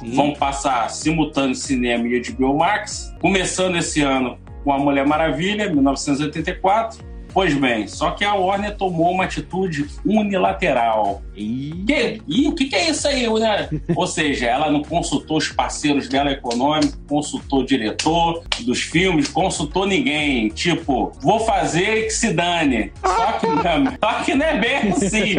Sim. 0.00 0.14
vão 0.14 0.32
passar 0.34 0.88
simultâneo 0.90 1.54
cinema 1.54 2.06
e 2.06 2.20
HBO 2.20 2.56
Max, 2.56 3.14
começando 3.20 3.76
esse 3.76 4.02
ano 4.02 4.38
com 4.64 4.72
A 4.72 4.78
Mulher 4.78 5.06
Maravilha, 5.06 5.70
1984, 5.70 7.07
Pois 7.32 7.54
bem, 7.54 7.86
só 7.86 8.12
que 8.12 8.24
a 8.24 8.34
Warner 8.34 8.76
tomou 8.76 9.12
uma 9.12 9.24
atitude 9.24 9.86
unilateral. 10.04 11.22
E, 11.36 11.84
que, 11.86 12.22
e 12.26 12.48
o 12.48 12.54
que, 12.54 12.64
que, 12.64 12.74
é 12.74 12.90
isso 12.90 13.06
aí, 13.06 13.28
né? 13.38 13.68
Ou 13.94 14.06
seja, 14.06 14.46
ela 14.46 14.70
não 14.70 14.82
consultou 14.82 15.36
os 15.36 15.48
parceiros 15.48 16.08
dela 16.08 16.32
econômicos, 16.32 16.98
consultou 17.08 17.60
o 17.60 17.66
diretor 17.66 18.42
dos 18.60 18.80
filmes, 18.80 19.28
consultou 19.28 19.86
ninguém. 19.86 20.48
Tipo, 20.48 21.12
vou 21.20 21.40
fazer 21.40 22.04
que 22.04 22.10
se 22.10 22.32
dane. 22.32 22.92
Só 23.04 23.32
que, 23.32 23.46
não, 23.46 23.98
só 24.02 24.24
que 24.24 24.34
não 24.34 24.46
é 24.46 24.58
bem 24.58 24.76
assim. 24.90 25.34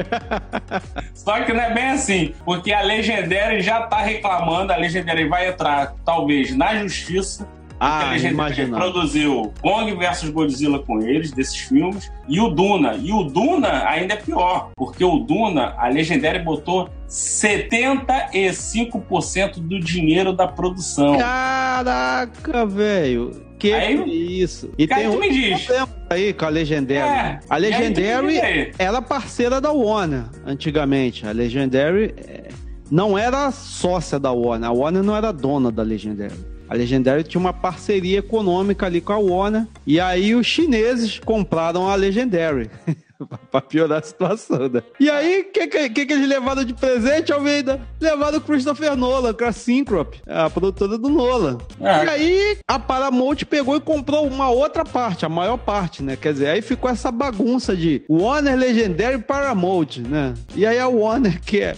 Só 1.13 1.41
que 1.41 1.51
não 1.51 1.61
é 1.61 1.73
bem 1.73 1.89
assim. 1.89 2.33
Porque 2.45 2.71
a 2.71 2.81
Legendary 2.81 3.61
já 3.61 3.81
tá 3.81 3.99
reclamando, 3.99 4.71
a 4.71 4.77
Legendary 4.77 5.27
vai 5.27 5.49
entrar, 5.49 5.95
talvez, 6.05 6.55
na 6.55 6.75
justiça 6.77 7.47
ah, 7.79 8.17
imagina. 8.17 8.77
produziu 8.77 9.53
Kong 9.61 9.95
vs 9.95 10.29
Godzilla 10.29 10.79
com 10.79 11.01
eles, 11.01 11.31
desses 11.31 11.57
filmes, 11.57 12.11
e 12.27 12.39
o 12.39 12.49
Duna. 12.49 12.95
E 12.95 13.11
o 13.11 13.23
Duna 13.23 13.87
ainda 13.87 14.15
é 14.15 14.17
pior, 14.17 14.71
porque 14.75 15.03
o 15.03 15.19
Duna, 15.19 15.75
a 15.77 15.87
Legendary 15.87 16.39
botou 16.39 16.89
75% 17.07 19.59
do 19.59 19.79
dinheiro 19.79 20.33
da 20.33 20.47
produção. 20.47 21.15
Caraca, 21.17 22.65
velho. 22.65 23.47
Que 23.57 23.71
aí, 23.73 24.41
isso? 24.41 24.71
E 24.77 24.87
tem 24.87 25.07
um 25.09 25.19
diz. 25.19 25.67
aí 26.09 26.33
com 26.33 26.45
a 26.45 26.49
Legendary. 26.49 26.99
É, 26.99 27.39
a 27.49 27.57
Legendary 27.57 28.71
era 28.77 29.01
parceira 29.01 29.59
da 29.59 29.71
Warner 29.71 30.25
antigamente. 30.45 31.27
A 31.27 31.31
Legendary 31.31 32.15
é, 32.17 32.47
não 32.89 33.17
era 33.17 33.51
sócia 33.51 34.17
da 34.17 34.31
Warner. 34.31 34.69
A 34.69 34.71
Warner 34.71 35.03
não 35.03 35.13
era 35.13 35.33
dona 35.33 35.69
da 35.69 35.83
Legendary. 35.83 36.31
A 36.69 36.75
Legendary 36.75 37.23
tinha 37.23 37.41
uma 37.41 37.53
parceria 37.53 38.19
econômica 38.19 38.85
ali 38.85 39.01
com 39.01 39.13
a 39.13 39.17
Warner. 39.17 39.65
E 39.87 39.99
aí 39.99 40.35
os 40.35 40.45
chineses 40.45 41.19
compraram 41.19 41.89
a 41.89 41.95
Legendary. 41.95 42.69
pra 43.51 43.61
piorar 43.61 43.99
a 43.99 44.01
situação, 44.01 44.69
né? 44.69 44.81
E 44.99 45.09
aí, 45.09 45.41
o 45.41 45.51
que, 45.51 45.67
que, 45.67 46.05
que, 46.05 46.13
eles 46.13 46.27
levaram 46.27 46.63
de 46.63 46.73
presente, 46.73 47.33
Almeida? 47.33 47.81
Levaram 47.99 48.37
o 48.37 48.41
Christopher 48.41 48.95
Nolan, 48.95 49.33
com 49.33 49.45
a 49.45 49.51
Syncrop, 49.51 50.15
a 50.25 50.49
produtora 50.49 50.97
do 50.97 51.09
Nolan. 51.09 51.57
É. 51.81 52.05
E 52.05 52.09
aí, 52.09 52.57
a 52.67 52.79
Paramount 52.79 53.37
pegou 53.49 53.75
e 53.75 53.81
comprou 53.81 54.25
uma 54.25 54.49
outra 54.49 54.85
parte, 54.85 55.25
a 55.25 55.29
maior 55.29 55.57
parte, 55.57 56.01
né? 56.01 56.15
Quer 56.15 56.33
dizer, 56.33 56.47
aí 56.47 56.61
ficou 56.61 56.89
essa 56.89 57.11
bagunça 57.11 57.75
de 57.75 58.03
Warner 58.09 58.57
Legendary 58.57 59.19
Paramount, 59.19 59.97
né? 59.97 60.33
E 60.55 60.65
aí 60.65 60.79
a 60.79 60.87
Warner, 60.87 61.41
que 61.41 61.59
é 61.59 61.75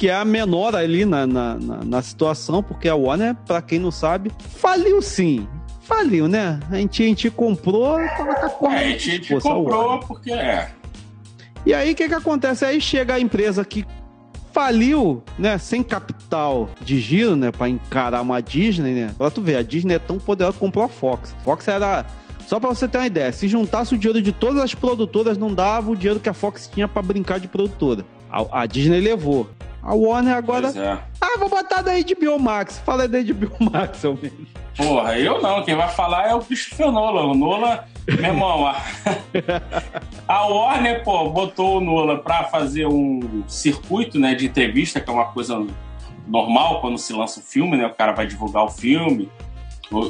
que 0.00 0.08
é 0.08 0.14
a 0.14 0.24
menor 0.24 0.74
ali 0.74 1.04
na, 1.04 1.26
na, 1.26 1.56
na, 1.56 1.84
na 1.84 2.02
situação, 2.02 2.62
porque 2.62 2.88
a 2.88 2.96
Warner, 2.96 3.36
para 3.46 3.60
quem 3.60 3.78
não 3.78 3.90
sabe, 3.90 4.32
faliu 4.56 5.02
sim. 5.02 5.46
Faliu, 5.82 6.26
né? 6.26 6.58
A 6.70 6.76
gente, 6.76 7.02
a 7.02 7.06
gente 7.06 7.30
comprou, 7.30 7.98
tava 8.16 8.48
com 8.48 8.66
a. 8.66 8.76
É, 8.76 8.94
a 8.94 8.98
gente, 8.98 9.38
comprou 9.40 10.00
porque 10.00 10.32
é. 10.32 10.70
E 11.66 11.74
aí 11.74 11.92
o 11.92 11.94
que, 11.94 12.08
que 12.08 12.14
acontece? 12.14 12.64
Aí 12.64 12.80
chega 12.80 13.12
a 13.12 13.20
empresa 13.20 13.62
que 13.62 13.84
faliu, 14.52 15.22
né, 15.38 15.58
sem 15.58 15.82
capital 15.82 16.70
de 16.80 16.98
giro, 16.98 17.36
né, 17.36 17.52
para 17.52 17.68
encarar 17.68 18.22
uma 18.22 18.40
Disney, 18.40 18.94
né? 18.94 19.14
Pra 19.18 19.30
tu 19.30 19.42
ver, 19.42 19.56
a 19.56 19.62
Disney 19.62 19.96
é 19.96 19.98
tão 19.98 20.18
poderosa 20.18 20.54
que 20.54 20.60
comprou 20.60 20.86
a 20.86 20.88
Fox. 20.88 21.36
Fox 21.44 21.68
era 21.68 22.06
só 22.46 22.58
para 22.58 22.70
você 22.70 22.88
ter 22.88 22.96
uma 22.96 23.06
ideia, 23.06 23.30
se 23.32 23.46
juntasse 23.46 23.94
o 23.94 23.98
dinheiro 23.98 24.22
de 24.22 24.32
todas 24.32 24.62
as 24.62 24.74
produtoras, 24.74 25.36
não 25.36 25.54
dava 25.54 25.90
o 25.90 25.96
dinheiro 25.96 26.18
que 26.18 26.28
a 26.30 26.34
Fox 26.34 26.70
tinha 26.72 26.88
para 26.88 27.02
brincar 27.02 27.38
de 27.38 27.48
produtora. 27.48 28.02
A, 28.30 28.62
a 28.62 28.66
Disney 28.66 29.00
levou. 29.00 29.46
A 29.82 29.94
Warner 29.94 30.34
agora. 30.34 30.68
É. 30.68 30.98
Ah, 31.20 31.38
vou 31.38 31.48
botar 31.48 31.82
da 31.82 31.92
HBO 31.92 32.38
Max. 32.38 32.78
Fala 32.84 33.08
da 33.08 33.18
HBO 33.20 33.70
Max, 33.72 34.04
ao 34.04 34.14
menos. 34.14 34.48
Porra, 34.76 35.18
eu 35.18 35.40
não. 35.40 35.62
Quem 35.64 35.74
vai 35.74 35.88
falar 35.88 36.28
é 36.28 36.34
o 36.34 36.40
Christopher 36.40 36.90
Nolan. 36.90 37.32
O 37.32 37.34
Nolan, 37.34 37.80
meu 38.06 38.24
irmão, 38.24 38.66
a... 38.66 38.76
a 40.28 40.46
Warner, 40.46 41.02
pô, 41.02 41.28
botou 41.30 41.78
o 41.78 41.80
Nolan 41.80 42.18
pra 42.18 42.44
fazer 42.44 42.86
um 42.86 43.42
circuito, 43.46 44.18
né, 44.18 44.34
de 44.34 44.46
entrevista, 44.46 45.00
que 45.00 45.10
é 45.10 45.12
uma 45.12 45.26
coisa 45.26 45.66
normal 46.26 46.80
quando 46.80 46.98
se 46.98 47.12
lança 47.12 47.40
o 47.40 47.42
filme, 47.42 47.76
né? 47.76 47.86
O 47.86 47.94
cara 47.94 48.12
vai 48.12 48.26
divulgar 48.26 48.64
o 48.64 48.68
filme. 48.68 49.30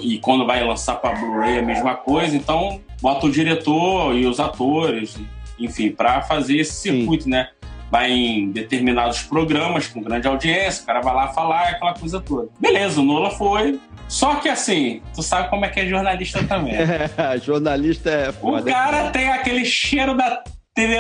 E 0.03 0.19
quando 0.19 0.47
vai 0.47 0.63
lançar 0.63 0.97
pra 0.97 1.15
Blu-ray 1.15 1.57
é 1.57 1.61
a 1.61 1.63
mesma 1.63 1.95
coisa. 1.95 2.37
Então, 2.37 2.81
bota 3.01 3.27
o 3.27 3.31
diretor 3.31 4.15
e 4.15 4.27
os 4.27 4.39
atores, 4.39 5.19
enfim, 5.59 5.91
pra 5.91 6.21
fazer 6.21 6.59
esse 6.59 6.75
circuito, 6.75 7.25
Sim. 7.25 7.31
né? 7.31 7.49
Vai 7.91 8.11
em 8.11 8.51
determinados 8.51 9.23
programas 9.23 9.89
com 9.89 10.01
grande 10.01 10.29
audiência, 10.29 10.83
o 10.83 10.87
cara 10.87 11.01
vai 11.01 11.15
lá 11.15 11.29
falar 11.29 11.71
aquela 11.71 11.95
coisa 11.95 12.21
toda. 12.21 12.49
Beleza, 12.61 13.01
o 13.01 13.05
Nola 13.05 13.31
foi. 13.31 13.81
Só 14.09 14.37
que 14.37 14.49
assim, 14.49 15.03
tu 15.15 15.23
sabe 15.23 15.49
como 15.49 15.65
é 15.65 15.69
que 15.69 15.81
é 15.81 15.87
jornalista 15.87 16.43
também. 16.45 16.75
É, 17.17 17.39
jornalista 17.39 18.11
é 18.11 18.33
foda. 18.33 18.63
O 18.63 18.65
cara 18.65 19.11
tem 19.11 19.29
aquele 19.29 19.65
cheiro 19.65 20.17
da 20.17 20.43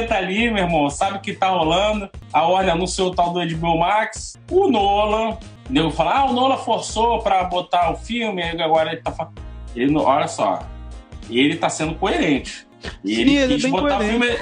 tá 0.09 0.16
ali, 0.16 0.50
meu 0.50 0.64
irmão, 0.64 0.90
sabe 0.90 1.18
o 1.18 1.20
que 1.20 1.33
tá 1.33 1.48
rolando. 1.48 2.11
A 2.32 2.47
Warner 2.47 2.74
anunciou 2.74 3.09
o 3.09 3.14
tal 3.14 3.32
do 3.32 3.41
HBO 3.41 3.78
Max. 3.78 4.36
O 4.51 4.68
Nolan, 4.68 5.38
nego 5.68 5.91
fala, 5.91 6.18
ah, 6.18 6.24
o 6.26 6.32
Nolan 6.32 6.59
forçou 6.59 7.20
pra 7.22 7.45
botar 7.45 7.91
o 7.91 7.97
filme, 7.97 8.43
agora 8.43 8.93
ele 8.93 9.01
tá 9.01 9.11
falando. 9.11 9.41
Ele, 9.74 9.97
olha 9.97 10.28
só, 10.28 10.61
ele 11.30 11.57
tá 11.57 11.68
sendo 11.68 11.95
coerente. 11.95 12.66
Ele, 13.05 13.30
Sim, 13.30 13.36
ele 13.36 13.55
quis 13.55 13.64
é 13.64 13.68
botar 13.68 13.97
coerente. 13.97 14.16
o 14.16 14.20
filme. 14.20 14.38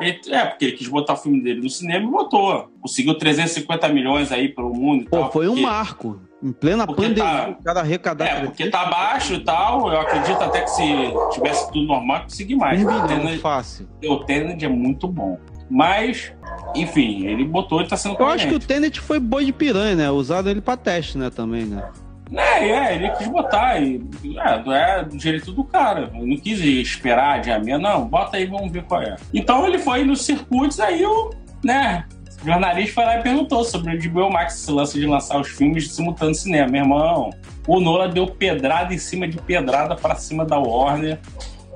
Ele, 0.00 0.20
é, 0.28 0.44
porque 0.46 0.64
ele 0.64 0.72
quis 0.72 0.88
botar 0.88 1.14
o 1.14 1.16
filme 1.16 1.42
dele 1.42 1.60
no 1.60 1.70
cinema 1.70 2.04
e 2.04 2.10
botou. 2.10 2.68
Conseguiu 2.80 3.14
350 3.14 3.88
milhões 3.88 4.32
aí 4.32 4.48
pelo 4.48 4.74
mundo 4.74 5.02
e 5.02 5.08
Pô, 5.08 5.18
tal. 5.18 5.32
Foi 5.32 5.48
um 5.48 5.60
marco. 5.60 6.20
Em 6.42 6.50
plena 6.50 6.84
pandemia, 6.88 7.22
tá, 7.22 7.48
o 7.50 7.62
cara 7.62 7.80
arrecadar. 7.80 8.26
É, 8.26 8.40
porque 8.40 8.68
tá 8.68 8.84
baixo 8.86 9.34
e 9.34 9.40
tal. 9.44 9.92
Eu 9.92 10.00
acredito 10.00 10.42
até 10.42 10.62
que 10.62 10.70
se 10.70 10.82
tivesse 11.30 11.70
tudo 11.70 11.86
normal, 11.86 12.22
conseguir 12.22 12.56
mais. 12.56 12.82
Um 12.82 13.06
Tenet, 13.06 13.38
fácil. 13.38 13.88
O 14.04 14.16
Tenet 14.24 14.64
é 14.64 14.68
muito 14.68 15.06
bom. 15.06 15.38
Mas, 15.70 16.32
enfim, 16.74 17.26
ele 17.26 17.44
botou, 17.44 17.80
ele 17.80 17.88
tá 17.88 17.96
sendo 17.96 18.16
Eu 18.18 18.26
acho 18.26 18.48
que 18.48 18.54
o 18.54 18.58
Tenet 18.58 19.00
foi 19.00 19.20
boi 19.20 19.44
de 19.44 19.52
piranha, 19.52 19.94
né? 19.94 20.10
Usaram 20.10 20.50
ele 20.50 20.60
pra 20.60 20.76
teste, 20.76 21.16
né? 21.16 21.30
Também, 21.30 21.64
né? 21.64 21.88
É, 22.34 22.68
é, 22.68 22.94
ele 22.94 23.10
quis 23.10 23.28
botar. 23.28 23.80
E, 23.80 24.00
é, 24.24 24.98
é 24.98 25.04
do 25.04 25.16
direito 25.16 25.52
do 25.52 25.64
cara. 25.64 26.10
Eu 26.14 26.26
não 26.26 26.36
quis 26.36 26.60
esperar 26.60 27.36
adiamento, 27.36 27.80
não. 27.80 28.06
Bota 28.06 28.36
aí, 28.36 28.46
vamos 28.46 28.72
ver 28.72 28.84
qual 28.84 29.02
é. 29.02 29.16
Então 29.32 29.66
ele 29.66 29.78
foi 29.78 30.04
nos 30.04 30.24
circuitos, 30.24 30.80
aí 30.80 31.04
o, 31.04 31.30
né? 31.64 32.04
O 32.42 32.46
jornalista 32.46 32.94
foi 32.94 33.04
lá 33.04 33.18
e 33.18 33.22
perguntou 33.22 33.64
sobre 33.64 33.94
o 33.94 34.10
HBO 34.10 34.30
Max, 34.30 34.54
esse 34.54 34.70
lance 34.70 34.98
de 34.98 35.06
lançar 35.06 35.40
os 35.40 35.48
filmes 35.48 35.92
simultâneo 35.92 36.34
cinema. 36.34 36.70
Meu 36.70 36.82
irmão, 36.82 37.30
o 37.66 37.80
Nola 37.80 38.08
deu 38.08 38.26
pedrada 38.26 38.92
em 38.92 38.98
cima 38.98 39.28
de 39.28 39.38
pedrada 39.38 39.94
para 39.94 40.16
cima 40.16 40.44
da 40.44 40.58
Warner. 40.58 41.20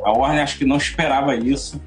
A 0.04 0.12
Warner 0.12 0.42
acho 0.42 0.58
que 0.58 0.64
não 0.64 0.76
esperava 0.76 1.36
isso. 1.36 1.80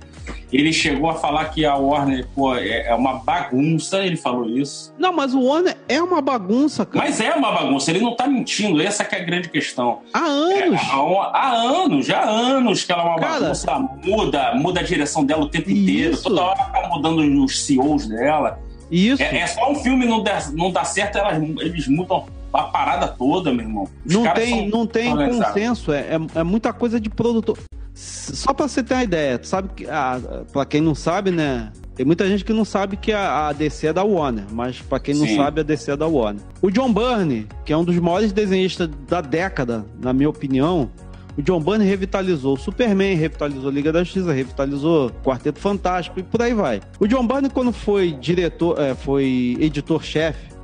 Ele 0.51 0.73
chegou 0.73 1.09
a 1.09 1.15
falar 1.15 1.45
que 1.45 1.65
a 1.65 1.75
Warner, 1.75 2.27
pô, 2.35 2.55
é, 2.55 2.87
é 2.87 2.95
uma 2.95 3.15
bagunça, 3.15 4.03
ele 4.03 4.17
falou 4.17 4.49
isso. 4.49 4.93
Não, 4.97 5.13
mas 5.13 5.33
o 5.33 5.41
Warner 5.41 5.77
é 5.87 6.01
uma 6.01 6.21
bagunça, 6.21 6.85
cara. 6.85 7.05
Mas 7.05 7.19
é 7.19 7.33
uma 7.33 7.51
bagunça, 7.51 7.91
ele 7.91 8.01
não 8.01 8.15
tá 8.15 8.27
mentindo, 8.27 8.81
essa 8.81 9.03
que 9.05 9.15
é 9.15 9.21
a 9.21 9.23
grande 9.23 9.49
questão. 9.49 9.99
Há 10.13 10.19
anos. 10.19 10.81
É, 10.81 10.85
há, 10.85 11.31
há, 11.33 11.53
anos, 11.53 12.05
já 12.05 12.19
há 12.19 12.29
anos 12.29 12.83
que 12.83 12.91
ela 12.91 13.03
é 13.03 13.05
uma 13.05 13.19
cara, 13.19 13.39
bagunça, 13.39 13.79
muda, 14.03 14.55
muda 14.55 14.79
a 14.79 14.83
direção 14.83 15.23
dela 15.23 15.43
o 15.43 15.49
tempo 15.49 15.69
isso. 15.69 15.81
inteiro, 15.81 16.21
toda 16.21 16.41
hora 16.41 16.63
tá 16.63 16.87
mudando 16.89 17.43
os 17.43 17.63
CEOs 17.63 18.07
dela. 18.07 18.59
Isso. 18.91 19.21
É, 19.21 19.37
é 19.37 19.47
só 19.47 19.71
um 19.71 19.75
filme 19.75 20.05
não, 20.05 20.23
der, 20.23 20.51
não 20.53 20.71
dá 20.71 20.83
certo, 20.83 21.17
elas, 21.17 21.37
eles 21.37 21.87
mudam 21.87 22.25
a 22.51 22.63
parada 22.63 23.07
toda, 23.07 23.51
meu 23.51 23.65
irmão. 23.65 23.87
Os 24.05 24.13
não 24.13 24.33
tem, 24.33 24.69
não 24.69 24.87
tem 24.87 25.15
consenso, 25.15 25.91
é, 25.91 25.99
é, 25.99 26.39
é, 26.39 26.43
muita 26.43 26.73
coisa 26.73 26.99
de 26.99 27.09
produtor. 27.09 27.57
Só 27.99 28.53
pra 28.53 28.65
você 28.65 28.81
ter 28.81 28.93
uma 28.93 29.03
ideia, 29.03 29.39
sabe 29.43 29.69
que, 29.75 29.85
ah, 29.85 30.21
pra 30.53 30.63
quem 30.63 30.79
não 30.79 30.95
sabe, 30.95 31.31
né? 31.31 31.69
Tem 31.95 32.05
muita 32.05 32.25
gente 32.29 32.45
que 32.45 32.53
não 32.53 32.63
sabe 32.63 32.95
que 32.95 33.11
a, 33.11 33.49
a 33.49 33.51
DC 33.51 33.87
é 33.87 33.93
da 33.93 34.05
Warner, 34.05 34.45
mas 34.51 34.79
para 34.79 35.01
quem 35.01 35.13
não 35.13 35.27
Sim. 35.27 35.35
sabe, 35.35 35.59
a 35.59 35.63
DC 35.63 35.91
é 35.91 35.97
da 35.97 36.07
Warner. 36.07 36.41
O 36.61 36.71
John 36.71 36.93
Byrne, 36.93 37.45
que 37.65 37.73
é 37.73 37.77
um 37.77 37.83
dos 37.83 37.97
maiores 37.97 38.31
desenhistas 38.31 38.89
da 39.05 39.19
década, 39.19 39.85
na 40.01 40.13
minha 40.13 40.29
opinião, 40.29 40.89
o 41.37 41.41
John 41.41 41.59
Byrne 41.59 41.83
revitalizou 41.83 42.53
o 42.53 42.57
Superman, 42.57 43.15
revitalizou 43.17 43.69
Liga 43.69 43.91
da 43.91 44.01
Justiça, 44.01 44.31
revitalizou 44.31 45.11
Quarteto 45.21 45.59
Fantástico 45.59 46.21
e 46.21 46.23
por 46.23 46.41
aí 46.41 46.53
vai. 46.53 46.79
O 47.01 47.07
John 47.07 47.27
Byrne, 47.27 47.49
quando 47.49 47.73
foi 47.73 48.13
diretor, 48.13 48.79
é, 48.79 48.95
foi 48.95 49.57
editor-chefe 49.59 50.58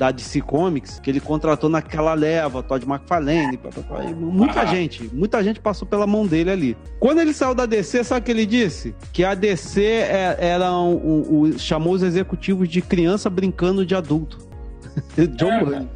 da 0.00 0.10
DC 0.10 0.40
Comics, 0.40 0.98
que 0.98 1.10
ele 1.10 1.20
contratou 1.20 1.68
naquela 1.68 2.14
leva, 2.14 2.62
Todd 2.62 2.86
McFarlane, 2.88 3.60
muita 4.16 4.64
gente, 4.64 5.10
muita 5.12 5.44
gente 5.44 5.60
passou 5.60 5.86
pela 5.86 6.06
mão 6.06 6.26
dele 6.26 6.50
ali. 6.50 6.76
Quando 6.98 7.20
ele 7.20 7.34
saiu 7.34 7.54
da 7.54 7.66
DC, 7.66 8.02
sabe 8.04 8.22
o 8.22 8.24
que 8.24 8.30
ele 8.30 8.46
disse? 8.46 8.94
Que 9.12 9.24
a 9.24 9.34
DC 9.34 9.84
é, 9.84 10.38
era 10.40 10.72
um, 10.72 11.42
um, 11.42 11.58
chamou 11.58 11.92
os 11.92 12.02
executivos 12.02 12.66
de 12.66 12.80
criança 12.80 13.28
brincando 13.28 13.84
de 13.84 13.94
adulto. 13.94 14.38
John 15.36 15.52
é, 15.52 15.64
Byrne. 15.66 15.88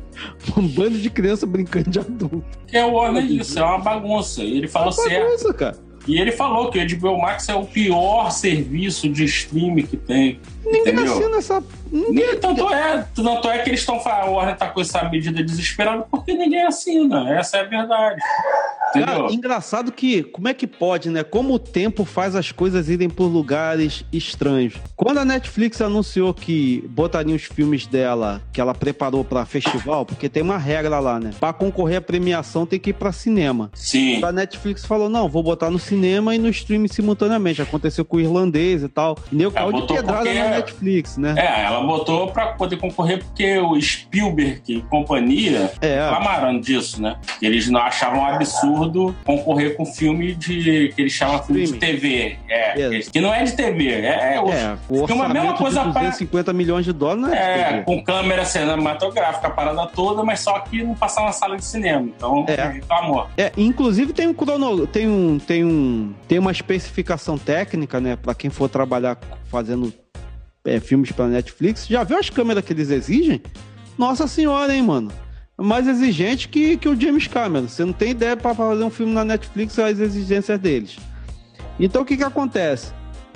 Um 0.54 0.68
bando 0.68 0.98
de 0.98 1.08
criança 1.08 1.46
brincando 1.46 1.88
de 1.88 1.98
adulto. 1.98 2.44
Que 2.66 2.76
é 2.76 2.84
o 2.84 2.92
Warner 2.92 3.26
disso, 3.26 3.58
é 3.58 3.64
uma 3.64 3.78
bagunça. 3.78 4.42
Ele 4.42 4.68
falou 4.68 4.92
é 4.92 5.00
uma 5.00 5.24
bagunça, 5.24 5.44
certo. 5.44 5.56
cara. 5.56 5.78
E 6.06 6.20
ele 6.20 6.30
falou 6.30 6.70
que 6.70 6.78
o 6.78 6.98
HBO 6.98 7.18
Max 7.22 7.48
é 7.48 7.54
o 7.54 7.64
pior 7.64 8.30
serviço 8.30 9.08
de 9.08 9.24
streaming 9.24 9.86
que 9.86 9.96
tem. 9.96 10.38
Ninguém 10.64 10.80
entendeu? 10.80 11.12
assina 11.12 11.36
essa. 11.38 11.62
Ninguém... 11.90 12.38
Tanto, 12.38 12.68
é, 12.72 13.06
tanto 13.14 13.50
é 13.50 13.58
que 13.58 13.70
eles 13.70 13.80
estão 13.80 14.00
falando, 14.00 14.28
a 14.28 14.30
Warner 14.30 14.56
tá 14.56 14.68
com 14.68 14.80
essa 14.80 15.08
medida 15.08 15.42
desesperada 15.42 16.06
porque 16.10 16.34
ninguém 16.34 16.64
assina. 16.64 17.30
Essa 17.38 17.58
é 17.58 17.60
a 17.60 17.64
verdade. 17.64 18.20
Cara, 18.92 19.32
engraçado 19.32 19.90
que, 19.90 20.22
como 20.22 20.48
é 20.48 20.54
que 20.54 20.66
pode, 20.66 21.10
né? 21.10 21.24
Como 21.24 21.54
o 21.54 21.58
tempo 21.58 22.04
faz 22.04 22.36
as 22.36 22.52
coisas 22.52 22.88
irem 22.88 23.08
por 23.08 23.26
lugares 23.26 24.04
estranhos. 24.12 24.74
Quando 24.94 25.18
a 25.18 25.24
Netflix 25.24 25.80
anunciou 25.80 26.32
que 26.32 26.84
botaria 26.88 27.34
os 27.34 27.42
filmes 27.42 27.86
dela, 27.86 28.40
que 28.52 28.60
ela 28.60 28.74
preparou 28.74 29.24
para 29.24 29.44
festival, 29.44 30.06
porque 30.06 30.28
tem 30.28 30.42
uma 30.42 30.58
regra 30.58 31.00
lá, 31.00 31.18
né? 31.18 31.30
Para 31.40 31.52
concorrer 31.52 31.98
à 31.98 32.00
premiação 32.00 32.66
tem 32.66 32.78
que 32.78 32.90
ir 32.90 32.92
para 32.92 33.10
cinema. 33.12 33.70
Sim. 33.74 34.22
A 34.22 34.30
Netflix 34.30 34.84
falou: 34.84 35.08
não, 35.08 35.28
vou 35.28 35.42
botar 35.42 35.70
no 35.70 35.78
cinema 35.78 36.34
e 36.34 36.38
no 36.38 36.48
streaming 36.48 36.88
simultaneamente. 36.88 37.60
Aconteceu 37.60 38.04
com 38.04 38.16
o 38.16 38.20
irlandês 38.20 38.82
e 38.82 38.88
tal. 38.88 39.18
E 39.32 39.50
caldo 39.50 39.86
de 39.86 39.94
pedrada 39.94 40.32
na 40.32 40.53
Netflix, 40.56 41.16
né? 41.16 41.34
É, 41.36 41.64
ela 41.64 41.82
botou 41.82 42.28
para 42.28 42.48
poder 42.52 42.76
concorrer 42.76 43.22
porque 43.24 43.58
o 43.58 43.80
Spielberg 43.80 44.62
e 44.68 44.80
companhia 44.82 45.72
é. 45.80 46.08
clamaram 46.08 46.60
disso, 46.60 47.00
né? 47.00 47.16
Eles 47.40 47.68
não 47.68 47.80
achavam 47.80 48.20
um 48.20 48.26
absurdo 48.26 49.14
concorrer 49.24 49.76
com 49.76 49.84
filme 49.84 50.34
de. 50.34 50.92
que 50.94 51.02
eles 51.02 51.12
chamam 51.12 51.42
filme 51.42 51.66
de 51.66 51.74
TV. 51.74 52.36
É, 52.48 52.78
yes. 52.78 53.08
Que 53.08 53.20
não 53.20 53.32
é 53.32 53.44
de 53.44 53.52
TV. 53.52 53.88
É, 53.88 54.34
é, 54.34 54.40
o, 54.40 54.50
é 54.50 54.78
o 54.88 55.06
filme 55.06 55.22
é 55.22 55.24
a 55.24 55.28
mesma 55.28 55.54
coisa 55.54 55.80
de 55.80 55.86
250 55.86 56.44
pra, 56.44 56.52
milhões 56.52 56.84
de 56.84 56.92
dólares, 56.92 57.36
É, 57.36 57.82
com 57.82 58.02
câmera 58.02 58.44
cinematográfica, 58.44 59.48
a 59.48 59.50
parada 59.50 59.86
toda, 59.86 60.22
mas 60.22 60.40
só 60.40 60.58
que 60.60 60.82
não 60.82 60.94
passar 60.94 61.24
na 61.24 61.32
sala 61.32 61.56
de 61.56 61.64
cinema. 61.64 62.08
Então, 62.16 62.44
é. 62.48 62.80
amor. 62.90 63.28
É, 63.36 63.52
inclusive 63.56 64.12
tem 64.12 64.28
um 64.28 64.34
crono, 64.34 64.86
tem 64.86 65.08
um. 65.08 65.38
Tem 65.38 65.64
um. 65.64 66.14
Tem 66.28 66.38
uma 66.38 66.52
especificação 66.52 67.38
técnica, 67.38 68.00
né? 68.00 68.16
Pra 68.16 68.34
quem 68.34 68.50
for 68.50 68.68
trabalhar 68.68 69.18
fazendo 69.50 69.92
é, 70.64 70.80
filmes 70.80 71.12
pra 71.12 71.26
Netflix. 71.26 71.86
Já 71.86 72.04
viu 72.04 72.18
as 72.18 72.30
câmeras 72.30 72.64
que 72.64 72.72
eles 72.72 72.90
exigem? 72.90 73.42
Nossa 73.98 74.26
senhora, 74.26 74.74
hein, 74.74 74.82
mano 74.82 75.12
mais 75.56 75.86
exigente 75.86 76.48
que, 76.48 76.76
que 76.76 76.88
o 76.88 77.00
James 77.00 77.26
Cameron. 77.26 77.68
Você 77.68 77.84
não 77.84 77.92
tem 77.92 78.10
ideia 78.10 78.36
para 78.36 78.54
fazer 78.54 78.82
um 78.82 78.90
filme 78.90 79.12
na 79.12 79.24
Netflix 79.24 79.78
as 79.78 80.00
exigências 80.00 80.58
deles. 80.58 80.96
Então 81.78 82.02
o 82.02 82.04
que 82.04 82.16
que 82.16 82.24
acontece? 82.24 82.92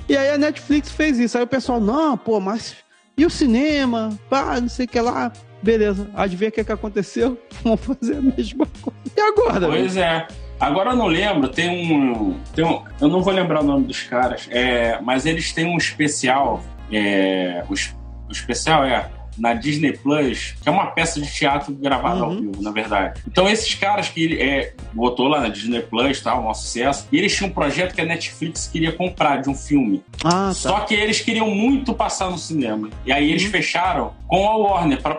E 0.08 0.16
aí 0.16 0.30
a 0.30 0.38
Netflix 0.38 0.90
fez 0.90 1.18
isso. 1.18 1.36
Aí 1.36 1.44
o 1.44 1.46
pessoal, 1.46 1.80
não, 1.80 2.16
pô, 2.16 2.40
mas 2.40 2.76
e 3.16 3.26
o 3.26 3.30
cinema? 3.30 4.10
Pá, 4.28 4.60
não 4.60 4.68
sei 4.68 4.86
o 4.86 4.88
que 4.88 5.00
lá. 5.00 5.32
Beleza, 5.62 6.08
adivinha 6.14 6.50
o 6.50 6.52
que, 6.52 6.64
que 6.64 6.72
aconteceu? 6.72 7.38
Vamos 7.62 7.80
fazer 7.80 8.16
a 8.16 8.22
mesma 8.22 8.66
coisa. 8.80 8.98
E 9.16 9.20
agora? 9.20 9.66
Pois 9.66 9.96
é. 9.96 10.26
Agora 10.60 10.90
eu 10.90 10.96
não 10.96 11.06
lembro, 11.06 11.48
tem 11.48 11.94
um, 11.94 12.36
tem 12.54 12.64
um. 12.64 12.82
Eu 13.00 13.08
não 13.08 13.22
vou 13.22 13.32
lembrar 13.32 13.60
o 13.60 13.64
nome 13.64 13.86
dos 13.86 14.02
caras, 14.02 14.48
é, 14.50 15.00
mas 15.00 15.24
eles 15.24 15.52
têm 15.52 15.66
um 15.66 15.76
especial. 15.76 16.62
É, 16.90 17.64
o, 17.68 17.72
o 17.72 18.32
especial 18.32 18.84
é 18.84 19.10
na 19.38 19.54
Disney 19.54 19.92
Plus, 19.92 20.54
que 20.62 20.68
é 20.68 20.72
uma 20.72 20.86
peça 20.86 21.20
de 21.20 21.32
teatro 21.32 21.74
gravada 21.74 22.20
uhum. 22.20 22.24
ao 22.24 22.30
vivo, 22.30 22.62
na 22.62 22.70
verdade. 22.70 23.20
Então, 23.26 23.48
esses 23.48 23.74
caras 23.74 24.08
que 24.08 24.22
ele 24.22 24.42
é, 24.42 24.74
botou 24.92 25.28
lá 25.28 25.40
na 25.40 25.48
Disney 25.48 25.80
Plus, 25.80 26.20
tá, 26.20 26.38
um 26.38 26.52
sucesso, 26.54 27.06
e 27.12 27.18
eles 27.18 27.34
tinham 27.36 27.50
um 27.50 27.52
projeto 27.52 27.94
que 27.94 28.00
a 28.00 28.04
Netflix 28.04 28.66
queria 28.66 28.92
comprar 28.92 29.42
de 29.42 29.48
um 29.48 29.54
filme. 29.54 30.02
Ah, 30.24 30.48
tá. 30.48 30.54
Só 30.54 30.80
que 30.80 30.94
eles 30.94 31.20
queriam 31.20 31.50
muito 31.50 31.94
passar 31.94 32.30
no 32.30 32.38
cinema. 32.38 32.90
E 33.04 33.12
aí 33.12 33.30
eles 33.30 33.44
uhum. 33.44 33.50
fecharam 33.50 34.12
com 34.26 34.46
a 34.46 34.56
Warner 34.56 35.00
para 35.00 35.14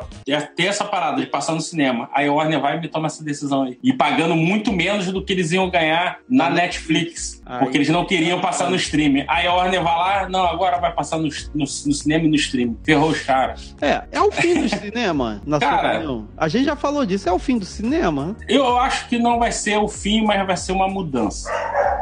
ter 0.55 0.65
essa 0.65 0.86
parada 0.86 1.20
de 1.20 1.28
passar 1.28 1.53
no 1.53 1.61
cinema. 1.61 2.09
Aí 2.13 2.28
a 2.28 2.34
Warner 2.34 2.59
vai 2.59 2.80
e 2.80 2.88
toma 2.88 3.07
essa 3.07 3.24
decisão 3.24 3.63
aí. 3.63 3.80
E 3.84 3.91
pagando 3.91 4.36
muito 4.36 4.72
menos 4.72 5.11
do 5.11 5.24
que 5.24 5.34
eles 5.34 5.51
iam 5.51 5.70
ganhar 5.70 6.20
na 6.30 6.47
uhum. 6.47 6.53
Netflix. 6.53 7.41
Porque 7.59 7.78
eles 7.78 7.89
não 7.89 8.05
queriam 8.05 8.39
passar 8.39 8.70
no 8.70 8.76
streaming. 8.76 9.26
Aí 9.28 9.47
a 9.47 9.53
Warner 9.53 9.82
vai 9.82 9.97
lá, 9.97 10.30
não, 10.30 10.45
agora 10.45 10.78
vai 10.78 10.93
passar 10.93 11.17
no, 11.17 11.28
no, 11.28 11.61
no 11.63 11.67
cinema 11.67 12.26
e 12.26 12.28
no 12.28 12.36
streaming. 12.36 12.78
Ferrou 12.84 13.09
os 13.09 13.22
caras. 13.22 13.76
É, 13.82 14.03
é 14.12 14.22
o 14.22 14.32
fim 14.32 14.62
do 14.62 14.70
cinema, 14.76 15.41
na 15.45 15.60
Cara, 15.60 15.80
sua 15.82 15.89
opinião? 15.91 16.28
A 16.38 16.47
gente 16.47 16.66
já 16.66 16.76
falou 16.76 17.05
disso, 17.05 17.30
é 17.30 17.32
o 17.32 17.39
fim 17.39 17.57
do 17.57 17.66
cinema? 17.66 18.36
Eu 18.47 18.78
acho 18.78 19.07
que 19.07 19.18
não 19.18 19.39
vai 19.39 19.51
ser 19.51 19.78
o 19.78 19.88
fim, 19.88 20.24
mas 20.26 20.45
vai 20.45 20.57
ser 20.57 20.72
uma 20.72 20.88
mudança. 20.88 21.49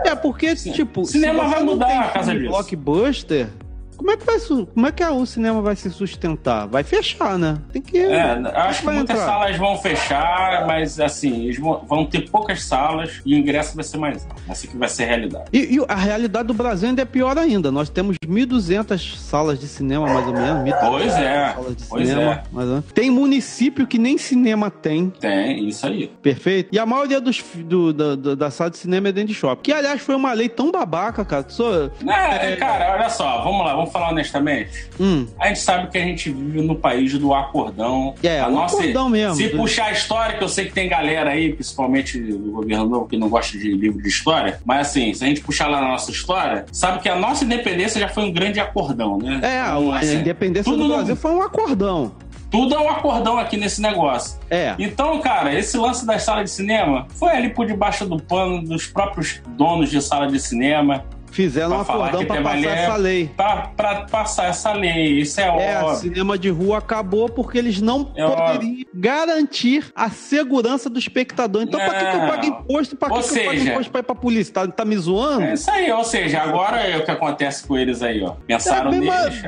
É, 0.05 0.15
porque, 0.15 0.55
tipo... 0.55 1.05
Cinema 1.05 1.47
vai 1.47 1.63
mudar 1.63 1.99
a 2.01 2.07
casa 2.09 2.33
disso. 2.33 2.49
blockbuster, 2.49 3.49
Como 3.97 4.11
é 4.11 4.17
que 4.17 4.25
vai 4.25 4.37
como 4.73 4.87
é 4.87 4.91
que 4.91 5.03
o 5.03 5.25
cinema 5.25 5.61
vai 5.61 5.75
se 5.75 5.89
sustentar? 5.89 6.67
Vai 6.67 6.83
fechar, 6.83 7.37
né? 7.37 7.57
Tem 7.71 7.81
que. 7.81 7.97
É, 7.97 8.31
acho 8.55 8.81
que, 8.81 8.85
muitas 8.85 9.17
entrar? 9.17 9.25
salas 9.25 9.57
vão 9.57 9.77
fechar, 9.77 10.65
mas 10.67 10.99
assim, 10.99 11.45
eles 11.45 11.59
vão, 11.59 11.83
vão, 11.87 12.05
ter 12.05 12.29
poucas 12.29 12.63
salas 12.63 13.21
e 13.25 13.33
o 13.33 13.37
ingresso 13.37 13.75
vai 13.75 13.83
ser 13.83 13.97
mais 13.97 14.23
alto. 14.23 14.41
Assim 14.47 14.67
que 14.67 14.77
vai 14.77 14.87
ser 14.87 15.03
a 15.03 15.07
realidade. 15.07 15.45
E, 15.51 15.75
e, 15.75 15.85
a 15.87 15.95
realidade 15.95 16.47
do 16.47 16.53
Brasil 16.53 16.89
ainda 16.89 17.01
é 17.01 17.05
pior 17.05 17.37
ainda. 17.37 17.71
Nós 17.71 17.89
temos 17.89 18.15
1.200 18.25 19.17
salas 19.17 19.59
de 19.59 19.67
cinema, 19.67 20.07
mais 20.07 20.27
ou 20.27 20.33
menos. 20.33 20.75
Pois 20.79 21.13
é. 21.13 21.53
Salas 21.53 21.75
de 21.75 21.85
pois 21.85 22.07
cinema, 22.07 22.31
é. 22.31 22.43
Mais 22.51 22.83
Tem 22.93 23.09
município 23.09 23.87
que 23.87 23.97
nem 23.97 24.17
cinema 24.17 24.69
tem. 24.69 25.09
Tem, 25.09 25.67
isso 25.67 25.85
aí. 25.87 26.07
Perfeito. 26.21 26.69
E 26.71 26.79
a 26.79 26.85
maioria 26.85 27.19
dos, 27.19 27.43
do, 27.55 27.91
do, 27.91 28.15
do 28.15 28.35
da 28.35 28.51
sala 28.51 28.69
de 28.69 28.77
cinema 28.77 29.09
é 29.09 29.11
dentro 29.11 29.29
de 29.29 29.33
shopping. 29.33 29.63
Que, 29.63 29.73
aliás, 29.73 30.01
foi 30.01 30.15
uma 30.15 30.31
lei 30.33 30.47
tão 30.47 30.71
babaca, 30.71 31.25
cara. 31.25 31.45
Sou, 31.49 31.91
é, 32.07 32.55
cara, 32.55 32.93
olha 32.93 33.09
só, 33.09 33.41
vamos 33.43 33.65
lá, 33.65 33.73
vamos 33.73 33.86
falar 33.89 34.09
honestamente. 34.09 34.87
Hum. 34.99 35.27
A 35.39 35.47
gente 35.47 35.59
sabe 35.59 35.89
que 35.89 35.97
a 35.97 36.01
gente 36.01 36.29
vive 36.29 36.61
no 36.61 36.75
país 36.75 37.17
do 37.17 37.33
acordão. 37.33 38.15
É, 38.23 38.39
a 38.39 38.49
nossa, 38.49 38.77
acordão 38.77 39.09
mesmo. 39.09 39.35
Se 39.35 39.49
puxar 39.49 39.85
a 39.85 39.91
história, 39.91 40.37
que 40.37 40.43
eu 40.43 40.49
sei 40.49 40.65
que 40.65 40.73
tem 40.73 40.87
galera 40.87 41.31
aí, 41.31 41.53
principalmente 41.53 42.19
do 42.19 42.51
governo 42.51 42.87
novo, 42.87 43.07
que 43.07 43.17
não 43.17 43.29
gosta 43.29 43.57
de 43.57 43.71
livro 43.71 44.01
de 44.01 44.07
história, 44.07 44.59
mas 44.65 44.87
assim, 44.87 45.13
se 45.13 45.23
a 45.23 45.27
gente 45.27 45.41
puxar 45.41 45.67
lá 45.67 45.81
na 45.81 45.89
nossa 45.89 46.11
história, 46.11 46.65
sabe 46.71 46.99
que 46.99 47.09
a 47.09 47.15
nossa 47.15 47.43
independência 47.43 47.99
já 47.99 48.09
foi 48.09 48.23
um 48.23 48.31
grande 48.31 48.59
acordão, 48.59 49.17
né? 49.17 49.39
É, 49.43 49.61
então, 49.67 49.91
assim, 49.91 50.17
a 50.17 50.19
independência 50.19 50.75
do 50.75 50.87
Brasil 50.87 51.15
foi 51.15 51.31
um 51.31 51.41
acordão. 51.41 52.11
Tudo 52.49 52.75
é 52.75 52.79
um 52.79 52.89
acordão 52.89 53.37
aqui 53.37 53.57
nesse 53.57 53.81
negócio. 53.81 54.39
É. 54.49 54.73
Então, 54.79 55.19
cara, 55.19 55.53
esse 55.53 55.77
lance 55.77 56.05
das 56.05 56.23
salas 56.23 56.45
de 56.45 56.51
cinema 56.51 57.05
foi 57.09 57.31
ali 57.31 57.49
por 57.49 57.65
debaixo 57.65 58.05
do 58.05 58.21
pano 58.21 58.63
dos 58.63 58.87
próprios 58.87 59.41
donos 59.57 59.89
de 59.89 60.01
sala 60.01 60.27
de 60.27 60.39
cinema. 60.39 61.03
Fizeram 61.37 61.77
um 61.77 61.81
acordão 61.81 62.25
para 62.25 62.41
passar 62.41 62.65
essa 62.65 62.95
lei. 62.95 63.29
Para 63.37 63.95
passar 64.09 64.45
essa 64.45 64.73
lei, 64.73 65.19
isso 65.19 65.39
é, 65.39 65.43
é 65.43 65.83
óbvio. 65.83 65.97
cinema 65.97 66.35
de 66.35 66.49
rua 66.49 66.79
acabou 66.79 67.29
porque 67.29 67.59
eles 67.59 67.79
não 67.79 68.11
é 68.15 68.25
poderiam 68.25 68.71
óbvio. 68.71 68.87
garantir 68.91 69.91
a 69.95 70.09
segurança 70.09 70.89
do 70.89 70.97
espectador. 70.97 71.61
Então, 71.61 71.79
para 71.79 71.93
que, 71.93 72.05
que, 72.05 72.15
eu 72.15 72.27
pago 72.27 72.45
imposto? 72.47 72.95
Para 72.95 73.21
que, 73.21 73.29
que 73.29 73.39
eu 73.39 73.45
pago 73.45 73.59
imposto 73.59 73.91
para 73.91 73.99
ir 73.99 74.03
pra 74.03 74.15
polícia? 74.15 74.51
Tá, 74.51 74.67
tá 74.67 74.83
me 74.83 74.97
zoando? 74.97 75.43
É 75.43 75.53
isso 75.53 75.69
aí, 75.69 75.91
ou 75.91 76.03
seja, 76.03 76.41
agora 76.41 76.77
é 76.77 76.97
o 76.97 77.05
que 77.05 77.11
acontece 77.11 77.67
com 77.67 77.77
eles 77.77 78.01
aí, 78.01 78.23
ó. 78.23 78.31
Pensaram 78.47 78.91
é, 78.91 78.97
neles. 78.97 79.43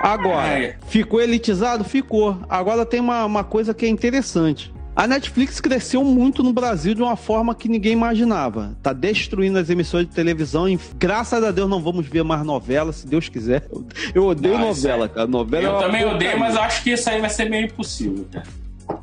Agora, 0.00 0.58
é. 0.58 0.76
ficou 0.86 1.20
elitizado? 1.20 1.84
Ficou. 1.84 2.40
Agora 2.48 2.86
tem 2.86 2.98
uma, 2.98 3.26
uma 3.26 3.44
coisa 3.44 3.74
que 3.74 3.84
é 3.84 3.90
interessante. 3.90 4.72
A 4.98 5.06
Netflix 5.06 5.60
cresceu 5.60 6.02
muito 6.02 6.42
no 6.42 6.52
Brasil 6.52 6.92
de 6.92 7.00
uma 7.00 7.14
forma 7.14 7.54
que 7.54 7.68
ninguém 7.68 7.92
imaginava. 7.92 8.76
Tá 8.82 8.92
destruindo 8.92 9.56
as 9.56 9.70
emissões 9.70 10.08
de 10.08 10.12
televisão 10.12 10.68
e 10.68 10.76
graças 10.96 11.40
a 11.44 11.52
Deus 11.52 11.70
não 11.70 11.80
vamos 11.80 12.04
ver 12.08 12.24
mais 12.24 12.44
novela, 12.44 12.92
se 12.92 13.06
Deus 13.06 13.28
quiser. 13.28 13.68
Eu 14.12 14.26
odeio 14.26 14.58
não, 14.58 14.66
novela, 14.66 15.04
é... 15.04 15.08
cara. 15.08 15.28
Novela 15.28 15.68
eu 15.68 15.76
é 15.76 15.82
também 15.84 16.04
odeio, 16.04 16.40
mas 16.40 16.56
acho 16.56 16.82
que 16.82 16.90
isso 16.90 17.08
aí 17.08 17.20
vai 17.20 17.30
ser 17.30 17.48
meio 17.48 17.66
impossível, 17.66 18.26
cara. 18.32 18.44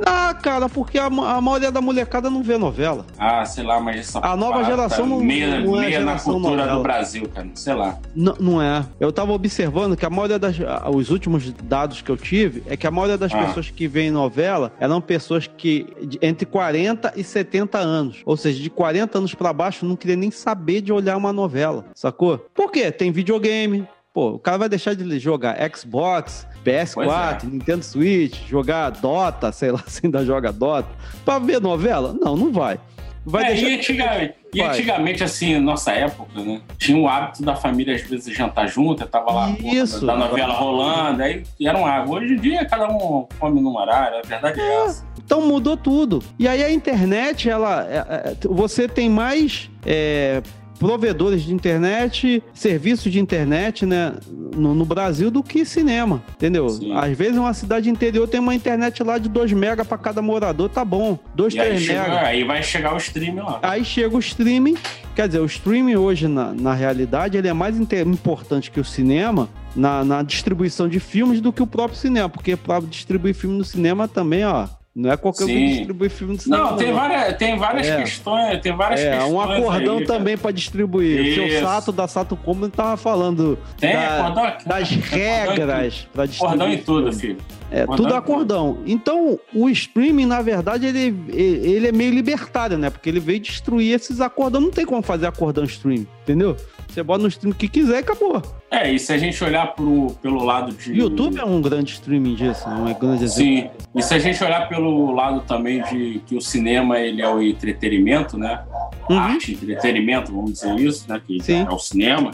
Ah, 0.05 0.33
cara, 0.33 0.67
porque 0.67 0.97
a, 0.97 1.05
a 1.05 1.41
maioria 1.41 1.71
da 1.71 1.81
molecada 1.81 2.29
não 2.29 2.41
vê 2.41 2.57
novela. 2.57 3.05
Ah, 3.17 3.45
sei 3.45 3.63
lá, 3.63 3.79
mas 3.79 3.99
essa 3.99 4.19
A 4.19 4.35
nova 4.35 4.63
geração 4.63 5.05
não, 5.05 5.19
meia, 5.19 5.59
não 5.59 5.77
é 5.77 5.81
meia 5.81 5.99
na 6.01 6.19
cultura 6.19 6.57
novela. 6.57 6.77
do 6.77 6.83
Brasil, 6.83 7.29
cara. 7.33 7.47
Sei 7.53 7.73
lá. 7.73 7.97
Não, 8.15 8.35
não 8.39 8.61
é. 8.61 8.85
Eu 8.99 9.11
tava 9.11 9.31
observando 9.31 9.95
que 9.95 10.05
a 10.05 10.09
maioria 10.09 10.39
das. 10.39 10.55
Os 10.93 11.09
últimos 11.09 11.51
dados 11.51 12.01
que 12.01 12.09
eu 12.09 12.17
tive 12.17 12.63
é 12.67 12.75
que 12.75 12.87
a 12.87 12.91
maioria 12.91 13.17
das 13.17 13.33
ah. 13.33 13.45
pessoas 13.45 13.69
que 13.69 13.87
veem 13.87 14.11
novela 14.11 14.71
eram 14.79 14.99
pessoas 14.99 15.47
que 15.47 15.87
entre 16.21 16.45
40 16.45 17.13
e 17.15 17.23
70 17.23 17.77
anos. 17.77 18.21
Ou 18.25 18.35
seja, 18.35 18.61
de 18.61 18.69
40 18.69 19.17
anos 19.17 19.33
para 19.33 19.53
baixo 19.53 19.85
não 19.85 19.95
queria 19.95 20.15
nem 20.15 20.31
saber 20.31 20.81
de 20.81 20.91
olhar 20.91 21.17
uma 21.17 21.31
novela. 21.31 21.85
Sacou? 21.93 22.37
Por 22.53 22.71
quê? 22.71 22.91
Tem 22.91 23.11
videogame. 23.11 23.87
Pô, 24.13 24.29
o 24.29 24.39
cara 24.39 24.57
vai 24.57 24.69
deixar 24.69 24.95
de 24.95 25.19
jogar 25.19 25.57
Xbox, 25.75 26.47
PS4, 26.65 27.43
é. 27.43 27.47
Nintendo 27.47 27.83
Switch, 27.83 28.47
jogar 28.47 28.89
Dota, 28.89 29.51
sei 29.51 29.71
lá 29.71 29.83
se 29.87 30.01
ainda 30.05 30.25
joga 30.25 30.51
Dota, 30.51 30.89
pra 31.23 31.39
ver 31.39 31.61
novela? 31.61 32.15
Não, 32.19 32.35
não 32.35 32.51
vai. 32.51 32.79
Vai 33.25 33.43
é, 33.43 33.47
deixar... 33.47 33.69
e, 33.69 33.75
antigamente, 33.75 34.35
e 34.53 34.61
antigamente, 34.61 35.23
assim, 35.23 35.59
nossa 35.59 35.91
época, 35.91 36.39
né? 36.39 36.61
Tinha 36.77 36.97
o 36.97 37.07
hábito 37.07 37.41
da 37.41 37.55
família, 37.55 37.95
às 37.95 38.03
vezes, 38.03 38.31
jantar 38.35 38.67
junto, 38.67 39.05
tava 39.07 39.31
lá 39.31 39.49
Isso. 39.59 40.01
Porra, 40.01 40.13
da 40.13 40.27
novela 40.27 40.53
rolando, 40.53 41.23
aí 41.23 41.43
era 41.59 41.77
um 41.77 41.85
água. 41.85 42.19
Hoje 42.19 42.33
em 42.33 42.37
dia, 42.37 42.63
cada 42.65 42.87
um 42.87 43.27
come 43.39 43.59
num 43.59 43.75
horário, 43.75 44.19
a 44.19 44.21
verdade 44.21 44.59
é, 44.59 44.63
é 44.63 44.85
essa. 44.85 45.05
Então 45.17 45.41
mudou 45.41 45.75
tudo. 45.75 46.21
E 46.37 46.47
aí 46.47 46.63
a 46.63 46.71
internet, 46.71 47.49
ela. 47.49 47.83
É, 47.89 47.97
é, 47.97 48.35
você 48.47 48.87
tem 48.87 49.09
mais. 49.09 49.71
É, 49.83 50.43
provedores 50.79 51.43
de 51.43 51.53
internet, 51.53 52.43
serviços 52.53 53.11
de 53.11 53.19
internet, 53.19 53.85
né, 53.85 54.13
no, 54.55 54.75
no 54.75 54.85
Brasil 54.85 55.31
do 55.31 55.41
que 55.41 55.65
cinema, 55.65 56.23
entendeu? 56.35 56.69
Sim. 56.69 56.93
Às 56.93 57.17
vezes 57.17 57.37
uma 57.37 57.53
cidade 57.53 57.89
interior 57.89 58.27
tem 58.27 58.39
uma 58.39 58.55
internet 58.55 59.03
lá 59.03 59.17
de 59.17 59.29
2 59.29 59.53
mega 59.53 59.83
para 59.83 59.97
cada 59.97 60.21
morador, 60.21 60.69
tá 60.69 60.83
bom. 60.83 61.17
2, 61.35 61.53
3 61.53 61.87
mega. 61.87 62.21
Aí 62.21 62.43
vai 62.43 62.61
chegar 62.61 62.93
o 62.93 62.97
streaming 62.97 63.39
lá. 63.39 63.59
Aí 63.61 63.83
chega 63.83 64.15
o 64.15 64.19
streaming, 64.19 64.75
quer 65.15 65.27
dizer, 65.27 65.39
o 65.39 65.45
streaming 65.45 65.95
hoje, 65.95 66.27
na, 66.27 66.53
na 66.53 66.73
realidade, 66.73 67.37
ele 67.37 67.47
é 67.47 67.53
mais 67.53 67.77
importante 67.77 68.71
que 68.71 68.79
o 68.79 68.85
cinema, 68.85 69.49
na, 69.75 70.03
na, 70.03 70.23
distribuição 70.23 70.87
de 70.87 70.99
filmes 70.99 71.41
do 71.41 71.51
que 71.51 71.61
o 71.61 71.67
próprio 71.67 71.97
cinema, 71.97 72.29
porque 72.29 72.55
para 72.55 72.81
distribuir 72.85 73.33
filme 73.33 73.57
no 73.57 73.63
cinema 73.63 74.07
também, 74.07 74.45
ó, 74.45 74.67
não 74.95 75.11
é 75.11 75.17
qualquer 75.17 75.43
um 75.43 75.47
que 75.47 75.67
distribui 75.67 76.07
filme 76.07 76.37
de 76.37 76.43
cinema. 76.43 76.71
Não, 76.71 76.77
tem 76.77 76.93
várias, 76.93 77.37
tem 77.37 77.57
várias 77.57 77.87
é. 77.87 78.01
questões. 78.01 78.61
Tem 78.61 78.73
várias 78.73 79.01
é, 79.01 79.11
questões 79.11 79.33
um 79.33 79.41
acordão 79.41 79.97
aí, 79.97 80.05
também 80.05 80.37
para 80.37 80.51
distribuir. 80.51 81.19
Isso. 81.19 81.43
O 81.43 81.49
seu 81.49 81.61
Sato 81.61 81.91
da 81.91 82.07
Sato 82.07 82.37
Combo 82.37 82.69
tava 82.69 82.95
falando 82.95 83.59
tem, 83.77 83.91
da, 83.91 84.19
acordão, 84.19 84.57
das 84.65 84.89
regras 84.89 86.07
para 86.13 86.25
distribuir. 86.25 86.55
Acordão 86.55 86.73
em 86.73 86.77
tudo, 86.77 87.11
filho. 87.11 87.37
É, 87.69 87.81
acordão 87.81 88.05
tudo 88.05 88.15
acordão. 88.15 88.77
Então, 88.85 89.37
o 89.53 89.69
streaming, 89.69 90.27
na 90.27 90.41
verdade, 90.41 90.85
ele, 90.85 91.13
ele 91.33 91.87
é 91.89 91.91
meio 91.91 92.13
libertário, 92.13 92.77
né? 92.77 92.89
Porque 92.89 93.09
ele 93.09 93.19
veio 93.19 93.41
destruir 93.41 93.93
esses 93.93 94.21
acordão. 94.21 94.61
Não 94.61 94.71
tem 94.71 94.85
como 94.85 95.01
fazer 95.01 95.27
acordão 95.27 95.65
streaming, 95.65 96.07
entendeu? 96.23 96.55
Você 96.95 97.03
bota 97.03 97.23
no 97.23 97.27
stream 97.27 97.51
que 97.51 97.67
quiser 97.67 97.95
e 97.95 97.97
acabou. 97.97 98.41
É, 98.71 98.89
e 98.89 98.97
se 98.97 99.11
a 99.11 99.17
gente 99.17 99.43
olhar 99.43 99.67
pro, 99.75 100.15
pelo 100.21 100.41
lado 100.41 100.71
de. 100.71 100.93
YouTube 100.93 101.37
é 101.37 101.43
um 101.43 101.61
grande 101.61 101.91
streaming 101.91 102.35
disso, 102.35 102.69
não 102.69 102.87
é 102.87 102.93
grande 102.93 103.27
Sim. 103.27 103.69
E 103.93 104.01
se 104.01 104.13
a 104.13 104.19
gente 104.19 104.41
olhar 104.41 104.69
pelo 104.69 105.11
lado 105.11 105.41
também 105.41 105.83
de 105.83 106.21
que 106.25 106.37
o 106.37 106.41
cinema 106.41 106.97
ele 106.97 107.21
é 107.21 107.27
o 107.27 107.41
entretenimento, 107.41 108.37
né? 108.37 108.63
Uhum. 109.09 109.19
Arte, 109.19 109.51
entretenimento, 109.51 110.31
vamos 110.31 110.53
dizer 110.53 110.73
isso, 110.79 111.05
né? 111.09 111.21
Que 111.27 111.43
Sim. 111.43 111.65
é 111.69 111.69
o 111.69 111.77
cinema. 111.77 112.31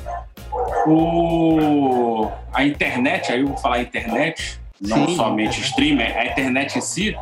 O... 0.85 2.29
A 2.53 2.63
internet, 2.63 3.31
aí 3.31 3.41
eu 3.41 3.47
vou 3.47 3.57
falar 3.57 3.81
internet, 3.81 4.59
não 4.79 5.07
Sim. 5.07 5.15
somente 5.15 5.59
streamer, 5.59 6.15
a 6.15 6.27
internet 6.27 6.77
em 6.77 6.81
si, 6.81 7.17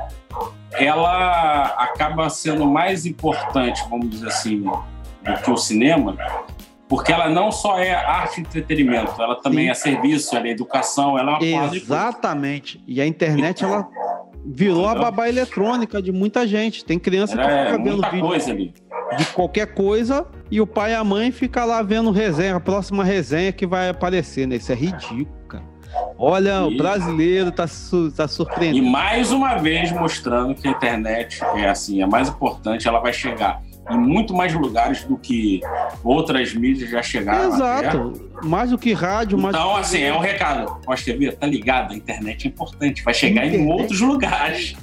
ela 0.74 1.68
acaba 1.68 2.30
sendo 2.30 2.66
mais 2.66 3.06
importante, 3.06 3.82
vamos 3.90 4.10
dizer 4.10 4.28
assim, 4.28 4.60
do 4.60 5.42
que 5.42 5.50
o 5.50 5.56
cinema, 5.56 6.18
porque 6.90 7.14
ela 7.14 7.30
não 7.30 7.52
só 7.52 7.78
é 7.78 7.94
arte 7.94 8.40
e 8.40 8.42
entretenimento, 8.42 9.22
ela 9.22 9.36
também 9.36 9.66
Sim. 9.66 9.72
é 9.72 9.74
serviço, 9.76 10.36
ela 10.36 10.48
é 10.48 10.50
educação, 10.50 11.20
ela 11.20 11.38
é 11.40 11.56
uma 11.56 11.76
Exatamente. 11.76 12.84
E 12.88 13.00
a 13.00 13.06
internet, 13.06 13.64
ela 13.64 13.88
virou 14.44 14.88
a 14.88 14.96
babá 14.96 15.30
eletrônica 15.30 16.02
de 16.02 16.12
muita 16.12 16.48
gente. 16.48 16.84
Tem 16.84 16.98
criança 16.98 17.38
que 17.38 17.44
é, 17.44 17.66
fica 17.66 17.84
vendo 17.84 18.02
vídeo 18.10 18.28
coisa 18.28 18.52
ali. 18.52 18.74
de 19.16 19.26
qualquer 19.28 19.68
coisa 19.68 20.26
e 20.50 20.60
o 20.60 20.66
pai 20.66 20.94
e 20.94 20.96
a 20.96 21.04
mãe 21.04 21.32
ficam 21.32 21.68
lá 21.68 21.84
vendo 21.84 22.10
resenha, 22.10 22.56
a 22.56 22.60
próxima 22.60 23.04
resenha 23.04 23.52
que 23.52 23.68
vai 23.68 23.90
aparecer, 23.90 24.48
né? 24.48 24.56
Isso 24.56 24.72
é 24.72 24.76
ridículo, 24.76 25.28
cara. 25.48 25.64
Olha, 26.18 26.62
e... 26.62 26.74
o 26.74 26.76
brasileiro 26.76 27.52
tá, 27.52 27.68
su 27.68 28.12
tá 28.12 28.28
surpreendendo. 28.28 28.84
E 28.84 28.90
mais 28.90 29.32
uma 29.32 29.58
vez 29.58 29.92
mostrando 29.92 30.56
que 30.56 30.68
a 30.68 30.72
internet 30.72 31.40
é 31.56 31.70
assim, 31.70 32.02
é 32.02 32.08
mais 32.08 32.30
importante, 32.30 32.88
ela 32.88 33.00
vai 33.00 33.14
chegar 33.14 33.62
em 33.90 33.98
muito 33.98 34.34
mais 34.34 34.54
lugares 34.54 35.04
do 35.04 35.18
que 35.18 35.62
outras 36.04 36.54
mídias 36.54 36.90
já 36.90 37.02
chegaram. 37.02 37.54
Exato. 37.54 38.30
Mais 38.44 38.70
do 38.70 38.78
que 38.78 38.94
rádio, 38.94 39.38
mais 39.38 39.56
Então, 39.56 39.76
assim, 39.76 40.02
é 40.02 40.14
um 40.14 40.20
recado. 40.20 40.80
Pode 40.86 41.04
ver, 41.14 41.36
tá 41.36 41.48
ligado? 41.48 41.94
A 41.94 41.96
internet 41.96 42.48
é 42.48 42.50
importante, 42.50 43.04
vai 43.04 43.14
chegar 43.14 43.46
internet. 43.46 43.68
em 43.68 43.72
outros 43.72 44.00
lugares. 44.00 44.76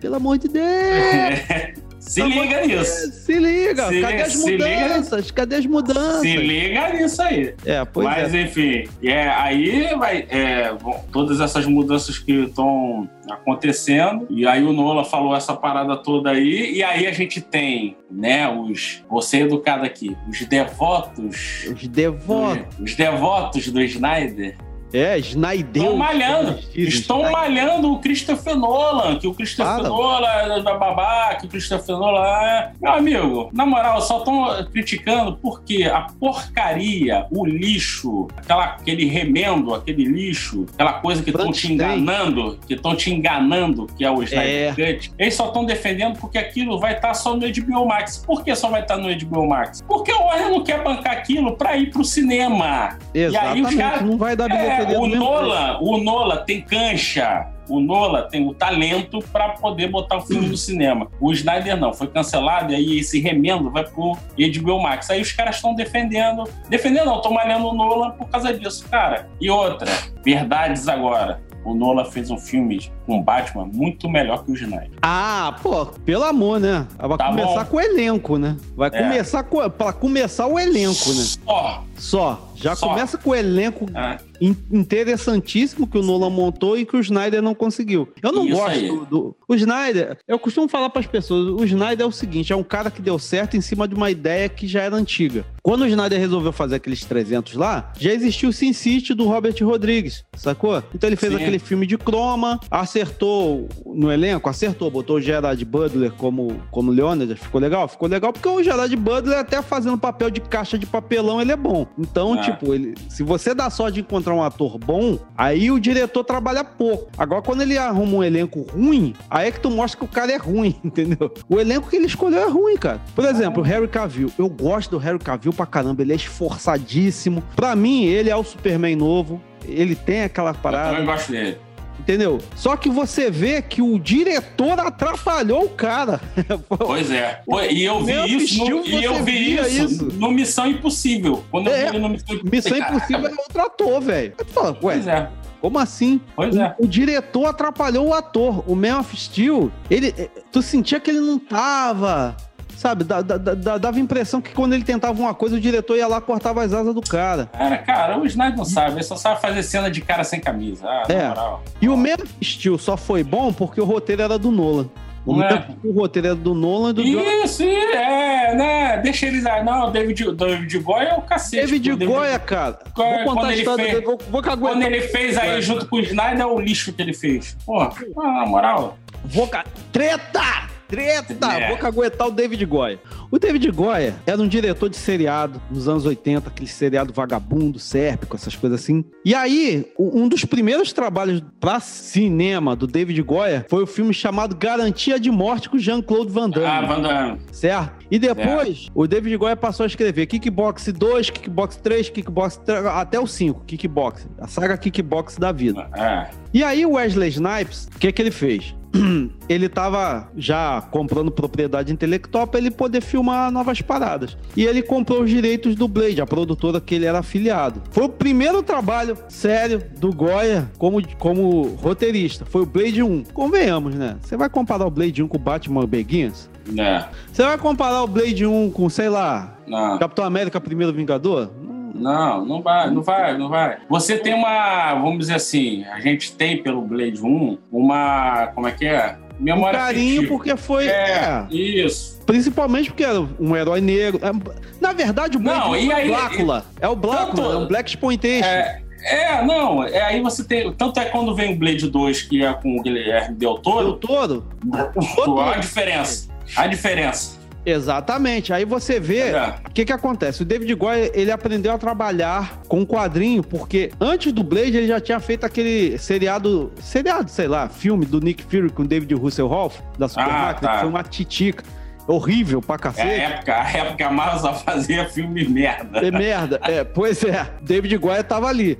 Pelo 0.00 0.16
amor 0.16 0.38
de 0.38 0.48
Deus! 0.48 0.64
É. 0.64 1.74
Se 2.08 2.22
liga 2.22 2.66
nisso. 2.66 3.12
Se 3.12 3.38
liga. 3.38 3.88
Se, 3.88 4.00
Cadê 4.00 4.22
as 4.22 4.34
mudanças? 4.36 5.20
Liga, 5.24 5.32
Cadê 5.34 5.56
as 5.56 5.66
mudanças? 5.66 6.20
Se 6.20 6.36
liga 6.36 6.92
nisso 6.94 7.22
aí. 7.22 7.54
É, 7.64 7.84
pois 7.84 8.06
Mas, 8.06 8.34
é. 8.34 8.42
enfim, 8.42 8.88
é, 9.02 9.28
aí 9.28 9.94
vai. 9.96 10.26
É, 10.30 10.72
bom, 10.72 11.04
todas 11.12 11.40
essas 11.40 11.66
mudanças 11.66 12.18
que 12.18 12.32
estão 12.32 13.08
acontecendo. 13.30 14.26
E 14.30 14.46
aí 14.46 14.64
o 14.64 14.72
Nola 14.72 15.04
falou 15.04 15.36
essa 15.36 15.54
parada 15.54 15.96
toda 15.96 16.30
aí. 16.30 16.72
E 16.72 16.82
aí 16.82 17.06
a 17.06 17.12
gente 17.12 17.40
tem, 17.40 17.96
né, 18.10 18.48
os. 18.48 19.04
Você 19.10 19.40
educado 19.40 19.84
aqui, 19.84 20.16
os 20.28 20.40
devotos. 20.46 21.66
Os 21.72 21.86
devotos. 21.86 22.76
Do, 22.76 22.84
os 22.84 22.94
devotos 22.94 23.68
do 23.68 23.80
Snyder 23.82 24.56
É, 24.92 25.18
Snyder. 25.18 25.82
Estão 25.82 25.96
malhando. 25.96 26.58
Estão 26.74 27.16
Snyder. 27.18 27.32
malhando 27.32 27.92
o 27.92 27.98
Christopher 27.98 28.56
Nolan, 28.56 29.18
que 29.18 29.26
o 29.26 29.34
Christopher 29.34 29.76
Para. 29.76 29.88
Nolan 29.88 30.56
é 30.56 30.62
babá, 30.62 31.34
que 31.34 31.46
o 31.46 31.48
Christopher 31.48 31.96
Nolan 31.96 32.26
é. 32.26 32.72
Meu 32.80 32.92
amigo, 32.92 33.50
na 33.52 33.66
moral, 33.66 34.00
só 34.00 34.18
estão 34.18 34.66
criticando 34.72 35.36
porque 35.36 35.84
a 35.84 36.06
porcaria, 36.18 37.26
o 37.30 37.44
lixo, 37.44 38.28
aquela, 38.36 38.64
aquele 38.64 39.06
remendo, 39.06 39.74
aquele 39.74 40.04
lixo, 40.04 40.66
aquela 40.74 40.94
coisa 40.94 41.22
que 41.22 41.30
estão 41.30 41.52
te 41.52 41.72
enganando, 41.72 42.58
que 42.66 42.74
estão 42.74 42.96
te 42.96 43.12
enganando, 43.12 43.86
que 43.96 44.04
é 44.04 44.10
o 44.10 44.22
Snyder 44.22 44.78
é. 44.78 44.94
Cut, 44.94 45.12
eles 45.18 45.34
só 45.34 45.48
estão 45.48 45.64
defendendo 45.64 46.18
porque 46.18 46.38
aquilo 46.38 46.78
vai 46.78 46.94
estar 46.94 47.08
tá 47.08 47.14
só 47.14 47.34
no 47.36 47.46
HBO 47.46 47.86
Max. 47.86 48.18
Por 48.26 48.42
que 48.42 48.54
só 48.54 48.70
vai 48.70 48.82
estar 48.82 48.96
tá 48.96 49.00
no 49.00 49.08
HBO 49.14 49.48
Max? 49.48 49.82
Porque 49.86 50.12
o 50.12 50.22
Warner 50.22 50.50
não 50.50 50.64
quer 50.64 50.82
bancar 50.82 51.12
aquilo 51.12 51.56
pra 51.56 51.76
ir 51.76 51.90
pro 51.90 52.04
cinema. 52.04 52.98
Exatamente, 53.12 53.56
e 53.56 53.66
aí 53.66 53.74
os 53.74 53.74
caras. 53.74 54.02
Não 54.02 54.16
vai 54.16 54.36
dar 54.36 54.50
é, 54.50 54.77
o 54.96 55.06
Nola, 55.06 55.78
o 55.80 55.98
Nola 55.98 56.38
tem 56.38 56.60
cancha 56.60 57.52
o 57.68 57.80
Nola 57.80 58.22
tem 58.22 58.46
o 58.46 58.54
talento 58.54 59.18
para 59.30 59.50
poder 59.50 59.88
botar 59.88 60.16
o 60.16 60.20
filme 60.22 60.48
no 60.48 60.56
cinema. 60.56 61.08
O 61.20 61.32
Snyder 61.32 61.76
não, 61.76 61.92
foi 61.92 62.06
cancelado 62.08 62.72
e 62.72 62.76
aí 62.76 62.98
esse 62.98 63.20
remendo 63.20 63.70
vai 63.70 63.84
pro 63.84 64.16
HBO 64.36 64.82
Max. 64.82 65.10
Aí 65.10 65.20
os 65.20 65.32
caras 65.32 65.56
estão 65.56 65.74
defendendo, 65.74 66.44
defendendo 66.68 67.06
não, 67.06 67.16
estão 67.16 67.32
malhando 67.32 67.68
o 67.68 67.74
Nola 67.74 68.12
por 68.12 68.28
causa 68.28 68.52
disso, 68.52 68.88
cara. 68.88 69.28
E 69.40 69.50
outra, 69.50 69.90
verdades 70.24 70.88
agora 70.88 71.40
o 71.64 71.74
Nola 71.74 72.04
fez 72.04 72.30
um 72.30 72.38
filme 72.38 72.90
com 73.04 73.22
Batman 73.22 73.66
muito 73.66 74.08
melhor 74.08 74.44
que 74.44 74.52
o 74.52 74.54
Snyder. 74.54 74.98
Ah, 75.02 75.56
pô, 75.62 75.86
pelo 75.86 76.24
amor, 76.24 76.58
né? 76.58 76.86
Vai 76.96 77.18
tá 77.18 77.26
começar 77.26 77.64
bom. 77.64 77.70
com 77.70 77.76
o 77.76 77.80
elenco, 77.80 78.38
né? 78.38 78.56
Vai 78.74 78.88
é. 78.92 79.02
começar 79.02 79.42
com. 79.42 79.68
Pra 79.68 79.92
começar 79.92 80.46
o 80.46 80.58
elenco, 80.58 81.08
né? 81.10 81.24
Só. 81.44 81.84
Só. 81.98 82.52
Já 82.56 82.74
Só. 82.74 82.88
começa 82.88 83.18
com 83.18 83.30
o 83.30 83.34
elenco 83.34 83.86
é 83.94 84.18
interessantíssimo 84.40 85.86
que 85.86 85.98
o 85.98 86.02
Nolan 86.02 86.30
montou 86.30 86.78
e 86.78 86.84
que 86.84 86.96
o 86.96 87.00
Snyder 87.00 87.42
não 87.42 87.54
conseguiu. 87.54 88.08
Eu 88.22 88.32
não 88.32 88.46
Isso 88.46 88.56
gosto 88.56 89.06
do, 89.06 89.36
O 89.48 89.54
Snyder, 89.54 90.18
eu 90.26 90.38
costumo 90.38 90.68
falar 90.68 90.90
para 90.90 91.00
as 91.00 91.06
pessoas: 91.06 91.60
o 91.60 91.64
Snyder 91.64 92.04
é 92.04 92.08
o 92.08 92.12
seguinte, 92.12 92.52
é 92.52 92.56
um 92.56 92.62
cara 92.62 92.90
que 92.90 93.02
deu 93.02 93.18
certo 93.18 93.56
em 93.56 93.60
cima 93.60 93.86
de 93.88 93.94
uma 93.94 94.10
ideia 94.10 94.48
que 94.48 94.66
já 94.66 94.82
era 94.82 94.96
antiga. 94.96 95.44
Quando 95.62 95.82
o 95.82 95.86
Snyder 95.86 96.18
resolveu 96.18 96.52
fazer 96.52 96.76
aqueles 96.76 97.04
300 97.04 97.54
lá, 97.54 97.92
já 97.98 98.12
existiu 98.12 98.48
o 98.48 98.52
Sin 98.52 98.72
City 98.72 99.12
do 99.12 99.24
Robert 99.24 99.54
Rodrigues, 99.60 100.24
sacou? 100.36 100.82
Então 100.94 101.08
ele 101.08 101.16
fez 101.16 101.32
Sim. 101.32 101.40
aquele 101.40 101.58
filme 101.58 101.86
de 101.86 101.98
croma, 101.98 102.60
acertou 102.70 103.68
no 103.84 104.10
elenco, 104.10 104.48
acertou, 104.48 104.90
botou 104.90 105.16
o 105.16 105.20
Gerard 105.20 105.62
Butler 105.64 106.12
como, 106.12 106.62
como 106.70 106.90
Leônidas, 106.90 107.38
ficou 107.38 107.60
legal? 107.60 107.88
Ficou 107.88 108.08
legal 108.08 108.32
porque 108.32 108.48
o 108.48 108.62
Gerard 108.62 108.94
Butler, 108.96 109.38
até 109.38 109.60
fazendo 109.60 109.98
papel 109.98 110.30
de 110.30 110.40
caixa 110.40 110.78
de 110.78 110.86
papelão, 110.86 111.40
ele 111.40 111.52
é 111.52 111.56
bom. 111.56 111.86
Então, 111.96 112.36
é. 112.36 112.42
tipo, 112.42 112.74
ele, 112.74 112.94
se 113.08 113.22
você 113.22 113.54
dá 113.54 113.70
sorte 113.70 113.94
de 113.94 114.00
encontrar 114.00 114.34
um 114.34 114.42
ator 114.42 114.78
bom, 114.78 115.18
aí 115.36 115.70
o 115.70 115.78
diretor 115.78 116.24
trabalha 116.24 116.64
pouco. 116.64 117.10
Agora, 117.16 117.42
quando 117.42 117.62
ele 117.62 117.78
arruma 117.78 118.18
um 118.18 118.24
elenco 118.24 118.62
ruim, 118.72 119.14
aí 119.30 119.48
é 119.48 119.50
que 119.50 119.60
tu 119.60 119.70
mostra 119.70 119.98
que 119.98 120.04
o 120.04 120.08
cara 120.08 120.32
é 120.32 120.36
ruim, 120.36 120.74
entendeu? 120.84 121.32
O 121.48 121.58
elenco 121.58 121.88
que 121.88 121.96
ele 121.96 122.06
escolheu 122.06 122.40
é 122.40 122.48
ruim, 122.48 122.76
cara. 122.76 123.00
Por 123.14 123.24
exemplo, 123.24 123.62
o 123.62 123.66
Harry 123.66 123.88
Cavill. 123.88 124.32
Eu 124.38 124.48
gosto 124.48 124.90
do 124.90 124.98
Harry 124.98 125.18
Cavill 125.18 125.52
pra 125.52 125.66
caramba, 125.66 126.02
ele 126.02 126.12
é 126.12 126.16
esforçadíssimo. 126.16 127.42
Pra 127.54 127.74
mim, 127.74 128.04
ele 128.04 128.30
é 128.30 128.36
o 128.36 128.44
Superman 128.44 128.96
novo. 128.96 129.40
Ele 129.64 129.94
tem 129.94 130.22
aquela 130.22 130.54
parada. 130.54 130.88
Eu 130.88 130.92
também 130.92 131.06
gosto 131.06 131.32
dele 131.32 131.67
entendeu? 131.98 132.38
Só 132.54 132.76
que 132.76 132.88
você 132.88 133.30
vê 133.30 133.60
que 133.62 133.82
o 133.82 133.98
diretor 133.98 134.78
atrapalhou 134.80 135.64
o 135.64 135.70
cara. 135.70 136.20
Pois 136.68 137.10
é. 137.10 137.42
E 137.70 137.84
eu 137.84 138.04
vi 138.04 138.36
isso, 138.36 138.64
no, 138.64 138.86
e 138.86 139.04
eu 139.04 139.22
vi 139.24 139.56
isso, 139.56 139.84
isso, 139.84 140.04
no 140.14 140.30
Missão 140.30 140.66
Impossível. 140.66 141.44
Quando 141.50 141.68
é, 141.68 141.88
eu 141.88 141.92
vi 141.92 141.98
no 141.98 142.08
Missão 142.08 142.36
Impossível. 142.36 142.50
Missão 142.50 142.78
Impossível 142.96 143.26
é 143.26 143.30
outro 143.30 143.62
ator, 143.62 144.00
velho. 144.00 144.34
Pois 144.80 145.06
é. 145.06 145.28
Como 145.60 145.78
assim? 145.78 146.20
Pois 146.36 146.54
o, 146.54 146.60
é. 146.60 146.74
O 146.78 146.86
diretor 146.86 147.46
atrapalhou 147.46 148.08
o 148.08 148.14
ator. 148.14 148.64
O 148.70 148.74
Man 148.74 149.00
of 149.00 149.16
Steel, 149.16 149.70
ele, 149.90 150.14
eh, 150.16 150.30
tu 150.52 150.62
sentia 150.62 151.00
que 151.00 151.10
ele 151.10 151.20
não 151.20 151.38
tava 151.38 152.36
Sabe, 152.78 153.02
dava 153.02 153.96
a 153.96 154.00
impressão 154.00 154.40
que 154.40 154.54
quando 154.54 154.72
ele 154.72 154.84
tentava 154.84 155.20
uma 155.20 155.34
coisa, 155.34 155.56
o 155.56 155.60
diretor 155.60 155.96
ia 155.96 156.06
lá 156.06 156.20
cortava 156.20 156.62
as 156.62 156.72
asas 156.72 156.94
do 156.94 157.02
cara. 157.02 157.46
Cara, 157.46 157.78
cara, 157.78 158.18
o 158.20 158.24
Snyder 158.24 158.56
não 158.56 158.64
sabe, 158.64 158.92
ele 158.92 159.02
só 159.02 159.16
sabe 159.16 159.40
fazer 159.40 159.64
cena 159.64 159.90
de 159.90 160.00
cara 160.00 160.22
sem 160.22 160.38
camisa. 160.38 160.86
Ah, 160.86 161.02
é. 161.08 161.34
E 161.82 161.88
o 161.88 161.96
mesmo 161.96 162.28
estilo 162.40 162.78
só 162.78 162.96
foi 162.96 163.24
bom 163.24 163.52
porque 163.52 163.80
o 163.80 163.84
roteiro 163.84 164.22
era 164.22 164.38
do 164.38 164.52
Nolan. 164.52 164.88
O, 165.26 165.42
é. 165.42 165.66
o 165.82 165.90
roteiro 165.90 166.28
era 166.28 166.36
do 166.36 166.54
Nolan 166.54 166.90
e 166.90 166.92
do 166.92 167.02
Isso, 167.02 167.64
John... 167.64 167.68
é, 167.68 168.54
né? 168.54 168.98
Deixa 168.98 169.26
eles 169.26 169.44
aí. 169.44 169.64
Não, 169.64 169.88
o 169.88 169.90
David, 169.90 170.32
David 170.36 170.78
Goya 170.78 171.08
é 171.08 171.14
o 171.14 171.22
cacete. 171.22 171.66
David, 171.66 171.90
David 171.90 172.06
Goya, 172.06 172.38
cara. 172.38 172.78
Vou 172.94 173.24
contar 173.24 173.48
a 173.48 173.56
história. 173.56 173.84
Fez, 173.86 174.04
vou, 174.04 174.18
vou 174.30 174.40
quando 174.40 174.82
ele 174.84 175.00
fez 175.00 175.36
aí 175.36 175.60
junto 175.60 175.84
com 175.86 175.96
o 175.96 176.00
Snyder, 176.00 176.42
é 176.42 176.46
o 176.46 176.60
lixo 176.60 176.92
que 176.92 177.02
ele 177.02 177.12
fez. 177.12 177.56
Pô, 177.66 177.90
na 178.14 178.46
moral. 178.46 178.96
Vou... 179.24 179.50
Treta! 179.90 180.67
Treta! 180.88 181.52
É. 181.52 181.68
Vou 181.68 181.76
caguetar 181.76 182.28
o 182.28 182.30
David 182.30 182.64
Goya. 182.64 182.98
O 183.30 183.38
David 183.38 183.70
Goya 183.70 184.16
era 184.26 184.40
um 184.40 184.48
diretor 184.48 184.88
de 184.88 184.96
seriado 184.96 185.60
nos 185.70 185.86
anos 185.86 186.06
80, 186.06 186.48
aquele 186.48 186.68
seriado 186.68 187.12
vagabundo, 187.12 187.78
sérpico, 187.78 188.34
essas 188.34 188.56
coisas 188.56 188.80
assim. 188.80 189.04
E 189.24 189.34
aí, 189.34 189.86
um 189.98 190.26
dos 190.26 190.44
primeiros 190.46 190.92
trabalhos 190.92 191.42
para 191.60 191.78
cinema 191.80 192.74
do 192.74 192.86
David 192.86 193.20
Goya 193.22 193.66
foi 193.68 193.82
o 193.82 193.86
filme 193.86 194.14
chamado 194.14 194.56
Garantia 194.56 195.20
de 195.20 195.30
Morte 195.30 195.68
com 195.68 195.78
Jean-Claude 195.78 196.32
Van 196.32 196.48
Damme. 196.48 196.66
Ah, 196.66 196.80
Van 196.80 197.02
Damme. 197.02 197.40
Certo? 197.52 197.98
E 198.10 198.18
depois, 198.18 198.88
o 198.94 199.06
David 199.06 199.36
Goya 199.36 199.56
passou 199.56 199.84
a 199.84 199.86
escrever 199.86 200.24
Kickbox 200.26 200.86
2, 200.90 201.30
Kickbox 201.30 201.76
3, 201.76 202.08
Kickbox 202.08 202.56
3, 202.64 202.86
até 202.86 203.20
o 203.20 203.26
5, 203.26 203.64
Kickbox. 203.66 204.26
A 204.38 204.46
saga 204.46 204.78
Kickbox 204.78 205.36
da 205.36 205.52
vida. 205.52 205.90
É. 205.94 206.30
E 206.54 206.64
aí 206.64 206.86
o 206.86 206.92
Wesley 206.92 207.28
Snipes, 207.28 207.88
o 207.94 207.98
que, 207.98 208.10
que 208.10 208.22
ele 208.22 208.30
fez? 208.30 208.74
ele 209.48 209.66
estava 209.66 210.28
já 210.36 210.80
comprando 210.90 211.30
propriedade 211.30 211.92
intelectual 211.92 212.46
para 212.46 212.60
ele 212.60 212.70
poder 212.70 213.00
filmar 213.00 213.50
novas 213.50 213.80
paradas. 213.80 214.36
E 214.56 214.64
ele 214.64 214.82
comprou 214.82 215.22
os 215.22 215.30
direitos 215.30 215.74
do 215.74 215.86
Blade, 215.86 216.20
a 216.20 216.26
produtora 216.26 216.80
que 216.80 216.94
ele 216.94 217.06
era 217.06 217.18
afiliado. 217.18 217.82
Foi 217.90 218.04
o 218.04 218.08
primeiro 218.08 218.62
trabalho 218.62 219.16
sério 219.28 219.82
do 219.98 220.12
Goya 220.12 220.70
como, 220.78 221.02
como 221.16 221.74
roteirista. 221.76 222.44
Foi 222.44 222.62
o 222.62 222.66
Blade 222.66 223.02
1. 223.02 223.24
Convenhamos, 223.32 223.94
né? 223.94 224.16
Você 224.22 224.36
vai 224.36 224.48
comparar 224.48 224.86
o 224.86 224.90
Blade 224.90 225.22
1 225.22 225.28
com 225.28 225.36
o 225.36 225.40
Batman 225.40 225.86
Begins? 225.86 226.48
É. 226.76 227.04
Você 227.32 227.42
vai 227.42 227.56
comparar 227.56 228.02
o 228.02 228.06
Blade 228.06 228.44
1 228.44 228.70
com, 228.70 228.88
sei 228.90 229.08
lá, 229.08 229.56
Não. 229.66 229.98
Capitão 229.98 230.24
América 230.24 230.60
Primeiro 230.60 230.92
Vingador? 230.92 231.50
Não, 231.98 232.44
não 232.44 232.62
vai, 232.62 232.90
não 232.90 233.02
vai, 233.02 233.38
não 233.38 233.48
vai. 233.48 233.78
Você 233.88 234.18
tem 234.18 234.34
uma, 234.34 234.94
vamos 234.94 235.18
dizer 235.18 235.34
assim, 235.34 235.84
a 235.84 236.00
gente 236.00 236.32
tem 236.32 236.62
pelo 236.62 236.82
Blade 236.82 237.20
1 237.20 237.58
uma, 237.70 238.48
como 238.54 238.66
é 238.66 238.72
que 238.72 238.86
é? 238.86 239.16
Memória 239.38 239.78
um 239.78 239.82
carinho 239.82 240.18
afetiva. 240.18 240.34
porque 240.34 240.56
foi. 240.56 240.88
É, 240.88 241.46
é, 241.50 241.54
isso. 241.54 242.20
Principalmente 242.26 242.90
porque 242.90 243.04
era 243.04 243.20
um 243.38 243.56
herói 243.56 243.80
negro. 243.80 244.20
É, 244.22 244.32
na 244.80 244.92
verdade, 244.92 245.36
o 245.36 245.40
Blade 245.40 245.60
não, 245.60 245.74
é 245.74 246.04
o 246.04 246.08
Blácula. 246.08 246.66
É 246.80 246.88
o 246.88 246.96
Blácula, 246.96 247.52
é 247.54 247.56
o 247.56 247.68
Black 247.68 247.90
Exploitation. 247.90 248.48
É, 248.48 248.82
é, 249.04 249.44
não, 249.44 249.84
é, 249.84 250.02
aí 250.02 250.20
você 250.20 250.42
tem. 250.42 250.72
Tanto 250.72 250.98
é 250.98 251.04
quando 251.04 251.34
vem 251.34 251.54
o 251.54 251.56
Blade 251.56 251.88
2, 251.88 252.22
que 252.22 252.44
é 252.44 252.52
com 252.52 252.76
o 252.78 252.82
Guilherme 252.82 253.36
Del 253.36 253.58
Toro. 253.58 253.92
Del 253.92 253.96
Toro? 253.96 254.44
A 255.54 255.58
diferença. 255.58 256.28
A 256.56 256.66
diferença. 256.66 257.37
Exatamente. 257.64 258.52
Aí 258.52 258.64
você 258.64 258.98
vê 258.98 259.30
é. 259.30 259.54
o 259.66 259.70
que 259.70 259.84
que 259.84 259.92
acontece. 259.92 260.42
O 260.42 260.44
David 260.44 260.74
Goyer, 260.74 261.10
ele 261.14 261.30
aprendeu 261.30 261.72
a 261.72 261.78
trabalhar 261.78 262.60
com 262.68 262.86
quadrinho, 262.86 263.42
porque 263.42 263.90
antes 264.00 264.32
do 264.32 264.42
Blade 264.42 264.76
ele 264.76 264.86
já 264.86 265.00
tinha 265.00 265.20
feito 265.20 265.44
aquele 265.44 265.98
seriado, 265.98 266.72
seriado, 266.80 267.30
sei 267.30 267.48
lá, 267.48 267.68
filme 267.68 268.06
do 268.06 268.20
Nick 268.20 268.42
Fury 268.44 268.70
com 268.70 268.84
David 268.84 269.14
Hasselhoff, 269.14 269.80
da 269.98 270.08
Super 270.08 270.24
ah, 270.24 270.54
tá. 270.54 270.68
que 270.68 270.78
foi 270.80 270.88
uma 270.88 271.02
titica 271.02 271.64
horrível 272.06 272.62
pra 272.62 272.78
cacete. 272.78 273.06
É 273.06 273.26
a 273.26 273.28
época, 273.30 273.54
a 273.54 273.70
época 273.70 274.06
a 274.06 274.10
Marvel 274.10 274.40
só 274.40 274.54
fazia 274.54 275.08
filme 275.08 275.46
merda. 275.46 275.98
É 275.98 276.10
merda, 276.10 276.58
é. 276.64 276.82
Pois 276.82 277.22
é, 277.22 277.46
David 277.60 277.96
Goyer 277.98 278.24
tava 278.24 278.48
ali. 278.48 278.78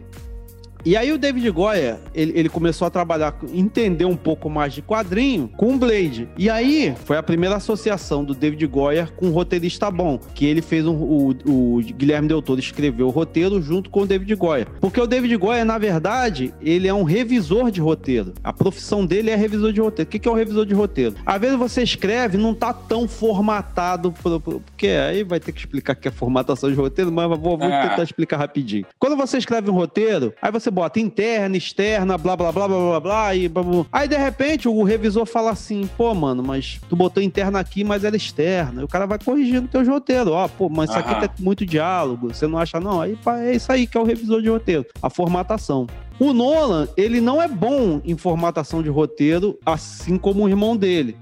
E 0.85 0.97
aí 0.97 1.12
o 1.12 1.18
David 1.18 1.51
Goya, 1.51 2.01
ele, 2.14 2.33
ele, 2.35 2.49
começou 2.49 2.87
a 2.87 2.91
trabalhar, 2.91 3.35
entender 3.53 4.05
um 4.05 4.16
pouco 4.16 4.49
mais 4.49 4.72
de 4.72 4.81
quadrinho 4.81 5.51
com 5.57 5.74
o 5.74 5.79
Blade. 5.79 6.29
E 6.37 6.49
aí 6.49 6.95
foi 7.05 7.16
a 7.16 7.22
primeira 7.22 7.57
associação 7.57 8.24
do 8.24 8.35
David 8.35 8.64
Goya 8.66 9.09
com 9.16 9.26
um 9.26 9.31
roteirista 9.31 9.91
bom, 9.91 10.18
que 10.35 10.47
ele 10.47 10.62
fez 10.62 10.87
um, 10.87 10.95
o, 10.95 11.31
o 11.47 11.81
Guilherme 11.83 12.29
Del 12.29 12.41
Toro 12.41 12.61
escreveu 12.61 13.09
o 13.09 13.11
roteiro 13.11 13.61
junto 13.61 13.91
com 13.91 14.03
o 14.03 14.07
David 14.07 14.35
Goya. 14.35 14.66
Porque 14.81 15.01
o 15.01 15.07
David 15.07 15.37
Goya, 15.37 15.64
na 15.64 15.79
verdade, 15.79 16.55
ele 16.61 16.89
é 16.89 16.95
um 16.95 17.03
revisor 17.03 17.70
de 17.70 17.81
roteiro. 17.81 18.33
A 18.43 18.53
profissão 18.53 19.05
dele 19.05 19.31
é 19.31 19.37
revisor 19.37 19.72
de 19.72 19.81
roteiro. 19.81 20.09
O 20.09 20.11
que 20.11 20.29
é 20.29 20.31
o 20.31 20.35
revisor 20.35 20.64
de 20.64 20.74
roteiro? 20.74 21.16
Às 21.26 21.41
vezes 21.41 21.57
você 21.57 21.83
escreve, 21.83 22.37
não 22.37 22.55
tá 22.55 22.72
tão 22.72 23.09
formatado, 23.09 24.12
porque 24.12 24.89
aí 24.89 25.24
vai 25.24 25.41
ter 25.41 25.53
que 25.53 25.59
explicar 25.59 25.95
que 25.95 26.09
é 26.09 26.11
formatação 26.11 26.70
de 26.70 26.76
roteiro, 26.76 27.11
mas 27.12 27.29
vou, 27.29 27.59
vou 27.59 27.68
é. 27.68 27.89
tentar 27.89 28.03
explicar 28.03 28.37
rapidinho. 28.37 28.87
Quando 28.99 29.16
você 29.16 29.39
escreve 29.39 29.70
um 29.70 29.74
roteiro, 29.74 30.33
aí 30.41 30.51
você 30.51 30.67
você 30.68 30.70
bota 30.70 31.00
interna, 31.00 31.56
externa, 31.56 32.18
blá, 32.18 32.36
blá, 32.36 32.52
blá, 32.52 32.68
blá, 32.68 32.78
blá, 32.78 33.00
blá, 33.00 33.34
e 33.34 33.48
blá, 33.48 33.62
blá. 33.62 33.86
Aí, 33.90 34.06
de 34.06 34.16
repente, 34.16 34.68
o 34.68 34.82
revisor 34.82 35.24
fala 35.24 35.50
assim, 35.50 35.88
pô, 35.96 36.14
mano, 36.14 36.42
mas 36.42 36.78
tu 36.88 36.94
botou 36.94 37.22
interna 37.22 37.58
aqui, 37.58 37.82
mas 37.82 38.04
ela 38.04 38.16
é 38.16 38.18
externa. 38.18 38.82
E 38.82 38.84
o 38.84 38.88
cara 38.88 39.06
vai 39.06 39.18
corrigindo 39.18 39.68
teu 39.68 39.84
roteiro. 39.84 40.32
Ó, 40.32 40.46
pô, 40.46 40.68
mas 40.68 40.90
isso 40.90 40.98
aqui 40.98 41.14
tem 41.20 41.30
muito 41.40 41.64
diálogo, 41.64 42.28
você 42.28 42.46
não 42.46 42.58
acha, 42.58 42.78
não? 42.78 43.00
Aí, 43.00 43.16
pá, 43.16 43.38
é 43.38 43.54
isso 43.54 43.72
aí 43.72 43.86
que 43.86 43.96
é 43.96 44.00
o 44.00 44.04
revisor 44.04 44.42
de 44.42 44.48
roteiro, 44.48 44.84
a 45.02 45.08
formatação. 45.08 45.86
O 46.20 46.32
Nolan, 46.32 46.88
ele 46.96 47.20
não 47.20 47.40
é 47.40 47.48
bom 47.48 48.00
em 48.04 48.16
formatação 48.16 48.82
de 48.82 48.88
roteiro, 48.88 49.58
assim 49.64 50.18
como 50.18 50.44
o 50.44 50.48
irmão 50.48 50.76
dele. 50.76 51.16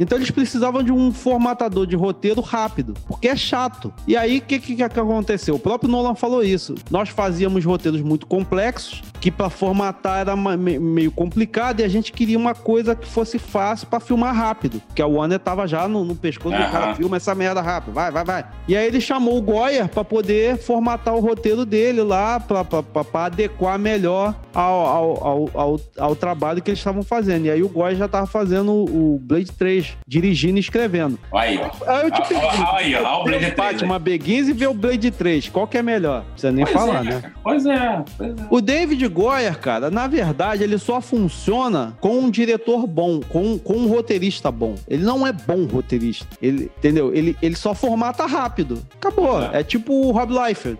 Então 0.00 0.16
eles 0.16 0.30
precisavam 0.30 0.82
de 0.82 0.90
um 0.90 1.12
formatador 1.12 1.86
de 1.86 1.94
roteiro 1.94 2.40
rápido, 2.40 2.94
porque 3.06 3.28
é 3.28 3.36
chato. 3.36 3.92
E 4.08 4.16
aí, 4.16 4.38
o 4.38 4.40
que, 4.40 4.58
que, 4.58 4.74
que 4.74 4.82
aconteceu? 4.82 5.56
O 5.56 5.58
próprio 5.58 5.90
Nolan 5.90 6.14
falou 6.14 6.42
isso. 6.42 6.74
Nós 6.90 7.10
fazíamos 7.10 7.62
roteiros 7.66 8.00
muito 8.00 8.26
complexos, 8.26 9.02
que 9.20 9.30
para 9.30 9.50
formatar 9.50 10.20
era 10.20 10.34
meio 10.36 11.10
complicado, 11.10 11.80
e 11.80 11.84
a 11.84 11.88
gente 11.88 12.12
queria 12.12 12.38
uma 12.38 12.54
coisa 12.54 12.94
que 12.94 13.06
fosse 13.06 13.38
fácil 13.38 13.86
para 13.86 14.00
filmar 14.00 14.34
rápido. 14.34 14.80
Porque 14.86 15.02
a 15.02 15.06
Warner 15.06 15.38
tava 15.38 15.66
já 15.66 15.86
no, 15.86 16.04
no 16.04 16.14
pescoço 16.14 16.56
do 16.56 16.62
Aham. 16.62 16.72
cara, 16.72 16.94
filma 16.94 17.16
essa 17.16 17.34
merda 17.34 17.60
rápido, 17.60 17.92
vai, 17.92 18.10
vai, 18.10 18.24
vai. 18.24 18.44
E 18.66 18.76
aí 18.76 18.86
ele 18.86 19.00
chamou 19.00 19.36
o 19.36 19.42
Goyer 19.42 19.88
para 19.88 20.04
poder 20.04 20.56
formatar 20.56 21.14
o 21.14 21.20
roteiro 21.20 21.66
dele 21.66 22.02
lá, 22.02 22.40
para 22.40 23.24
adequar 23.26 23.78
melhor 23.78 24.34
ao, 24.54 24.86
ao, 24.86 25.26
ao, 25.26 25.50
ao, 25.54 25.80
ao 25.98 26.16
trabalho 26.16 26.62
que 26.62 26.70
eles 26.70 26.80
estavam 26.80 27.02
fazendo. 27.02 27.46
E 27.46 27.50
aí 27.50 27.62
o 27.62 27.68
Goyer 27.68 27.96
já 27.96 28.08
tava 28.08 28.26
fazendo 28.26 28.72
o 28.72 29.20
Blade 29.22 29.52
3, 29.52 29.96
dirigindo 30.06 30.56
e 30.56 30.60
escrevendo. 30.60 31.18
Aí, 31.34 31.58
ó. 31.58 31.90
Aí 31.90 32.04
eu 32.04 32.10
te 32.10 32.20
ah, 32.34 32.76
aí, 32.76 32.94
ó, 32.94 33.20
o 33.20 33.24
Blade 33.24 33.44
ver 33.44 33.54
3 33.54 33.72
Batman 33.72 33.98
Begins 33.98 34.48
e 34.48 34.52
ver 34.52 34.68
o 34.68 34.74
Blade 34.74 35.10
3, 35.10 35.48
qual 35.48 35.66
que 35.66 35.76
é 35.76 35.82
melhor? 35.82 36.20
Não 36.20 36.32
precisa 36.32 36.52
nem 36.52 36.64
Pois 36.64 36.76
falar, 36.76 37.00
é, 37.00 37.08
né? 37.08 37.32
Pois 37.42 37.66
é, 37.66 38.04
pois 38.16 38.30
é. 38.30 38.46
O 38.48 38.60
David 38.60 39.08
Goyer, 39.10 39.58
cara, 39.58 39.90
na 39.90 40.06
verdade, 40.06 40.62
ele 40.62 40.78
só 40.78 41.00
funciona 41.00 41.96
com 42.00 42.18
um 42.18 42.30
diretor 42.30 42.86
bom, 42.86 43.20
com, 43.20 43.58
com 43.58 43.74
um 43.74 43.88
roteirista 43.88 44.50
bom. 44.50 44.76
Ele 44.88 45.02
não 45.04 45.26
é 45.26 45.32
bom 45.32 45.66
roteirista. 45.66 46.26
Ele, 46.40 46.70
entendeu? 46.78 47.14
Ele, 47.14 47.36
ele 47.42 47.56
só 47.56 47.74
formata 47.74 48.24
rápido. 48.24 48.82
Acabou. 48.96 49.42
É. 49.42 49.60
É, 49.60 49.62
tipo 49.62 49.92
o 49.92 50.10
Rob 50.12 50.32
Liefeld. 50.32 50.78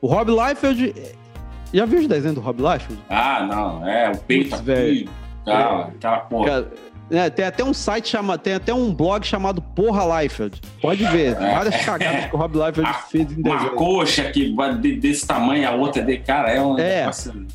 O 0.00 0.06
Rob 0.06 0.30
Liefeld... 0.30 0.94
Já 1.72 1.84
viu 1.86 1.98
os 1.98 2.06
desenhos 2.06 2.36
do 2.36 2.40
Rob 2.40 2.62
Liefeld? 2.62 3.02
Ah, 3.10 3.44
não, 3.50 3.88
é, 3.88 4.12
o 4.12 4.18
peito 4.18 4.50
Putz, 4.50 4.54
aqui, 4.54 4.64
velho. 4.64 5.10
tá, 5.44 5.88
aquela 5.88 6.18
porra. 6.18 6.48
Cara, 6.48 6.72
é, 7.10 7.28
tem 7.30 7.44
até 7.44 7.62
um 7.64 7.74
site 7.74 8.08
chamado... 8.08 8.40
Tem 8.40 8.54
até 8.54 8.72
um 8.74 8.92
blog 8.94 9.24
chamado 9.26 9.60
Porra 9.62 10.22
Liefeld. 10.22 10.60
Pode 10.80 11.04
ver. 11.06 11.32
É. 11.36 11.54
Várias 11.54 11.84
cagadas 11.84 12.26
que 12.26 12.34
o 12.34 12.38
Rob 12.38 12.54
Liefeld 12.56 12.82
Ah, 12.88 12.94
fez 12.94 13.30
em 13.32 13.40
Uma 13.42 13.56
desenho. 13.56 13.74
coxa 13.74 14.24
que 14.30 14.54
de- 14.80 14.96
desse 14.96 15.26
tamanho, 15.26 15.68
a 15.68 15.72
outra 15.72 16.02
de 16.02 16.18
cara, 16.18 16.50
é 16.50 16.60
um 16.60 16.78
É. 16.78 17.00
negócio. 17.00 17.46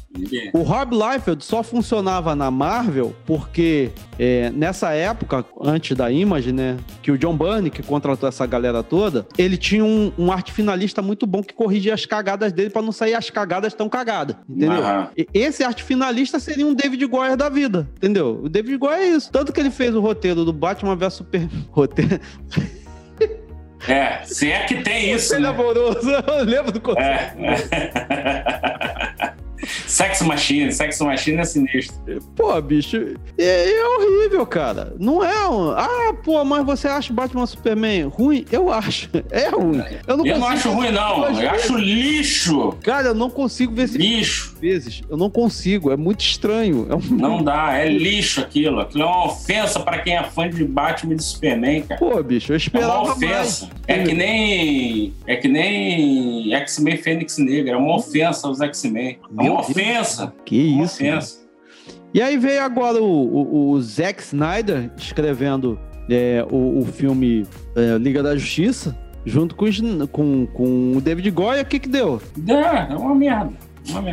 O 0.53 0.61
Rob 0.63 0.93
Liefeld 0.95 1.43
só 1.45 1.63
funcionava 1.63 2.35
na 2.35 2.49
Marvel 2.51 3.15
porque 3.25 3.91
é, 4.17 4.49
nessa 4.49 4.91
época, 4.91 5.45
antes 5.61 5.95
da 5.95 6.11
Image, 6.11 6.51
né, 6.51 6.77
que 7.01 7.11
o 7.11 7.17
John 7.17 7.37
Byrne, 7.37 7.69
que 7.69 7.81
contratou 7.81 8.27
essa 8.27 8.45
galera 8.45 8.83
toda, 8.83 9.25
ele 9.37 9.55
tinha 9.55 9.83
um, 9.85 10.11
um 10.17 10.31
arte 10.31 10.51
finalista 10.51 11.01
muito 11.01 11.25
bom 11.25 11.41
que 11.41 11.53
corrigia 11.53 11.93
as 11.93 12.05
cagadas 12.05 12.51
dele 12.51 12.69
pra 12.69 12.81
não 12.81 12.91
sair 12.91 13.13
as 13.13 13.29
cagadas 13.29 13.73
tão 13.73 13.87
cagadas, 13.87 14.35
entendeu? 14.49 14.83
E- 15.17 15.27
Esse 15.33 15.63
arte 15.63 15.83
finalista 15.83 16.37
seria 16.39 16.65
um 16.65 16.73
David 16.73 17.05
Goyer 17.05 17.37
da 17.37 17.47
vida, 17.49 17.87
entendeu? 17.95 18.41
O 18.43 18.49
David 18.49 18.77
Goyer 18.77 18.99
é 18.99 19.07
isso. 19.09 19.31
Tanto 19.39 19.53
que 19.53 19.59
ele 19.61 19.71
fez 19.71 19.95
o 19.95 20.01
roteiro 20.01 20.43
do 20.43 20.51
Batman 20.51 20.97
vs 20.97 21.13
Superman. 21.13 21.65
Roteiro. 21.71 22.19
É, 23.87 24.21
se 24.25 24.51
é 24.51 24.65
que 24.65 24.81
tem 24.81 25.13
isso, 25.13 25.33
Ele 25.33 25.45
é 25.45 25.49
né? 25.49 25.55
amoroso, 25.55 26.11
eu 26.27 26.43
lembro 26.43 26.73
do 26.73 26.81
conceito. 26.81 27.07
É. 27.07 29.33
Sex 29.87 30.21
Machine, 30.23 30.73
Sex 30.73 30.99
Machine 30.99 31.37
é 31.37 31.45
sinistro. 31.45 31.95
Pô, 32.35 32.61
bicho, 32.61 33.15
é, 33.37 33.71
é 33.71 33.87
horrível, 33.87 34.45
cara. 34.45 34.93
Não 34.99 35.23
é 35.23 35.47
um. 35.47 35.71
Ah, 35.71 36.13
pô, 36.23 36.43
mas 36.43 36.65
você 36.65 36.87
acha 36.87 37.13
Batman 37.13 37.45
Superman 37.45 38.07
ruim? 38.07 38.45
Eu 38.51 38.71
acho. 38.71 39.09
É 39.31 39.49
ruim. 39.49 39.83
Eu 40.05 40.17
não, 40.17 40.25
Eu 40.25 40.37
não 40.37 40.47
acho 40.47 40.69
ruim, 40.69 40.91
não. 40.91 41.41
Eu 41.41 41.49
acho 41.49 41.77
lixo. 41.77 42.73
Cara, 42.83 43.09
eu 43.09 43.15
não 43.15 43.29
consigo 43.29 43.73
ver 43.73 43.83
esse 43.83 43.97
Lixo. 43.97 44.48
Vezes. 44.59 45.01
Eu 45.09 45.17
não 45.17 45.29
consigo. 45.29 45.91
É 45.91 45.97
muito 45.97 46.21
estranho. 46.21 46.85
É 46.89 46.95
um... 46.95 46.99
Não 47.15 47.43
dá, 47.43 47.77
é 47.77 47.87
lixo 47.89 48.41
aquilo. 48.41 48.79
Aquilo 48.81 49.03
é 49.03 49.05
uma 49.05 49.25
ofensa 49.27 49.79
pra 49.79 49.99
quem 49.99 50.15
é 50.17 50.23
fã 50.23 50.49
de 50.49 50.63
Batman 50.63 51.13
e 51.13 51.15
de 51.17 51.23
Superman, 51.23 51.81
cara. 51.83 51.99
Pô, 51.99 52.21
bicho, 52.21 52.51
eu 52.51 52.55
É 52.55 52.57
uma 52.57 52.57
esperava 52.57 53.03
mais. 53.03 53.11
ofensa. 53.63 53.69
É 53.87 54.03
que 54.03 54.13
nem. 54.13 55.13
É 55.25 55.35
que 55.35 55.47
nem 55.47 56.53
X-Men 56.53 56.97
Fênix 56.97 57.37
Negra. 57.37 57.73
É 57.73 57.77
uma 57.77 57.95
ofensa 57.95 58.47
aos 58.47 58.59
X-Men. 58.61 59.17
É 59.39 59.49
uma 59.49 59.61
ofensa. 59.61 60.33
Que 60.45 60.67
Uma 60.73 60.83
isso. 60.85 61.03
mano. 61.03 61.15
ofensa. 61.17 61.39
E 62.13 62.21
aí 62.21 62.37
veio 62.37 62.63
agora 62.63 63.01
o, 63.01 63.05
o, 63.05 63.69
o 63.71 63.81
Zack 63.81 64.21
Snyder 64.23 64.91
escrevendo 64.97 65.79
é, 66.09 66.43
o, 66.49 66.79
o 66.79 66.85
filme 66.85 67.45
é, 67.75 67.97
Liga 67.99 68.23
da 68.23 68.35
Justiça, 68.35 68.97
junto 69.23 69.55
com, 69.55 69.67
com, 70.07 70.47
com 70.47 70.93
o 70.97 71.01
David 71.01 71.29
Goya. 71.29 71.61
O 71.61 71.65
que 71.65 71.77
que 71.79 71.87
deu? 71.87 72.19
É, 72.47 72.91
é 72.93 72.95
uma 72.97 73.13
merda. 73.13 73.51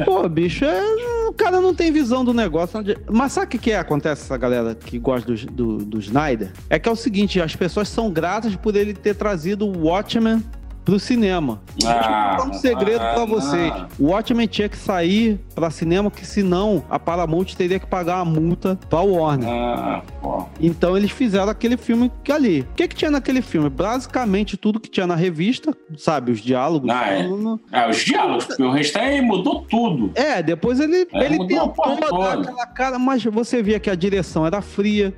Pô, 0.04 0.28
bicho, 0.28 0.64
é- 0.64 1.28
o 1.28 1.32
cara 1.32 1.60
não 1.60 1.74
tem 1.74 1.92
visão 1.92 2.24
do 2.24 2.32
negócio. 2.32 2.80
Mas 3.10 3.32
sabe 3.32 3.46
o 3.46 3.48
que, 3.50 3.58
que 3.58 3.72
é? 3.72 3.78
acontece 3.78 4.22
essa 4.22 4.36
galera 4.36 4.74
que 4.74 4.98
gosta 4.98 5.32
do, 5.32 5.46
do, 5.46 5.76
do 5.84 5.98
Snyder? 5.98 6.52
É 6.70 6.78
que 6.78 6.88
é 6.88 6.92
o 6.92 6.96
seguinte, 6.96 7.40
as 7.40 7.54
pessoas 7.54 7.88
são 7.88 8.10
gratas 8.10 8.56
por 8.56 8.74
ele 8.76 8.94
ter 8.94 9.14
trazido 9.14 9.66
o 9.66 9.86
Watchmen 9.86 10.42
pro 10.86 10.98
cinema. 11.00 11.60
Deixa 11.76 11.92
eu 11.94 12.00
Ah, 12.00 12.36
contar 12.38 12.48
um 12.50 12.54
segredo 12.54 13.02
ah, 13.02 13.12
pra 13.14 13.24
vocês. 13.26 13.72
O 13.98 14.06
Watchmen 14.06 14.46
tinha 14.46 14.68
que 14.68 14.78
sair 14.78 15.38
pra 15.54 15.68
cinema, 15.68 16.10
que 16.10 16.24
senão 16.24 16.82
a 16.88 16.98
Paramount 16.98 17.46
teria 17.56 17.78
que 17.80 17.86
pagar 17.86 18.22
uma 18.22 18.40
multa 18.40 18.78
pra 18.88 19.00
Warner. 19.00 19.48
Ah, 19.48 20.02
pô. 20.22 20.46
Então 20.60 20.96
eles 20.96 21.10
fizeram 21.10 21.50
aquele 21.50 21.76
filme 21.76 22.10
que 22.22 22.30
ali. 22.32 22.60
O 22.60 22.66
que 22.76 22.86
que 22.88 22.94
tinha 22.94 23.10
naquele 23.10 23.42
filme? 23.42 23.68
Basicamente 23.68 24.56
tudo 24.56 24.78
que 24.80 24.88
tinha 24.88 25.06
na 25.06 25.16
revista, 25.16 25.76
sabe? 25.98 26.30
Os 26.30 26.40
diálogos. 26.40 26.88
Ah, 26.88 27.08
é. 27.10 27.24
falando- 27.24 27.60
É, 27.72 27.90
os 27.90 27.96
diálogos, 27.98 28.44
porque 28.46 28.62
o 28.62 28.70
resto 28.70 28.96
aí 28.98 29.20
mudou 29.20 29.62
tudo. 29.68 30.12
É, 30.14 30.40
depois 30.42 30.78
ele, 30.78 31.06
É, 31.12 31.24
ele 31.26 31.34
a 31.34 31.46
tentou 31.46 31.74
dar 32.20 32.32
aquela 32.38 32.66
cara, 32.66 32.98
mas 32.98 33.24
você 33.24 33.60
via 33.62 33.80
que 33.80 33.90
a 33.90 33.94
direção 33.96 34.46
era 34.46 34.62
fria, 34.62 35.12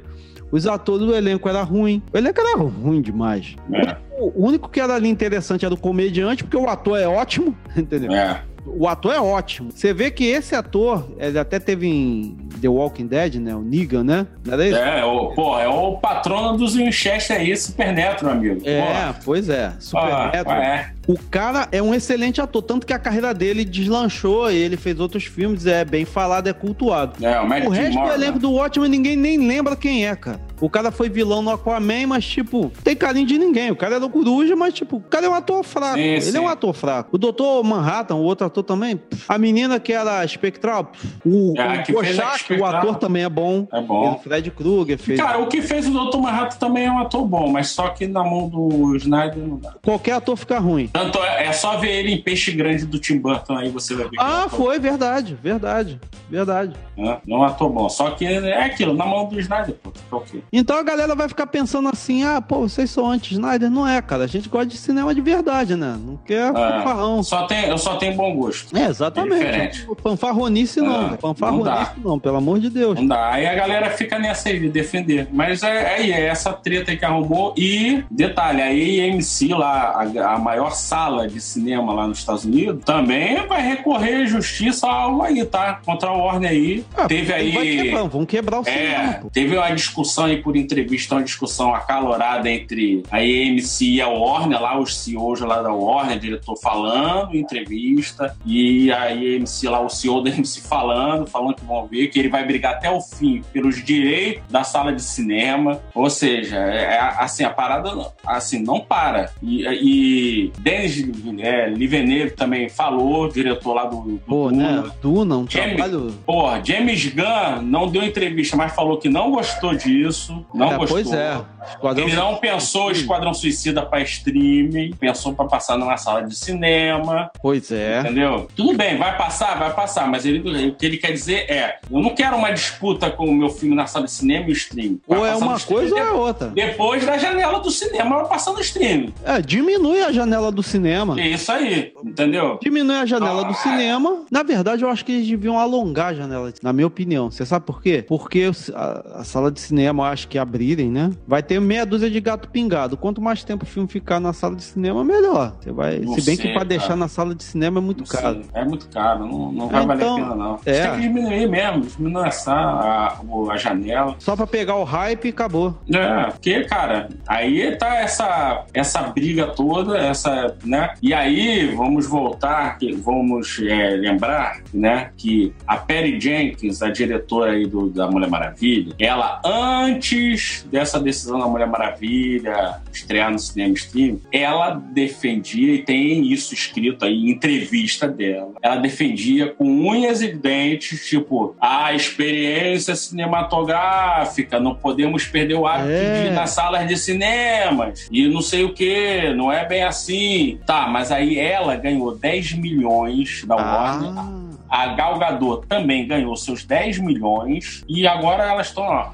os 0.51 0.66
atores 0.66 1.07
do 1.07 1.14
elenco 1.14 1.49
era 1.49 1.62
ruim. 1.62 2.03
O 2.12 2.16
elenco 2.18 2.40
era 2.40 2.57
ruim 2.57 3.01
demais. 3.03 3.55
É, 3.72 3.96
O 4.18 4.46
único 4.46 4.68
que 4.68 4.80
era 4.80 4.94
ali 4.94 5.09
interessante 5.09 5.64
era 5.64 5.74
o 5.74 5.78
comediante, 5.78 6.42
porque 6.44 6.57
o 6.57 6.68
ator 6.68 6.99
é 6.99 7.07
ótimo, 7.09 7.57
entendeu? 7.76 8.12
é. 8.12 8.42
O 8.70 8.86
ator 8.86 9.14
é 9.14 9.20
ótimo. 9.20 9.70
Você 9.72 9.94
vê 9.94 10.11
que 10.11 10.24
esse 10.26 10.55
ator, 10.55 11.09
ele 11.18 11.38
até 11.38 11.59
teve 11.59 11.86
em 11.86 12.36
The 12.61 12.68
Walking 12.68 13.07
Dead, 13.07 13.36
né? 13.36 13.55
O 13.55 13.62
Negan, 13.62 14.05
né? 14.05 14.26
Não 14.44 14.53
era 14.53 14.66
isso? 14.68 14.76
É, 14.76 15.03
o, 15.07 15.28
pô, 15.28 15.59
é 15.59 15.66
o 15.66 15.96
patrono 15.96 16.59
dos 16.59 16.74
Winchester 16.74 17.38
aí, 17.38 17.57
Super 17.57 17.94
Neto, 17.94 18.26
meu 18.26 18.34
amigo. 18.34 18.61
É, 18.68 19.14
pois 19.24 19.49
é. 19.49 19.72
Super 19.78 20.03
Porra. 20.03 20.30
Neto. 20.32 20.51
Ah, 20.51 20.62
é. 20.62 20.92
O 21.09 21.18
cara 21.30 21.66
é 21.72 21.82
um 21.82 21.94
excelente 21.94 22.38
ator, 22.38 22.61
tanto 22.62 22.86
que 22.86 22.92
a 22.92 22.98
carreira 22.98 23.32
dele 23.32 23.64
deslanchou 23.64 24.52
e 24.52 24.56
ele 24.56 24.76
fez 24.76 25.00
outros 25.00 25.24
filmes, 25.24 25.64
é 25.64 25.82
bem 25.82 26.04
falado, 26.04 26.48
é 26.48 26.52
cultuado. 26.52 27.24
É, 27.24 27.40
o 27.40 27.66
O 27.66 27.70
resto 27.70 27.98
do 27.98 28.11
elenco 28.11 28.38
do 28.38 28.52
Watchmen 28.52 28.90
ninguém 28.90 29.16
nem 29.16 29.38
lembra 29.38 29.74
quem 29.74 30.06
é, 30.06 30.14
cara. 30.14 30.38
O 30.61 30.68
cara 30.68 30.90
foi 30.90 31.09
vilão 31.09 31.40
no 31.40 31.50
Aquaman, 31.50 32.06
mas, 32.09 32.26
tipo, 32.26 32.72
tem 32.82 32.96
carinho 32.96 33.26
de 33.26 33.38
ninguém. 33.38 33.70
O 33.70 33.76
cara 33.76 33.96
é 33.96 34.00
do 34.00 34.11
Coruja, 34.11 34.56
mas, 34.56 34.74
tipo, 34.74 34.96
o 34.96 35.00
cara 35.00 35.26
é 35.26 35.28
um 35.28 35.34
ator 35.34 35.62
fraco. 35.62 35.94
Sim, 35.94 36.00
Ele 36.00 36.20
sim. 36.20 36.36
é 36.36 36.40
um 36.40 36.48
ator 36.48 36.74
fraco. 36.74 37.11
O 37.12 37.18
Doutor 37.18 37.62
Manhattan, 37.62 38.16
o 38.16 38.22
outro 38.22 38.46
ator 38.46 38.64
também. 38.64 38.96
pff, 38.96 39.24
A 39.28 39.38
menina 39.38 39.78
que 39.78 39.92
era 39.92 40.24
espectral. 40.24 40.86
pff, 40.86 41.06
O, 41.24 41.54
É, 41.56 41.84
o 41.88 41.94
Kochak, 41.94 42.52
o 42.54 42.64
ator 42.64 42.96
também 42.96 43.22
é 43.22 43.28
bom. 43.28 43.68
É 43.72 43.80
bom. 43.80 44.14
O 44.14 44.18
Fred 44.18 44.50
Krueger 44.50 44.98
fez. 44.98 45.20
Cara, 45.20 45.38
o 45.38 45.46
que 45.46 45.62
fez 45.62 45.86
o 45.86 45.90
Dr. 45.92 46.18
Manhattan 46.18 46.59
também 46.59 46.86
é 46.86 46.90
um 46.90 46.98
ator 46.98 47.24
bom, 47.24 47.48
mas 47.48 47.68
só 47.68 47.90
que 47.90 48.06
na 48.09 48.24
mão 48.24 48.48
do 48.48 48.96
Snyder 48.96 49.38
não 49.38 49.59
dá. 49.59 49.74
Qualquer 49.84 50.12
ator 50.14 50.36
fica 50.36 50.59
ruim. 50.59 50.90
Tanto 50.99 51.22
é, 51.22 51.46
é 51.46 51.53
só 51.53 51.76
ver 51.76 51.90
ele 51.90 52.12
em 52.12 52.20
Peixe 52.20 52.51
Grande 52.53 52.84
do 52.86 52.99
Tim 52.99 53.18
Burton 53.18 53.57
aí 53.57 53.70
você 53.70 53.94
vai 53.94 54.05
ver. 54.09 54.16
é 54.16 54.20
Ah, 54.20 54.46
foi, 54.49 54.78
verdade, 54.78 55.38
verdade, 55.42 56.01
verdade. 56.28 56.72
né? 56.96 57.18
Não 57.26 57.38
é 57.38 57.40
um 57.40 57.44
ator 57.44 57.70
bom. 57.70 57.88
Só 57.88 58.11
que 58.11 58.26
é 58.26 58.64
aquilo, 58.64 58.94
na 58.94 59.07
mão 59.07 59.26
do 59.26 59.38
Snyder, 59.38 59.74
pô. 60.11 60.20
Quê? 60.20 60.40
Então 60.53 60.76
a 60.76 60.82
galera 60.82 61.14
vai 61.14 61.28
ficar 61.28 61.46
pensando 61.46 61.88
assim: 61.88 62.24
ah, 62.24 62.40
pô, 62.40 62.61
vocês 62.61 62.90
são 62.90 63.09
anti-Snyder? 63.11 63.70
Não 63.70 63.86
é, 63.86 64.03
cara. 64.03 64.24
A 64.24 64.26
gente 64.26 64.49
gosta 64.49 64.66
de 64.66 64.76
cinema 64.76 65.14
de 65.14 65.20
verdade, 65.20 65.76
né? 65.76 65.96
Não 66.05 66.16
quer 66.16 66.51
É. 66.51 66.53
fanfarrão. 66.53 67.22
Só 67.22 67.46
tem, 67.46 67.64
eu 67.66 67.78
só 67.78 67.96
tenho 67.96 68.14
bom 68.16 68.34
gosto. 68.34 68.76
É, 68.76 68.82
É 68.82 68.88
exatamente. 68.88 69.44
diferente. 69.44 69.86
Fanfarronice 70.03 70.80
não. 70.80 71.14
É, 71.14 71.16
Fanfarronice 71.18 71.92
não, 72.05 72.18
pelo 72.18 72.36
amor 72.36 72.59
de 72.59 72.70
Deus. 72.70 72.99
Não 72.99 73.07
dá. 73.07 73.30
Aí 73.32 73.46
a 73.46 73.55
galera 73.55 73.90
fica 73.90 74.18
nessa 74.18 74.49
aí 74.49 74.59
de 74.59 74.68
defender. 74.68 75.28
Mas 75.32 75.62
é, 75.62 76.01
é 76.03 76.26
essa 76.26 76.53
treta 76.53 76.90
aí 76.90 76.96
que 76.96 77.05
arrumou. 77.05 77.55
E, 77.57 78.03
detalhe, 78.11 78.61
a 78.62 78.66
AMC 78.68 79.49
lá, 79.55 80.03
a, 80.03 80.34
a 80.34 80.38
maior 80.38 80.70
sala 80.89 81.28
de 81.28 81.41
cinema 81.41 81.93
lá 81.93 82.07
nos 82.07 82.18
Estados 82.18 82.45
Unidos, 82.45 82.82
também 82.84 83.47
vai 83.47 83.62
recorrer 83.62 84.22
à 84.22 84.26
justiça 84.26 84.86
algo 84.86 85.22
aí, 85.22 85.45
tá? 85.45 85.80
Contra 85.84 86.09
a 86.09 86.12
Warner 86.12 86.51
aí. 86.51 86.84
Ah, 86.97 87.07
teve 87.07 87.28
Vai 87.28 87.41
aí. 87.41 87.82
quebrar, 87.82 88.03
vão 88.05 88.24
quebrar 88.24 88.61
o 88.61 88.64
cinema, 88.64 89.03
É, 89.03 89.20
teve 89.32 89.57
uma 89.57 89.70
discussão 89.70 90.24
aí 90.24 90.39
aí 90.39 90.43
por 90.43 90.57
entrevista 90.57 91.14
uma 91.14 91.22
discussão 91.22 91.74
acalorada 91.74 92.49
entre 92.49 93.03
a 93.11 93.18
AMC 93.18 93.84
e 93.84 94.01
a 94.01 94.09
Warner, 94.09 94.61
lá 94.61 94.78
os 94.78 94.97
CEOs 94.97 95.41
lá 95.41 95.61
da 95.61 95.72
Warner, 95.72 96.18
diretor 96.18 96.57
falando, 96.57 97.36
entrevista, 97.36 98.36
e 98.47 98.91
a 98.91 99.09
AMC 99.09 99.68
lá, 99.68 99.80
o 99.80 99.89
CEO 99.89 100.22
da 100.22 100.30
AMC 100.30 100.61
falando, 100.62 101.26
falando 101.26 101.55
que 101.55 101.64
vão 101.64 101.86
ver, 101.86 102.09
que 102.09 102.18
ele 102.18 102.28
vai 102.28 102.45
brigar 102.45 102.74
até 102.74 102.91
o 102.91 103.01
fim 103.01 103.43
pelos 103.53 103.82
direitos 103.84 104.43
da 104.49 104.62
sala 104.64 104.93
de 104.93 105.03
cinema. 105.03 105.80
Ou 105.95 106.09
seja, 106.09 106.57
é, 106.57 106.95
é 106.95 106.99
assim, 106.99 107.45
a 107.45 107.51
parada 107.51 107.91
assim, 108.24 108.62
não 108.62 108.80
para. 108.80 109.30
E, 109.43 109.64
e 109.66 110.53
Denis 110.79 111.41
é, 111.41 111.68
Liveneiro 111.68 112.31
também 112.33 112.68
falou, 112.68 113.29
diretor 113.29 113.74
lá 113.74 113.85
do, 113.85 114.01
do 114.01 114.18
Pô, 114.18 114.49
Duna. 114.49 114.83
Né? 114.83 114.91
Duna, 115.01 115.37
um 115.39 115.51
James, 115.51 115.76
trabalho... 115.76 116.14
Porra, 116.24 116.62
James 116.64 117.07
Gunn 117.07 117.62
não 117.62 117.89
deu 117.89 118.03
entrevista, 118.03 118.57
mas 118.57 118.74
falou 118.74 118.99
que 118.99 119.09
não 119.09 119.31
gostou 119.31 119.74
disso. 119.74 120.45
Não 120.55 120.72
é, 120.72 120.76
gostou. 120.76 121.03
Pois 121.03 121.12
é. 121.12 121.41
Esquadrão 121.68 122.07
ele 122.07 122.16
não 122.16 122.37
pensou 122.37 122.91
Esquadrão 122.91 123.35
Suicida 123.35 123.85
para 123.85 124.01
streaming, 124.03 124.93
pensou 124.99 125.35
para 125.35 125.47
passar 125.47 125.76
numa 125.76 125.97
sala 125.97 126.22
de 126.22 126.35
cinema. 126.35 127.31
Pois 127.41 127.70
é. 127.70 128.01
Entendeu? 128.01 128.49
Tudo 128.55 128.76
bem, 128.76 128.97
vai 128.97 129.16
passar, 129.16 129.59
vai 129.59 129.72
passar, 129.72 130.09
mas 130.09 130.24
ele, 130.24 130.68
o 130.68 130.74
que 130.74 130.87
ele 130.87 130.97
quer 130.97 131.12
dizer 131.12 131.51
é: 131.51 131.79
eu 131.91 132.01
não 132.01 132.14
quero 132.14 132.37
uma 132.37 132.51
disputa 132.51 133.11
com 133.11 133.26
o 133.26 133.35
meu 133.35 133.51
filme 133.51 133.74
na 133.74 133.87
sala 133.87 134.07
de 134.07 134.12
cinema 134.12 134.49
e 134.49 134.51
o 134.51 134.53
stream. 134.53 134.99
Vai 135.07 135.18
ou 135.18 135.26
é 135.26 135.37
uma 135.37 135.61
coisa 135.61 135.95
ou 135.95 136.01
é 136.01 136.11
outra. 136.11 136.49
Depois 136.49 137.05
da 137.05 137.18
janela 137.18 137.61
do 137.61 137.70
cinema 137.70 138.16
vai 138.16 138.29
passar 138.29 138.53
no 138.53 138.61
stream. 138.61 139.12
É, 139.24 139.41
diminui 139.41 140.03
a 140.03 140.12
janela 140.12 140.51
do 140.51 140.57
cinema. 140.62 141.18
É 141.20 141.28
isso 141.28 141.50
aí, 141.50 141.92
entendeu? 142.04 142.59
Diminui 142.62 142.96
a 142.96 143.06
janela 143.06 143.42
ah, 143.42 143.48
do 143.48 143.54
cinema. 143.54 144.24
Na 144.30 144.42
verdade, 144.42 144.82
eu 144.82 144.88
acho 144.88 145.04
que 145.04 145.12
eles 145.12 145.28
deviam 145.28 145.59
alongar 145.59 146.09
a 146.09 146.14
janela, 146.14 146.52
na 146.62 146.72
minha 146.72 146.86
opinião. 146.86 147.30
Você 147.30 147.44
sabe 147.44 147.64
por 147.64 147.82
quê? 147.82 148.04
Porque 148.06 148.50
a, 148.74 149.20
a 149.20 149.24
sala 149.24 149.50
de 149.50 149.61
cinema, 149.61 150.04
eu 150.04 150.06
acho 150.06 150.28
que 150.28 150.38
abrirem, 150.38 150.90
né? 150.90 151.11
Vai 151.26 151.42
ter 151.42 151.61
meia 151.61 151.84
dúzia 151.84 152.11
de 152.11 152.20
gato 152.20 152.48
pingado. 152.48 152.96
Quanto 152.96 153.20
mais 153.20 153.44
tempo 153.44 153.64
o 153.64 153.66
filme 153.66 153.88
ficar 153.88 154.20
na 154.20 154.32
sala 154.32 154.56
de 154.56 154.62
cinema, 154.62 155.04
melhor. 155.04 155.54
Você 155.61 155.72
vai. 155.72 155.98
Não 155.98 156.14
se 156.14 156.24
bem 156.24 156.36
sei, 156.36 156.46
que 156.46 156.52
para 156.52 156.64
deixar 156.64 156.96
na 156.96 157.09
sala 157.09 157.34
de 157.34 157.44
cinema 157.44 157.78
é 157.78 157.82
muito 157.82 158.00
não 158.00 158.06
caro. 158.06 158.42
Sei. 158.42 158.50
É 158.54 158.64
muito 158.64 158.88
caro, 158.88 159.26
não, 159.26 159.52
não 159.52 159.68
vai 159.68 159.86
valer 159.86 160.02
a 160.02 160.06
então, 160.06 160.16
pena, 160.16 160.34
não. 160.34 160.61
É. 160.64 160.82
Tem 160.82 160.92
que 160.92 161.00
diminuir 161.00 161.48
mesmo, 161.48 161.82
diminuir 161.82 162.26
essa, 162.26 162.52
a, 162.52 163.18
a 163.50 163.56
janela. 163.56 164.16
Só 164.18 164.36
para 164.36 164.46
pegar 164.46 164.76
o 164.76 164.84
hype 164.84 165.26
e 165.26 165.28
acabou. 165.28 165.74
É, 165.92 166.24
porque, 166.30 166.64
cara, 166.64 167.09
aí 167.26 167.76
tá 167.76 167.96
essa, 167.96 168.64
essa 168.72 169.02
briga 169.02 169.46
toda, 169.46 169.98
essa, 169.98 170.47
né? 170.64 170.94
E 171.03 171.12
aí, 171.14 171.74
vamos 171.74 172.07
voltar, 172.07 172.78
vamos 173.03 173.61
é, 173.61 173.90
lembrar, 173.90 174.62
né, 174.72 175.11
que 175.16 175.53
a 175.66 175.76
Perry 175.76 176.20
Jenkins, 176.20 176.82
a 176.82 176.90
diretora 176.90 177.53
aí 177.53 177.66
do, 177.66 177.88
da 177.88 178.11
Mulher 178.11 178.28
Maravilha, 178.28 178.94
ela, 178.99 179.40
antes 179.44 180.66
dessa 180.70 181.01
decisão 181.01 181.38
da 181.38 181.46
Mulher 181.46 181.66
Maravilha 181.66 182.80
estrear 182.92 183.30
no 183.30 183.38
cinema 183.38 183.74
stream, 183.74 184.20
ela 184.32 184.70
defendia, 184.70 185.74
e 185.74 185.82
tem 185.82 186.32
isso 186.32 186.55
escrito 186.55 187.05
aí 187.05 187.14
em 187.14 187.30
entrevista 187.30 188.09
dela, 188.09 188.53
ela 188.62 188.76
defendia 188.76 189.53
com 189.53 189.64
unhas 189.64 190.20
e 190.22 190.32
dentes, 190.32 191.07
tipo, 191.09 191.55
a 191.61 191.92
experiência 191.94 192.94
cinematográfica, 192.94 194.61
não 194.61 194.74
podemos 194.74 195.26
perder 195.26 195.55
o 195.55 195.66
hábito 195.66 195.90
é. 195.90 196.22
de 196.22 196.28
ir 196.28 196.32
nas 196.32 196.51
salas 196.51 196.86
de 196.86 196.96
cinemas, 196.96 198.09
e 198.11 198.26
não 198.28 198.42
sei 198.42 198.64
o 198.64 198.72
que, 198.72 199.32
não 199.34 199.53
é 199.53 199.66
bem 199.66 199.82
assim. 199.82 200.38
Tá, 200.66 200.86
mas 200.89 201.11
aí 201.12 201.39
ela 201.39 201.76
ganhou 201.76 202.16
10 202.16 202.55
milhões 202.55 203.45
da 203.45 203.55
ah. 203.55 203.74
Warner. 203.74 204.49
A 204.68 204.86
Gal 204.89 205.18
Gadot 205.18 205.66
também 205.66 206.07
ganhou 206.07 206.36
seus 206.36 206.64
10 206.64 206.99
milhões 206.99 207.82
e 207.89 208.07
agora 208.07 208.45
elas 208.45 208.66
estão, 208.66 208.84
ó, 208.84 209.11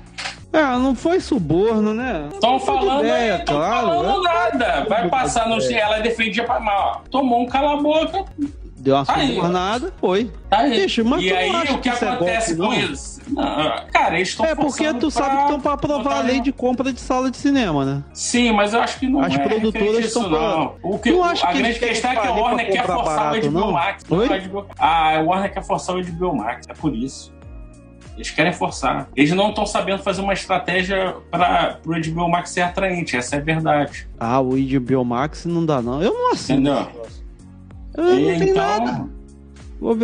é, 0.55 0.63
não 0.79 0.95
foi 0.95 1.19
suborno, 1.19 1.93
né? 1.93 2.29
Estão 2.33 2.61
falando, 2.61 3.05
ideia, 3.05 3.39
não 3.39 3.45
claro, 3.45 3.87
falando 3.89 4.29
é. 4.29 4.33
nada. 4.33 4.87
Vai 4.89 5.09
passar 5.09 5.49
no. 5.49 5.61
Ela 5.61 5.99
defendia 5.99 6.45
pra 6.45 6.61
mal. 6.61 7.03
Tomou 7.11 7.43
um 7.43 7.47
cala-boca. 7.47 8.25
Deu 8.85 8.97
uma 8.97 9.07
tá 9.07 9.19
subornada, 9.19 9.95
foi. 9.99 10.31
Tá 10.51 10.59
aí. 10.59 10.87
mas 11.07 11.23
e 11.23 11.33
aí, 11.33 11.51
o 11.51 11.79
que, 11.79 11.91
que 11.91 12.05
é 12.05 12.09
acontece 12.09 12.55
golpe, 12.55 12.75
com 12.75 12.83
não? 12.83 12.93
isso? 12.93 13.21
Não, 13.29 13.87
cara, 13.91 14.17
eles 14.17 14.29
estão 14.29 14.45
É 14.45 14.55
porque 14.55 14.93
tu 14.93 15.11
sabe 15.11 15.37
que 15.37 15.43
estão 15.45 15.59
pra 15.59 15.73
aprovar 15.73 16.19
a 16.19 16.21
lei 16.21 16.39
de 16.39 16.53
compra 16.53 16.93
de 16.93 17.01
sala 17.01 17.31
de 17.31 17.39
cinema, 17.39 17.83
né? 17.87 18.05
Sim, 18.13 18.53
mas 18.53 18.75
eu 18.75 18.83
acho 18.83 19.01
que 19.01 19.09
não 19.09 19.21
As 19.21 19.35
é 19.35 19.39
produtoras 19.39 20.05
estão 20.05 20.29
não. 20.29 20.75
O 20.83 20.99
que, 20.99 21.11
não 21.11 21.25
acho 21.25 21.47
a 21.47 21.53
que 21.53 21.63
grande 21.63 21.79
questão 21.79 22.11
é 22.11 22.17
que 22.17 22.27
a 22.27 22.33
Warner 22.33 22.73
quer 22.73 22.87
forçar 22.87 23.33
o 23.33 23.51
HBO 23.51 23.73
Max. 23.73 24.05
A 24.79 25.23
Warner 25.23 25.55
quer 25.55 25.65
forçar 25.65 25.97
o 25.97 26.05
HBO 26.05 26.37
Max, 26.37 26.67
é 26.69 26.75
por 26.75 26.95
isso. 26.95 27.33
Eles 28.17 28.31
querem 28.31 28.53
forçar. 28.53 29.09
Eles 29.17 29.33
não 29.33 29.49
estão 29.49 29.65
sabendo 29.65 30.03
fazer 30.03 30.21
uma 30.21 30.35
estratégia 30.35 31.17
para 31.31 31.81
o 31.87 31.91
HBO 31.91 32.29
Max 32.29 32.51
ser 32.51 32.61
atraente, 32.61 33.17
essa 33.17 33.37
é 33.37 33.39
a 33.39 33.43
verdade. 33.43 34.07
Ah, 34.21 34.41
o 34.41 34.51
HBO 34.51 35.05
Max 35.07 35.47
não 35.47 35.65
dá, 35.65 35.81
não. 35.81 36.03
Eu 36.03 36.13
não 36.13 36.33
assino. 36.33 36.61
Entendeu? 36.61 37.04
Eu 37.97 38.05
não 38.05 38.31
então, 38.33 38.55
nada. 38.55 39.14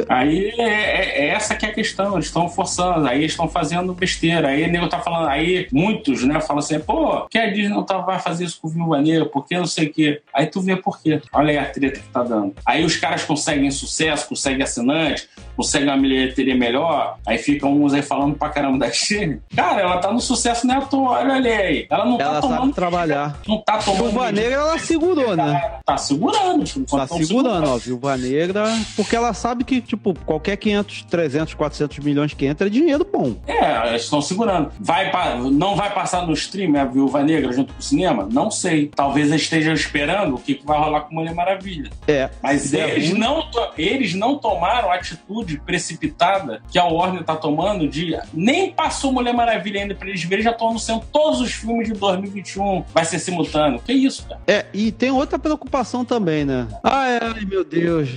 Aí 0.08 0.52
é, 0.58 0.62
é, 0.62 1.24
é, 1.24 1.28
essa 1.28 1.54
que 1.54 1.64
é 1.64 1.68
a 1.68 1.72
questão, 1.72 2.14
eles 2.14 2.26
estão 2.26 2.48
forçando, 2.48 3.06
aí 3.06 3.24
estão 3.24 3.48
fazendo 3.48 3.94
besteira. 3.94 4.48
Aí 4.48 4.64
o 4.64 4.70
nego 4.70 4.88
tá 4.88 5.00
falando, 5.00 5.28
aí 5.28 5.66
muitos, 5.72 6.24
né, 6.24 6.40
falam 6.40 6.58
assim, 6.58 6.78
pô, 6.80 7.26
que 7.28 7.38
a 7.38 7.50
Disney 7.50 7.68
não 7.68 7.84
tá, 7.84 7.98
vai 7.98 8.18
fazer 8.18 8.44
isso 8.44 8.60
com 8.60 8.68
o 8.68 8.70
Viúva 8.70 9.00
Negra, 9.00 9.26
porque 9.26 9.56
não 9.56 9.66
sei 9.66 9.86
o 9.86 9.92
quê. 9.92 10.22
Aí 10.34 10.46
tu 10.46 10.60
vê 10.60 10.76
por 10.76 11.00
quê. 11.00 11.20
Olha 11.32 11.50
aí 11.50 11.58
a 11.58 11.66
treta 11.66 12.00
que 12.00 12.08
tá 12.08 12.22
dando. 12.22 12.54
Aí 12.64 12.84
os 12.84 12.96
caras 12.96 13.24
conseguem 13.24 13.70
sucesso, 13.70 14.28
conseguem 14.28 14.62
assinante, 14.62 15.28
conseguem 15.56 15.88
uma 15.88 15.98
bilheteria 15.98 16.54
melhor, 16.54 17.18
aí 17.26 17.38
ficam 17.38 17.82
uns 17.82 17.94
aí 17.94 18.02
falando 18.02 18.36
pra 18.36 18.48
caramba 18.48 18.78
da 18.78 18.88
Disney. 18.88 19.40
Cara, 19.54 19.80
ela 19.80 19.98
tá 19.98 20.12
no 20.12 20.20
sucesso 20.20 20.66
não 20.66 20.74
é 20.74 20.78
à 20.78 20.80
toa, 20.82 21.18
olha 21.18 21.58
aí. 21.58 21.86
Ela 21.90 22.04
não 22.04 22.18
tá 22.18 22.24
ela 22.24 22.34
tá 22.34 22.40
tomando. 22.40 22.74
trabalhar. 22.74 23.38
Não 23.46 23.58
tá 23.58 23.78
tomando. 23.78 24.10
Viúva 24.10 24.32
Negra 24.32 24.54
ela 24.54 24.78
segurou, 24.78 25.36
né? 25.36 25.78
Tá 25.84 25.96
segurando. 25.96 26.64
Tá 26.64 27.06
segurando, 27.06 27.26
segurando, 27.26 27.70
ó. 27.70 27.78
Viúva 27.78 28.16
Negra, 28.16 28.64
porque 28.96 29.16
ela 29.16 29.32
sabe 29.32 29.59
que, 29.64 29.80
tipo, 29.80 30.14
qualquer 30.24 30.56
500, 30.56 31.02
300, 31.04 31.54
400 31.54 31.98
milhões 31.98 32.34
que 32.34 32.46
entra 32.46 32.66
é 32.66 32.70
dinheiro 32.70 33.06
bom. 33.10 33.36
É, 33.46 33.88
eles 33.88 34.02
estão 34.02 34.20
segurando. 34.20 34.70
Vai. 34.78 35.10
Não 35.50 35.76
vai 35.76 35.92
passar 35.92 36.26
no 36.26 36.32
stream 36.32 36.76
a 36.80 36.84
Viúva 36.84 37.22
Negra 37.22 37.52
junto 37.52 37.72
com 37.72 37.80
o 37.80 37.82
cinema? 37.82 38.28
Não 38.30 38.50
sei. 38.50 38.90
Talvez 38.94 39.28
eles 39.28 39.42
estejam 39.42 39.72
esperando 39.72 40.34
o 40.34 40.38
que 40.38 40.60
vai 40.64 40.78
rolar 40.78 41.02
com 41.02 41.14
Mulher 41.14 41.34
Maravilha. 41.34 41.90
É. 42.06 42.30
Mas 42.42 42.72
eles, 42.72 43.12
não, 43.12 43.48
eles 43.76 44.14
não 44.14 44.38
tomaram 44.38 44.90
a 44.90 44.94
atitude 44.94 45.60
precipitada 45.64 46.62
que 46.70 46.78
a 46.78 46.84
Warner 46.84 47.24
tá 47.24 47.36
tomando 47.36 47.88
de. 47.88 48.16
Nem 48.32 48.70
passou 48.72 49.12
Mulher 49.12 49.34
Maravilha 49.34 49.80
ainda 49.80 49.94
pra 49.94 50.08
eles 50.08 50.22
verem, 50.22 50.44
já 50.44 50.50
estão 50.50 50.68
anunciando 50.68 51.04
todos 51.12 51.40
os 51.40 51.52
filmes 51.52 51.88
de 51.88 51.94
2021. 51.94 52.84
Vai 52.92 53.04
ser 53.04 53.18
simultâneo. 53.18 53.80
Que 53.80 53.92
isso, 53.92 54.26
cara? 54.26 54.40
É, 54.46 54.66
e 54.72 54.92
tem 54.92 55.10
outra 55.10 55.38
preocupação 55.38 56.04
também, 56.04 56.44
né? 56.44 56.68
Ai, 56.82 57.18
ai, 57.20 57.44
meu 57.44 57.64
Deus. 57.64 58.08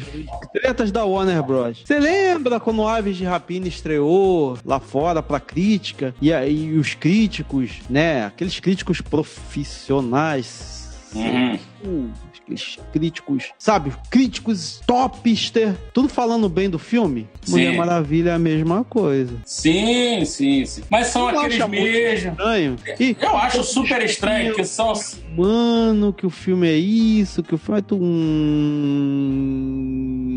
Tretas 0.52 0.91
da 0.91 1.06
Warner 1.06 1.32
Bros. 1.41 1.84
Você 1.86 1.99
lembra 1.99 2.59
quando 2.59 2.88
Aves 2.88 3.17
de 3.17 3.23
Rapina 3.23 3.67
estreou 3.67 4.57
lá 4.65 4.79
fora 4.79 5.21
pra 5.21 5.39
crítica? 5.39 6.13
E 6.21 6.31
aí 6.34 6.77
os 6.77 6.93
críticos, 6.93 7.81
né? 7.89 8.25
Aqueles 8.25 8.59
críticos 8.59 9.01
profissionais. 9.01 10.89
Uhum 11.15 11.59
aqueles 12.43 12.77
críticos, 12.91 13.51
sabe? 13.57 13.93
Críticos 14.09 14.81
topster, 14.86 15.73
tudo 15.93 16.09
falando 16.09 16.49
bem 16.49 16.69
do 16.69 16.77
filme. 16.77 17.27
Sim. 17.41 17.51
Mulher 17.51 17.77
Maravilha 17.77 18.31
é 18.31 18.34
a 18.34 18.39
mesma 18.39 18.84
coisa. 18.84 19.34
Sim, 19.45 20.23
sim, 20.25 20.65
sim. 20.65 20.84
Mas 20.89 21.07
são 21.07 21.29
eu 21.29 21.39
aqueles 21.39 21.67
mesmos. 21.67 22.31
Estranho. 22.31 22.75
E, 22.99 23.15
eu 23.19 23.38
acho 23.38 23.63
super 23.63 24.03
estranho 24.03 24.53
que 24.53 24.63
são. 24.65 24.93
Mano, 25.36 26.13
que 26.13 26.25
o 26.25 26.29
filme 26.29 26.67
é 26.67 26.75
isso, 26.75 27.41
que 27.41 27.55
o 27.55 27.57
filme 27.57 27.79
é 27.79 27.81
tu. 27.81 27.97
Hum... 28.01 29.43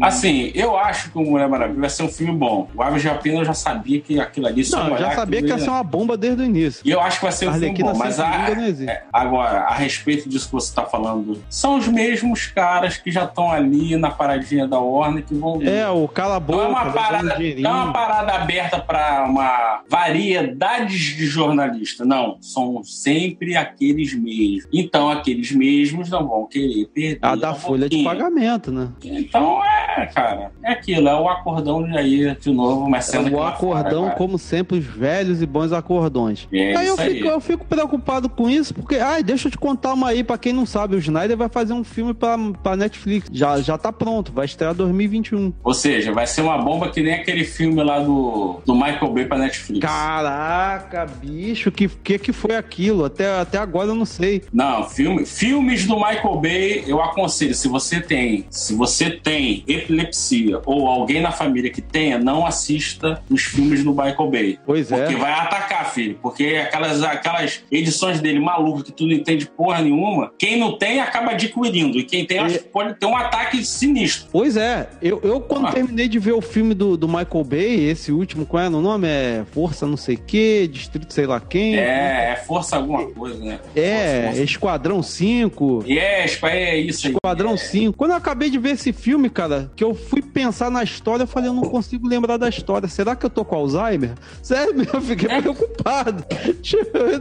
Assim, 0.02 0.50
eu 0.54 0.76
acho 0.76 1.10
que 1.10 1.18
o 1.18 1.22
Mulher 1.22 1.48
Maravilha 1.48 1.80
vai 1.80 1.90
ser 1.90 2.02
um 2.02 2.08
filme 2.08 2.32
bom. 2.32 2.68
O 2.74 2.82
Aves 2.82 3.02
de 3.02 3.08
Rapina 3.08 3.38
eu 3.38 3.44
já 3.44 3.54
sabia 3.54 4.00
que 4.00 4.20
aquilo 4.20 4.46
ali 4.46 4.62
Não, 4.70 4.88
eu 4.90 4.98
já 4.98 5.12
sabia 5.12 5.42
que 5.42 5.48
ia 5.48 5.58
ser 5.58 5.70
uma 5.70 5.82
bomba 5.82 6.16
desde 6.16 6.42
o 6.42 6.44
início. 6.44 6.82
E 6.84 6.90
eu 6.90 7.00
acho 7.00 7.18
que 7.18 7.24
vai 7.24 7.32
ser 7.32 7.48
um 7.48 7.54
filme 7.54 7.82
bom. 7.82 7.94
Mas 7.96 8.20
a, 8.20 8.50
é, 8.86 9.04
agora, 9.12 9.60
a 9.60 9.74
respeito 9.74 10.28
disso 10.28 10.46
que 10.46 10.52
você 10.52 10.68
está 10.68 10.84
falando, 10.84 11.42
são 11.48 11.76
os 11.76 11.88
mesmos 11.88 12.46
caras 12.46 12.98
que 12.98 13.10
já 13.10 13.24
estão 13.24 13.50
ali 13.50 13.96
na 13.96 14.10
paradinha 14.10 14.66
da 14.66 14.78
Warner 14.78 15.24
que 15.24 15.34
vão. 15.34 15.62
É, 15.62 15.88
o 15.88 16.06
cala 16.08 16.38
boca. 16.38 16.58
Não 16.58 16.64
é 16.64 16.68
uma 16.68 16.92
parada, 16.92 17.36
é 17.42 17.68
uma 17.68 17.92
parada 17.92 18.32
aberta 18.34 18.78
para 18.78 19.24
uma 19.24 19.80
variedade 19.88 21.16
de 21.16 21.26
jornalistas. 21.26 22.06
Não, 22.06 22.36
são 22.40 22.82
sempre 22.84 23.56
aqueles 23.56 24.14
mesmos. 24.14 24.68
Então, 24.86 25.10
aqueles 25.10 25.52
mesmos 25.52 26.10
não 26.10 26.26
vão 26.26 26.46
querer 26.46 26.86
perder. 26.86 27.18
A 27.22 27.34
da 27.34 27.54
folha 27.54 27.88
de 27.88 28.02
pagamento, 28.02 28.70
né? 28.70 28.88
Então, 29.02 29.62
é 29.64 30.06
cara, 30.06 30.52
é 30.62 30.72
aquilo, 30.72 31.08
é 31.08 31.14
o 31.14 31.28
acordão 31.28 31.84
aí 31.96 32.34
de 32.34 32.52
novo, 32.52 32.88
mas 32.88 33.06
sendo 33.06 33.28
é 33.28 33.32
o 33.32 33.42
acordão, 33.42 34.04
fora, 34.04 34.16
como 34.16 34.38
sempre, 34.38 34.78
os 34.78 34.84
velhos 34.84 35.42
e 35.42 35.46
bons 35.46 35.72
acordões. 35.72 36.48
É 36.52 36.76
aí, 36.76 36.86
eu 36.86 36.96
fico, 36.96 37.28
aí 37.28 37.34
eu 37.34 37.40
fico 37.40 37.64
preocupado 37.64 38.28
com 38.28 38.48
isso, 38.48 38.74
porque, 38.74 38.96
ai, 38.96 39.22
deixa 39.22 39.48
eu 39.48 39.52
te 39.52 39.58
contar 39.58 39.94
uma 39.94 40.08
aí, 40.08 40.22
pra 40.22 40.38
quem 40.38 40.52
não 40.52 40.66
sabe, 40.66 40.96
o 40.96 40.98
Snyder 40.98 41.36
vai 41.36 41.48
fazer 41.48 41.72
um 41.72 41.84
filme 41.84 42.14
pra, 42.14 42.36
pra 42.62 42.76
Netflix. 42.76 43.28
Já, 43.32 43.60
já 43.60 43.76
tá 43.76 43.92
pronto, 43.92 44.32
vai 44.32 44.44
estrear 44.44 44.74
2021. 44.74 45.52
Ou 45.62 45.74
seja, 45.74 46.12
vai 46.12 46.26
ser 46.26 46.42
uma 46.42 46.58
bomba 46.58 46.88
que 46.90 47.02
nem 47.02 47.14
aquele 47.14 47.44
filme 47.44 47.82
lá 47.82 47.98
do, 47.98 48.60
do 48.64 48.74
Michael 48.74 49.12
Bay 49.12 49.26
pra 49.26 49.38
Netflix. 49.38 49.80
Caraca, 49.80 51.06
bicho, 51.06 51.70
que 51.70 51.88
que, 51.88 52.18
que 52.18 52.32
foi 52.32 52.56
aquilo? 52.56 53.04
Até, 53.04 53.40
até 53.40 53.58
agora 53.58 53.88
eu 53.88 53.94
não 53.94 54.04
sei. 54.04 54.42
Não, 54.52 54.75
filme, 54.84 55.26
filmes 55.26 55.86
do 55.86 55.96
Michael 55.96 56.36
Bay, 56.36 56.84
eu 56.86 57.02
aconselho, 57.02 57.54
se 57.54 57.68
você 57.68 58.00
tem, 58.00 58.44
se 58.50 58.74
você 58.74 59.10
tem 59.10 59.64
epilepsia 59.66 60.60
ou 60.64 60.86
alguém 60.86 61.20
na 61.20 61.32
família 61.32 61.70
que 61.70 61.80
tenha, 61.80 62.18
não 62.18 62.46
assista 62.46 63.22
os 63.30 63.42
filmes 63.42 63.82
do 63.82 63.90
Michael 63.90 64.30
Bay. 64.30 64.58
Pois 64.64 64.90
é. 64.92 64.98
Porque 64.98 65.16
vai 65.16 65.32
atacar, 65.32 65.92
filho. 65.92 66.18
Porque 66.22 66.62
aquelas, 66.64 67.02
aquelas 67.02 67.62
edições 67.70 68.20
dele 68.20 68.40
malucas 68.40 68.84
que 68.84 68.92
tu 68.92 69.06
não 69.06 69.12
entende 69.12 69.46
porra 69.46 69.80
nenhuma, 69.80 70.32
quem 70.38 70.58
não 70.58 70.76
tem 70.76 71.00
acaba 71.00 71.32
adquirindo. 71.32 71.98
E 71.98 72.04
quem 72.04 72.24
tem, 72.24 72.44
e... 72.46 72.58
pode 72.58 72.94
ter 72.94 73.06
um 73.06 73.16
ataque 73.16 73.64
sinistro. 73.64 74.28
Pois 74.30 74.56
é. 74.56 74.88
Eu, 75.00 75.20
eu 75.22 75.40
quando 75.40 75.66
ah. 75.66 75.72
terminei 75.72 76.08
de 76.08 76.18
ver 76.18 76.32
o 76.32 76.40
filme 76.40 76.74
do, 76.74 76.96
do 76.96 77.08
Michael 77.08 77.44
Bay, 77.44 77.88
esse 77.88 78.12
último, 78.12 78.46
qual 78.46 78.62
é 78.62 78.68
o 78.68 78.70
nome? 78.70 79.08
É 79.08 79.44
Força 79.52 79.86
não 79.86 79.96
sei 79.96 80.16
que, 80.16 80.68
Distrito 80.68 81.12
sei 81.12 81.26
lá 81.26 81.40
quem. 81.40 81.76
É, 81.76 82.32
é 82.32 82.36
Força 82.36 82.76
alguma 82.76 83.06
coisa, 83.06 83.38
né? 83.42 83.58
É, 83.74 84.22
força, 84.22 84.26
força. 84.26 84.42
Esquadrão 84.66 85.00
5. 85.00 85.84
É, 85.86 85.92
é 85.92 86.26
isso 86.26 87.06
aí. 87.06 87.14
Esquadrão 87.14 87.52
é. 87.52 87.56
5. 87.56 87.96
Quando 87.96 88.10
eu 88.10 88.16
acabei 88.16 88.50
de 88.50 88.58
ver 88.58 88.70
esse 88.70 88.92
filme, 88.92 89.30
cara, 89.30 89.70
que 89.76 89.84
eu 89.84 89.94
fui 89.94 90.20
pensar 90.20 90.70
na 90.72 90.82
história, 90.82 91.22
eu 91.22 91.26
falei, 91.26 91.48
eu 91.48 91.54
não 91.54 91.62
consigo 91.62 92.08
lembrar 92.08 92.36
da 92.36 92.48
história. 92.48 92.88
Será 92.88 93.14
que 93.14 93.24
eu 93.24 93.30
tô 93.30 93.44
com 93.44 93.54
Alzheimer? 93.54 94.14
Sério, 94.42 94.74
eu 94.92 95.00
fiquei 95.00 95.30
é. 95.30 95.40
preocupado. 95.40 96.24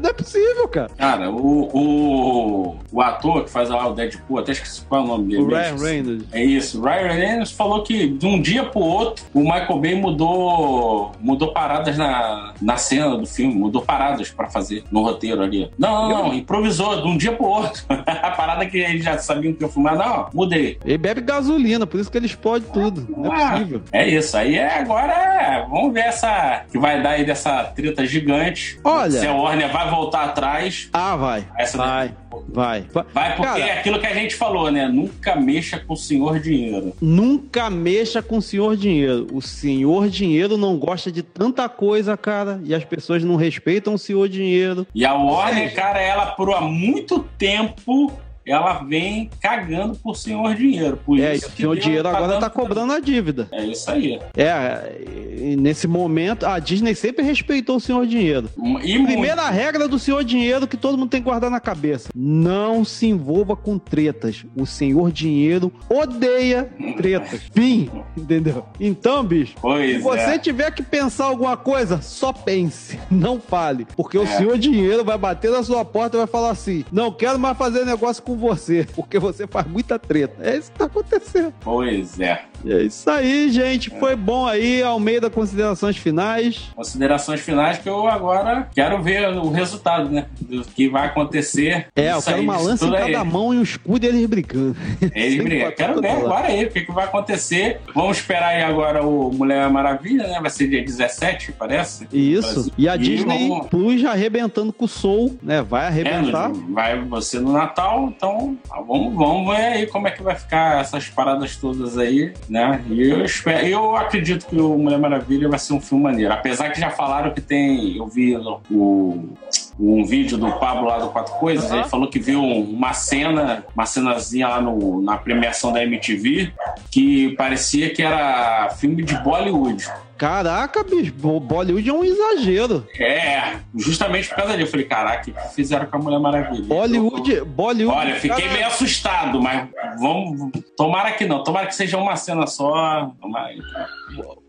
Não 0.02 0.10
é 0.10 0.14
possível, 0.14 0.68
cara. 0.68 0.90
Cara, 0.98 1.30
o, 1.30 1.70
o, 1.74 2.76
o 2.92 3.02
ator 3.02 3.44
que 3.44 3.50
faz 3.50 3.70
lá 3.70 3.88
o 3.88 3.94
Deadpool, 3.94 4.40
até 4.40 4.52
esqueci 4.52 4.82
qual 4.88 5.02
é 5.02 5.04
o 5.04 5.08
nome 5.08 5.30
dele. 5.30 5.44
O 5.44 5.48
Ryan 5.48 5.76
Reynolds. 5.78 6.28
É 6.32 6.44
isso. 6.44 6.82
Ryan 6.82 7.14
Reynolds 7.14 7.52
falou 7.52 7.84
que 7.84 8.08
de 8.08 8.26
um 8.26 8.42
dia 8.42 8.64
pro 8.64 8.80
outro, 8.82 9.26
o 9.34 9.42
Michael 9.42 9.80
Bay 9.80 9.96
mudou, 9.96 11.12
mudou 11.20 11.54
paradas 11.54 11.98
na, 11.98 12.54
na 12.62 12.78
cena 12.78 13.18
do 13.18 13.26
filme, 13.26 13.54
mudou 13.54 13.82
paradas 13.82 14.30
para 14.32 14.50
fazer 14.50 14.84
no 14.92 15.04
roteiro 15.04 15.42
ali. 15.42 15.70
Não, 15.78 16.10
não, 16.10 16.28
não, 16.28 16.34
improvisou 16.34 17.02
de 17.02 17.08
um 17.08 17.18
dia 17.18 17.35
pro 17.36 17.46
outro. 17.46 17.84
a 17.90 18.32
parada 18.32 18.66
que 18.66 18.78
eles 18.78 19.04
já 19.04 19.18
sabiam 19.18 19.54
que 19.54 19.64
eu 19.64 19.70
fumar, 19.70 19.96
não, 19.96 20.30
mudei. 20.34 20.78
Ele 20.84 20.98
bebe 20.98 21.22
gasolina, 21.22 21.86
por 21.86 22.00
isso 22.00 22.12
que 22.12 22.18
ele 22.18 22.26
explode 22.26 22.66
tudo. 22.74 23.08
Não 23.16 23.34
é 23.34 23.44
ah, 23.44 23.52
possível. 23.52 23.82
É 23.92 24.08
isso. 24.08 24.38
Aí 24.38 24.56
é, 24.56 24.80
agora 24.80 25.14
é, 25.14 25.66
vamos 25.68 25.94
ver 25.94 26.02
essa 26.02 26.64
que 26.72 26.78
vai 26.78 27.02
dar 27.02 27.12
aí 27.12 27.26
dessa 27.26 27.64
treta 27.66 28.06
gigante. 28.06 28.80
Olha. 28.84 29.20
Se 29.20 29.28
a 29.28 29.34
Warner 29.34 29.72
vai 29.72 29.90
voltar 29.90 30.26
atrás. 30.26 30.90
Ah, 30.94 31.16
vai. 31.16 31.46
Essa 31.58 31.78
vai. 31.78 32.14
Vai. 32.48 32.86
Vai 32.92 33.36
porque 33.36 33.44
Cara, 33.44 33.60
é 33.60 33.80
aquilo 33.80 34.00
que 34.00 34.08
a 34.08 34.14
gente 34.14 34.36
falou, 34.36 34.72
né? 34.72 34.88
Nunca 34.88 35.36
mexa 35.36 35.80
com 35.80 35.94
o 35.94 35.98
senhor 35.98 36.40
dinheiro. 36.40 36.94
Nunca 37.02 37.70
mexa 37.70 38.22
com 38.22 38.38
o 38.38 38.42
senhor 38.42 38.76
dinheiro. 38.76 39.28
O 39.32 39.42
senhor 39.42 40.10
dinheiro 40.10 40.58
não 40.58 40.78
gosta 40.78 41.12
de 41.12 41.22
tanta 41.24 41.68
coisa, 41.70 42.18
cara, 42.18 42.60
e 42.64 42.74
as 42.74 42.84
pessoas 42.84 43.24
não 43.24 43.36
respeitam 43.36 43.94
o 43.94 44.00
senhor 44.00 44.28
dinheiro. 44.28 44.88
E 44.94 45.06
a 45.06 45.14
Warner, 45.14 45.74
cara, 45.74 46.02
ela 46.02 46.28
por 46.28 46.54
há 46.54 46.62
muito 46.62 47.20
tempo 47.38 48.12
ela 48.46 48.84
vem 48.84 49.30
cagando 49.42 49.96
por 49.96 50.16
senhor 50.16 50.54
dinheiro. 50.56 51.00
Por 51.04 51.20
é, 51.20 51.36
isso 51.36 51.46
e 51.46 51.48
o 51.48 51.52
senhor 51.52 51.78
dinheiro 51.78 52.08
agora 52.08 52.40
tá 52.40 52.50
cobrando 52.50 52.94
a 52.94 53.00
dívida. 53.00 53.48
É 53.52 53.66
isso 53.66 53.90
aí. 53.90 54.20
É, 54.38 55.56
nesse 55.58 55.88
momento, 55.88 56.46
a 56.46 56.60
Disney 56.60 56.94
sempre 56.94 57.24
respeitou 57.24 57.78
o 57.78 57.80
senhor 57.80 58.06
dinheiro. 58.06 58.50
E 58.84 58.94
Primeira 59.04 59.44
muito. 59.44 59.54
regra 59.54 59.88
do 59.88 59.98
senhor 59.98 60.24
dinheiro 60.24 60.68
que 60.68 60.78
todo 60.78 60.98
mundo 60.98 61.10
tem 61.10 61.22
que 61.22 61.26
guardar 61.26 61.50
na 61.50 61.60
cabeça: 61.60 62.10
não 62.16 62.86
se 62.86 63.08
envolva 63.08 63.56
com 63.56 63.78
tretas. 63.78 64.46
O 64.56 64.66
senhor 64.66 65.12
dinheiro 65.12 65.72
odeia 65.90 66.70
tretas. 66.98 67.42
Fim, 67.52 67.90
entendeu? 68.16 68.66
Então, 68.80 69.24
bicho, 69.24 69.56
pois 69.62 69.98
se 69.98 70.02
você 70.02 70.36
é. 70.36 70.38
tiver 70.38 70.72
que 70.72 70.84
pensar 70.84 71.26
alguma 71.26 71.58
coisa, 71.58 72.02
só 72.02 72.32
pense, 72.32 73.00
não 73.10 73.40
fale. 73.40 73.88
Porque 73.96 74.18
é. 74.18 74.22
o 74.22 74.28
senhor 74.28 74.58
dinheiro 74.58 75.04
vai 75.04 75.18
bater 75.18 75.52
na 75.52 75.64
sua 75.64 75.84
porta 75.84 76.18
e 76.18 76.20
vai 76.20 76.28
falar 76.28 76.52
assim: 76.52 76.86
não 76.92 77.12
quero 77.12 77.40
mais 77.40 77.58
fazer 77.58 77.86
negócio 77.86 78.22
com 78.22 78.35
você, 78.36 78.88
porque 78.96 79.20
você 79.20 79.48
faz 79.48 79.68
muita 79.68 79.98
treta. 79.98 80.36
É 80.42 80.58
isso 80.58 80.72
que 80.72 80.78
tá 80.78 80.86
acontecendo. 80.86 81.54
Pois 81.62 82.20
é. 82.20 82.44
É 82.66 82.82
isso 82.82 83.10
aí, 83.10 83.52
gente. 83.52 83.90
Foi 84.00 84.16
bom 84.16 84.48
aí. 84.48 84.82
Almeida, 84.82 85.30
considerações 85.30 85.98
finais. 85.98 86.72
Considerações 86.76 87.42
finais 87.42 87.78
que 87.78 87.88
eu 87.88 88.08
agora 88.08 88.68
quero 88.74 89.02
ver 89.02 89.30
o 89.30 89.50
resultado, 89.50 90.10
né? 90.10 90.26
Do 90.42 90.64
que 90.64 90.90
vai 90.90 91.08
acontecer. 91.08 91.88
É, 91.96 92.12
eu 92.12 92.22
quero 92.22 92.42
uma 92.42 92.58
lança 92.58 92.86
em 92.86 92.92
cada 92.92 93.22
aí. 93.22 93.28
mão 93.28 93.54
e 93.54 93.58
um 93.58 93.62
escudo 93.62 94.06
e 94.06 94.10
eles 94.10 94.26
brigando. 94.26 94.76
Eles 95.14 95.44
brigando. 95.44 95.76
Quero 95.76 96.02
ver 96.02 96.10
agora 96.10 96.48
aí 96.48 96.66
o 96.66 96.72
que, 96.72 96.82
que 96.82 96.92
vai 96.92 97.06
acontecer. 97.06 97.80
Vamos 97.94 98.18
esperar 98.18 98.50
aí 98.50 98.64
agora 98.64 99.06
o 99.06 99.32
Mulher 99.32 99.70
Maravilha, 99.70 100.28
né? 100.28 100.40
Vai 100.42 100.50
ser 100.50 100.68
dia 100.68 100.84
17, 100.84 101.52
parece. 101.54 102.08
Isso. 102.12 102.72
E 102.78 102.90
a 102.90 102.96
e 102.96 103.00
Disney 103.00 103.48
vamos... 103.48 103.68
Plus 103.68 104.02
já 104.02 104.12
arrebentando 104.12 104.74
com 104.74 104.86
o 104.86 104.88
Soul, 104.88 105.38
né? 105.42 105.62
Vai 105.62 105.88
arrebentar. 105.88 106.50
É, 106.50 106.74
vai 106.74 107.00
você 107.02 107.40
no 107.40 107.52
Natal, 107.52 108.12
então 108.16 108.25
vamos, 108.70 109.16
vamos 109.16 109.56
ver 109.56 109.64
aí 109.64 109.88
como 109.88 110.08
é 110.08 110.12
que 110.12 110.24
vai 110.24 110.36
ficar 110.36 110.82
essas 110.82 111.10
paradas 111.10 111.56
todas 111.56 111.98
aí, 111.98 112.34
né? 112.50 112.84
E 112.90 113.10
eu 113.10 113.24
espero, 113.24 113.66
eu 113.66 113.96
acredito 113.96 114.46
que 114.46 114.60
o 114.60 114.78
Mulher 114.78 115.00
Maravilha 115.00 115.50
vai 115.50 115.60
ser 115.60 115.74
um 115.74 115.82
filme 115.82 116.04
maneiro. 116.04 116.34
Apesar 116.34 116.70
que 116.70 116.80
já 116.80 116.90
falaram 116.90 117.34
que 117.34 117.42
tem, 117.42 117.98
eu 117.98 118.08
vi 118.08 118.36
o 118.72 119.30
um 119.78 120.06
vídeo 120.06 120.38
do 120.38 120.52
Pablo 120.54 120.86
lá 120.86 121.00
do 121.00 121.10
Quatro 121.10 121.34
Coisas, 121.36 121.70
uhum. 121.70 121.80
ele 121.80 121.90
falou 121.90 122.10
que 122.10 122.20
viu 122.20 122.42
uma 122.42 122.94
cena, 122.94 123.66
uma 123.76 123.86
cenazinha 123.86 124.48
lá 124.48 124.62
no, 124.62 125.02
na 125.02 125.18
premiação 125.18 125.72
da 125.72 125.84
MTV, 125.84 126.54
que 126.90 127.36
parecia 127.36 127.94
que 127.94 128.02
era 128.02 128.70
filme 128.70 129.04
de 129.04 129.16
Bollywood. 129.18 129.86
Caraca, 130.18 130.84
bicho, 130.84 131.12
Bollywood 131.14 131.90
é 131.90 131.94
um 131.94 132.04
exagero. 132.04 132.88
É, 132.98 133.58
justamente 133.76 134.30
por 134.30 134.38
causa 134.38 134.54
disso. 134.54 134.68
Eu 134.68 134.72
falei, 134.72 134.86
caraca, 134.86 135.30
o 135.30 135.34
que 135.34 135.56
fizeram 135.56 135.86
com 135.88 135.98
a 135.98 136.00
Mulher 136.00 136.20
Maravilha? 136.20 136.64
Bollywood, 136.64 137.42
Bollywood. 137.42 137.98
Olha, 137.98 138.16
fiquei 138.16 138.44
cara... 138.44 138.54
meio 138.54 138.68
assustado, 138.68 139.42
mas 139.42 139.68
vamos. 140.00 140.52
Tomara 140.78 141.12
que 141.12 141.26
não. 141.26 141.44
Tomara 141.44 141.68
que 141.68 141.76
seja 141.76 141.98
uma 141.98 142.16
cena 142.16 142.48
só. 142.48 143.12
Tomara 143.22 143.54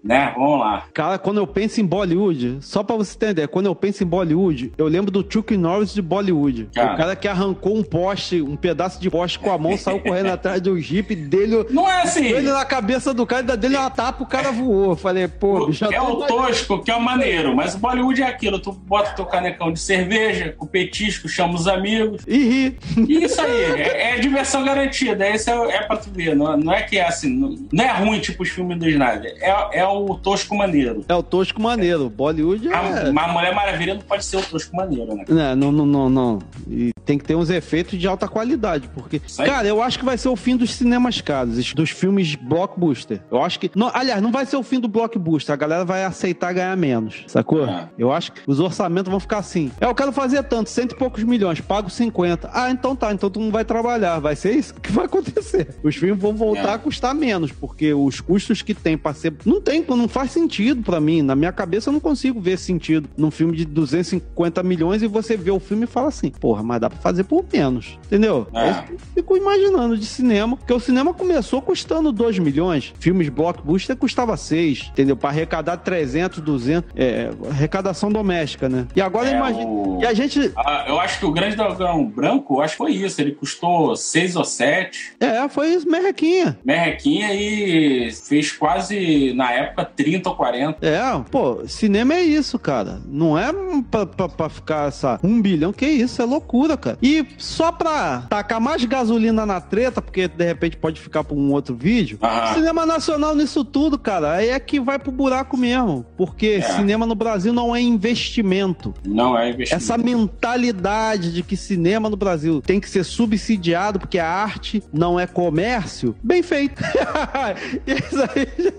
né? 0.06 0.32
Vamos 0.36 0.60
lá. 0.60 0.84
Cara, 0.94 1.18
quando 1.18 1.38
eu 1.38 1.46
penso 1.46 1.80
em 1.80 1.84
Bollywood, 1.84 2.58
só 2.60 2.82
pra 2.82 2.96
você 2.96 3.14
entender, 3.14 3.48
quando 3.48 3.66
eu 3.66 3.74
penso 3.74 4.02
em 4.02 4.06
Bollywood, 4.06 4.72
eu 4.78 4.86
lembro 4.86 5.10
do 5.10 5.26
Chuck 5.28 5.56
Norris 5.56 5.92
de 5.92 6.02
Bollywood. 6.02 6.68
Cara. 6.74 6.94
O 6.94 6.96
cara 6.96 7.16
que 7.16 7.28
arrancou 7.28 7.76
um 7.76 7.82
poste, 7.82 8.40
um 8.40 8.56
pedaço 8.56 9.00
de 9.00 9.10
poste 9.10 9.38
com 9.38 9.50
a 9.50 9.58
mão, 9.58 9.76
saiu 9.76 10.00
correndo 10.00 10.30
atrás 10.30 10.60
do 10.60 10.78
jeep 10.80 11.14
dele. 11.14 11.66
Não 11.70 11.88
é 11.90 12.02
assim. 12.02 12.26
Ele 12.26 12.50
na 12.50 12.64
cabeça 12.64 13.12
do 13.12 13.26
cara, 13.26 13.42
ainda 13.42 13.56
dele 13.56 13.76
uma 13.76 13.90
tapa, 13.90 14.22
o 14.22 14.26
cara 14.26 14.50
voou. 14.52 14.90
Eu 14.90 14.96
falei, 14.96 15.28
pô, 15.28 15.66
bicho. 15.66 15.84
É 15.84 16.00
o 16.00 16.16
tosco, 16.26 16.82
que 16.82 16.90
é 16.90 16.96
o 16.96 17.00
maneiro, 17.00 17.54
mas 17.54 17.74
o 17.74 17.78
Bollywood 17.78 18.22
é 18.22 18.26
aquilo. 18.26 18.58
Tu 18.58 18.72
bota 18.72 19.10
teu 19.10 19.26
canecão 19.26 19.72
de 19.72 19.80
cerveja, 19.80 20.54
com 20.56 20.66
petisco, 20.66 21.28
chama 21.28 21.54
os 21.54 21.66
amigos. 21.66 22.22
E 22.26 22.38
ri. 22.38 22.78
Isso 23.08 23.40
aí, 23.40 23.80
é, 23.80 24.14
é 24.14 24.18
diversão 24.18 24.64
garantida. 24.64 25.28
Esse 25.28 25.50
é, 25.50 25.76
é 25.76 25.82
pra 25.82 25.96
tu 25.96 26.10
ver. 26.10 26.34
Não, 26.34 26.56
não 26.56 26.72
é 26.72 26.82
que 26.82 26.98
é 26.98 27.06
assim, 27.06 27.28
não, 27.28 27.56
não 27.72 27.84
é 27.84 27.92
ruim, 27.92 28.20
tipo 28.20 28.42
os 28.42 28.48
filmes 28.48 28.78
do 28.78 28.88
Snyder. 28.88 29.36
É, 29.40 29.80
é 29.80 29.86
o 29.86 29.95
o 30.04 30.16
tosco 30.16 30.54
maneiro. 30.54 31.04
É 31.08 31.14
o 31.14 31.22
tosco 31.22 31.60
maneiro. 31.60 32.08
Bollywood 32.08 32.68
é. 32.68 32.74
A, 32.74 33.08
a 33.08 33.32
Mulher 33.32 33.54
Maravilha 33.54 33.94
não 33.94 34.02
pode 34.02 34.24
ser 34.24 34.36
o 34.36 34.42
tosco 34.42 34.76
maneiro, 34.76 35.14
né? 35.14 35.54
Não, 35.54 35.72
não, 35.72 35.86
não, 35.86 36.08
não. 36.08 36.38
E 36.68 36.92
tem 37.04 37.16
que 37.16 37.24
ter 37.24 37.36
uns 37.36 37.48
efeitos 37.50 37.98
de 37.98 38.06
alta 38.06 38.28
qualidade. 38.28 38.88
Porque, 38.94 39.20
cara, 39.36 39.66
eu 39.66 39.80
acho 39.80 39.98
que 39.98 40.04
vai 40.04 40.18
ser 40.18 40.28
o 40.28 40.36
fim 40.36 40.56
dos 40.56 40.74
cinemas 40.74 41.20
caros, 41.20 41.72
dos 41.72 41.90
filmes 41.90 42.34
blockbuster. 42.34 43.20
Eu 43.30 43.42
acho 43.42 43.60
que. 43.60 43.70
Não, 43.74 43.90
aliás, 43.94 44.20
não 44.20 44.32
vai 44.32 44.44
ser 44.44 44.56
o 44.56 44.62
fim 44.62 44.80
do 44.80 44.88
blockbuster. 44.88 45.52
A 45.52 45.56
galera 45.56 45.84
vai 45.84 46.04
aceitar 46.04 46.52
ganhar 46.52 46.76
menos, 46.76 47.24
sacou? 47.28 47.64
É. 47.64 47.88
Eu 47.96 48.12
acho 48.12 48.32
que 48.32 48.40
os 48.46 48.60
orçamentos 48.60 49.10
vão 49.10 49.20
ficar 49.20 49.38
assim. 49.38 49.70
É, 49.80 49.86
eu 49.86 49.94
quero 49.94 50.12
fazer 50.12 50.42
tanto, 50.44 50.68
cento 50.70 50.92
e 50.92 50.96
poucos 50.96 51.22
milhões, 51.22 51.60
pago 51.60 51.88
50. 51.88 52.50
Ah, 52.52 52.70
então 52.70 52.96
tá, 52.96 53.12
então 53.12 53.30
tu 53.30 53.40
não 53.40 53.50
vai 53.50 53.64
trabalhar. 53.64 54.18
Vai 54.18 54.34
ser 54.34 54.52
isso 54.52 54.74
que 54.80 54.90
vai 54.90 55.06
acontecer. 55.06 55.76
Os 55.82 55.94
filmes 55.94 56.20
vão 56.20 56.34
voltar 56.34 56.70
é. 56.70 56.74
a 56.74 56.78
custar 56.78 57.14
menos, 57.14 57.52
porque 57.52 57.94
os 57.94 58.20
custos 58.20 58.62
que 58.62 58.74
tem 58.74 58.98
pra 58.98 59.14
ser. 59.14 59.34
Não 59.44 59.60
tem 59.60 59.82
não 59.94 60.08
faz 60.08 60.30
sentido 60.32 60.82
para 60.82 60.98
mim. 61.00 61.20
Na 61.22 61.36
minha 61.36 61.52
cabeça 61.52 61.90
eu 61.90 61.92
não 61.92 62.00
consigo 62.00 62.40
ver 62.40 62.56
sentido 62.58 63.08
num 63.16 63.30
filme 63.30 63.54
de 63.56 63.64
250 63.64 64.62
milhões 64.62 65.02
e 65.02 65.06
você 65.06 65.36
vê 65.36 65.50
o 65.50 65.60
filme 65.60 65.84
e 65.84 65.86
fala 65.86 66.08
assim, 66.08 66.30
porra, 66.30 66.62
mas 66.62 66.80
dá 66.80 66.88
pra 66.90 66.98
fazer 66.98 67.24
por 67.24 67.44
menos, 67.52 67.98
entendeu? 68.06 68.46
É. 68.54 68.70
Isso 68.70 68.82
que 68.84 68.92
eu 68.94 68.98
fico 69.14 69.36
imaginando 69.36 69.96
de 69.98 70.06
cinema, 70.06 70.56
porque 70.56 70.72
o 70.72 70.80
cinema 70.80 71.12
começou 71.12 71.60
custando 71.60 72.10
2 72.10 72.38
milhões, 72.38 72.92
filmes 72.98 73.28
blockbuster 73.28 73.94
custava 73.96 74.36
6, 74.36 74.88
entendeu? 74.92 75.16
Pra 75.16 75.28
arrecadar 75.28 75.76
300, 75.76 76.40
200, 76.40 76.90
é, 76.96 77.30
arrecadação 77.50 78.10
doméstica, 78.10 78.68
né? 78.68 78.86
E 78.96 79.00
agora 79.00 79.28
É, 79.28 79.36
imagina... 79.36 79.66
o- 79.66 79.98
E 80.00 80.06
a 80.06 80.14
gente... 80.14 80.52
Ah, 80.56 80.84
eu 80.88 80.98
acho 81.00 81.18
que 81.18 81.26
o 81.26 81.32
Grande 81.32 81.56
Dragão 81.56 82.04
Branco, 82.06 82.54
eu 82.56 82.60
acho 82.62 82.72
que 82.74 82.78
foi 82.78 82.92
isso. 82.92 83.20
Ele 83.20 83.32
custou 83.32 83.96
6 83.96 84.36
ou 84.36 84.44
7, 84.44 85.14
É, 85.20 85.48
foi 85.48 85.74
isso, 85.74 85.88
merrequinha. 85.88 86.58
merrequinha 86.64 87.32
e 87.34 88.10
fez 88.12 88.52
quase, 88.52 89.32
na 89.34 89.52
época, 89.52 89.75
30 89.84 90.28
ou 90.28 90.34
40. 90.36 90.86
É, 90.86 91.00
pô, 91.30 91.62
cinema 91.66 92.14
é 92.14 92.22
isso, 92.22 92.58
cara. 92.58 93.00
Não 93.06 93.38
é 93.38 93.52
pra, 93.90 94.06
pra, 94.06 94.28
pra 94.28 94.48
ficar 94.48 94.88
essa 94.88 95.18
um 95.22 95.40
bilhão, 95.40 95.72
que 95.72 95.86
isso, 95.86 96.20
é 96.20 96.24
loucura, 96.24 96.76
cara. 96.76 96.98
E 97.02 97.26
só 97.38 97.70
pra 97.72 98.22
tacar 98.28 98.60
mais 98.60 98.84
gasolina 98.84 99.44
na 99.44 99.60
treta, 99.60 100.00
porque 100.00 100.28
de 100.28 100.44
repente 100.44 100.76
pode 100.76 101.00
ficar 101.00 101.24
pra 101.24 101.36
um 101.36 101.52
outro 101.52 101.74
vídeo, 101.74 102.18
Aham. 102.22 102.54
cinema 102.54 102.86
nacional 102.86 103.34
nisso 103.34 103.64
tudo, 103.64 103.98
cara, 103.98 104.32
aí 104.34 104.48
é 104.50 104.58
que 104.60 104.80
vai 104.80 104.98
pro 104.98 105.10
buraco 105.12 105.56
mesmo. 105.56 106.04
Porque 106.16 106.60
É. 106.60 106.62
cinema 106.62 107.04
no 107.06 107.14
Brasil 107.14 107.52
não 107.52 107.74
é 107.74 107.80
investimento. 107.80 108.94
Não 109.04 109.38
é 109.38 109.50
investimento. 109.50 109.82
Essa 109.84 109.98
mentalidade 109.98 111.32
de 111.32 111.42
que 111.42 111.56
cinema 111.56 112.08
no 112.08 112.16
Brasil 112.16 112.60
tem 112.62 112.80
que 112.80 112.88
ser 112.88 113.04
subsidiado 113.04 113.98
porque 113.98 114.18
a 114.18 114.28
arte 114.28 114.82
não 114.92 115.18
é 115.18 115.26
comércio, 115.26 116.14
bem 116.22 116.42
feito. 116.42 116.82
Isso 117.86 118.22
aí, 118.34 118.74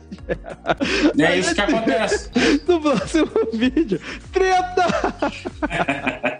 E 1.16 1.24
é 1.24 1.40
isso 1.40 1.54
que 1.54 1.62
acontece. 1.62 2.30
no 2.68 2.82
próximo 2.82 3.32
vídeo. 3.54 4.00
Treta! 4.32 4.86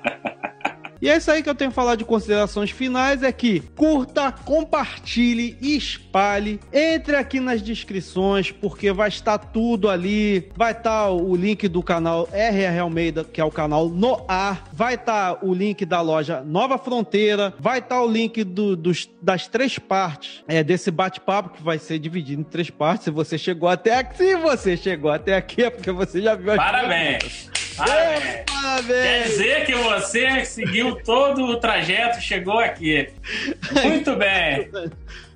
E 1.08 1.10
é 1.10 1.16
isso 1.16 1.32
aí 1.32 1.42
que 1.42 1.50
eu 1.50 1.56
tenho 1.56 1.72
que 1.72 1.76
falar 1.76 1.96
de 1.96 2.04
considerações 2.04 2.70
finais: 2.70 3.24
é 3.24 3.32
que 3.32 3.62
curta, 3.78 4.30
compartilhe 4.32 5.58
espalhe. 5.62 6.60
Entre 6.74 7.16
aqui 7.16 7.40
nas 7.40 7.62
descrições, 7.62 8.52
porque 8.52 8.92
vai 8.92 9.08
estar 9.08 9.38
tudo 9.38 9.90
ali. 9.90 10.52
Vai 10.54 10.74
estar 10.74 11.10
o 11.12 11.34
link 11.34 11.66
do 11.70 11.82
canal 11.82 12.28
RR 12.34 12.80
Almeida, 12.82 13.24
que 13.24 13.40
é 13.40 13.46
o 13.46 13.50
canal 13.50 13.88
no 13.88 14.26
ar. 14.28 14.66
Vai 14.74 14.96
estar 14.96 15.40
o 15.46 15.54
link 15.54 15.86
da 15.86 16.02
loja 16.02 16.42
Nova 16.42 16.78
Fronteira. 16.78 17.54
Vai 17.58 17.80
estar 17.80 18.02
o 18.02 18.12
link 18.12 18.44
do- 18.44 18.76
dos- 18.76 19.10
das 19.22 19.48
três 19.48 19.80
partes 19.80 20.44
é, 20.46 20.62
desse 20.62 20.92
bate-papo, 20.92 21.52
que 21.56 21.64
vai 21.64 21.80
ser 21.80 22.00
dividido 22.00 22.42
em 22.42 22.44
três 22.44 22.70
partes. 22.70 23.06
Se 23.06 23.12
você 23.12 23.38
chegou 23.38 23.70
até 23.70 23.98
aqui, 23.98 24.18
se 24.18 24.36
você 24.36 24.76
chegou 24.76 25.10
até 25.10 25.38
aqui, 25.38 25.64
é 25.64 25.70
porque 25.70 25.90
você 25.92 26.22
já 26.22 26.36
viu 26.36 26.52
as 26.52 26.58
Parabéns. 26.58 27.50
É, 27.54 27.57
Quer 27.78 29.24
dizer 29.24 29.66
que 29.66 29.76
você 29.76 30.46
seguiu 30.46 30.96
todo 31.04 31.46
o 31.46 31.58
trajeto 31.58 32.22
chegou 32.22 32.60
aqui. 32.60 33.10
Muito 33.84 34.16
bem. 34.16 34.70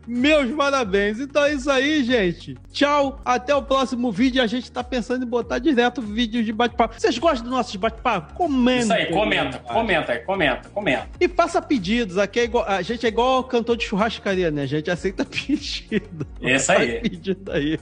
Meus 0.07 0.51
parabéns. 0.51 1.19
Então 1.19 1.43
é 1.45 1.53
isso 1.53 1.69
aí, 1.69 2.03
gente. 2.03 2.57
Tchau. 2.71 3.21
Até 3.23 3.53
o 3.55 3.61
próximo 3.61 4.11
vídeo. 4.11 4.41
A 4.41 4.47
gente 4.47 4.71
tá 4.71 4.83
pensando 4.83 5.23
em 5.23 5.27
botar 5.27 5.59
direto 5.59 6.01
vídeo 6.01 6.43
de 6.43 6.51
bate-papo. 6.51 6.99
Vocês 6.99 7.17
gostam 7.17 7.45
do 7.45 7.51
nosso 7.51 7.77
bate-papo? 7.77 8.33
Comenta. 8.33 8.83
Isso 8.83 8.93
aí, 8.93 9.05
comenta, 9.07 9.59
comenta 9.59 10.11
aí, 10.11 10.19
comenta, 10.19 10.69
comenta. 10.69 11.07
E 11.19 11.27
faça 11.27 11.61
pedidos. 11.61 12.17
Aqui 12.17 12.39
é 12.41 12.43
igual, 12.45 12.65
a 12.67 12.81
gente 12.81 13.05
é 13.05 13.09
igual 13.09 13.43
cantor 13.43 13.77
de 13.77 13.85
churrascaria, 13.85 14.49
né? 14.51 14.63
A 14.63 14.67
gente 14.67 14.89
aceita 14.89 15.23
pedido. 15.25 16.27
Isso 16.41 16.71
aí. 16.71 16.91
Faz 16.91 17.01
pedido 17.01 17.51
aí. 17.51 17.79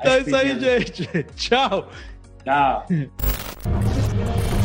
Então 0.00 0.12
é 0.12 0.20
isso 0.20 0.36
aí, 0.36 0.60
gente. 0.60 1.26
Tchau. 1.36 1.90
Tchau. 2.44 2.86
Let's 3.64 4.12
go. 4.12 4.57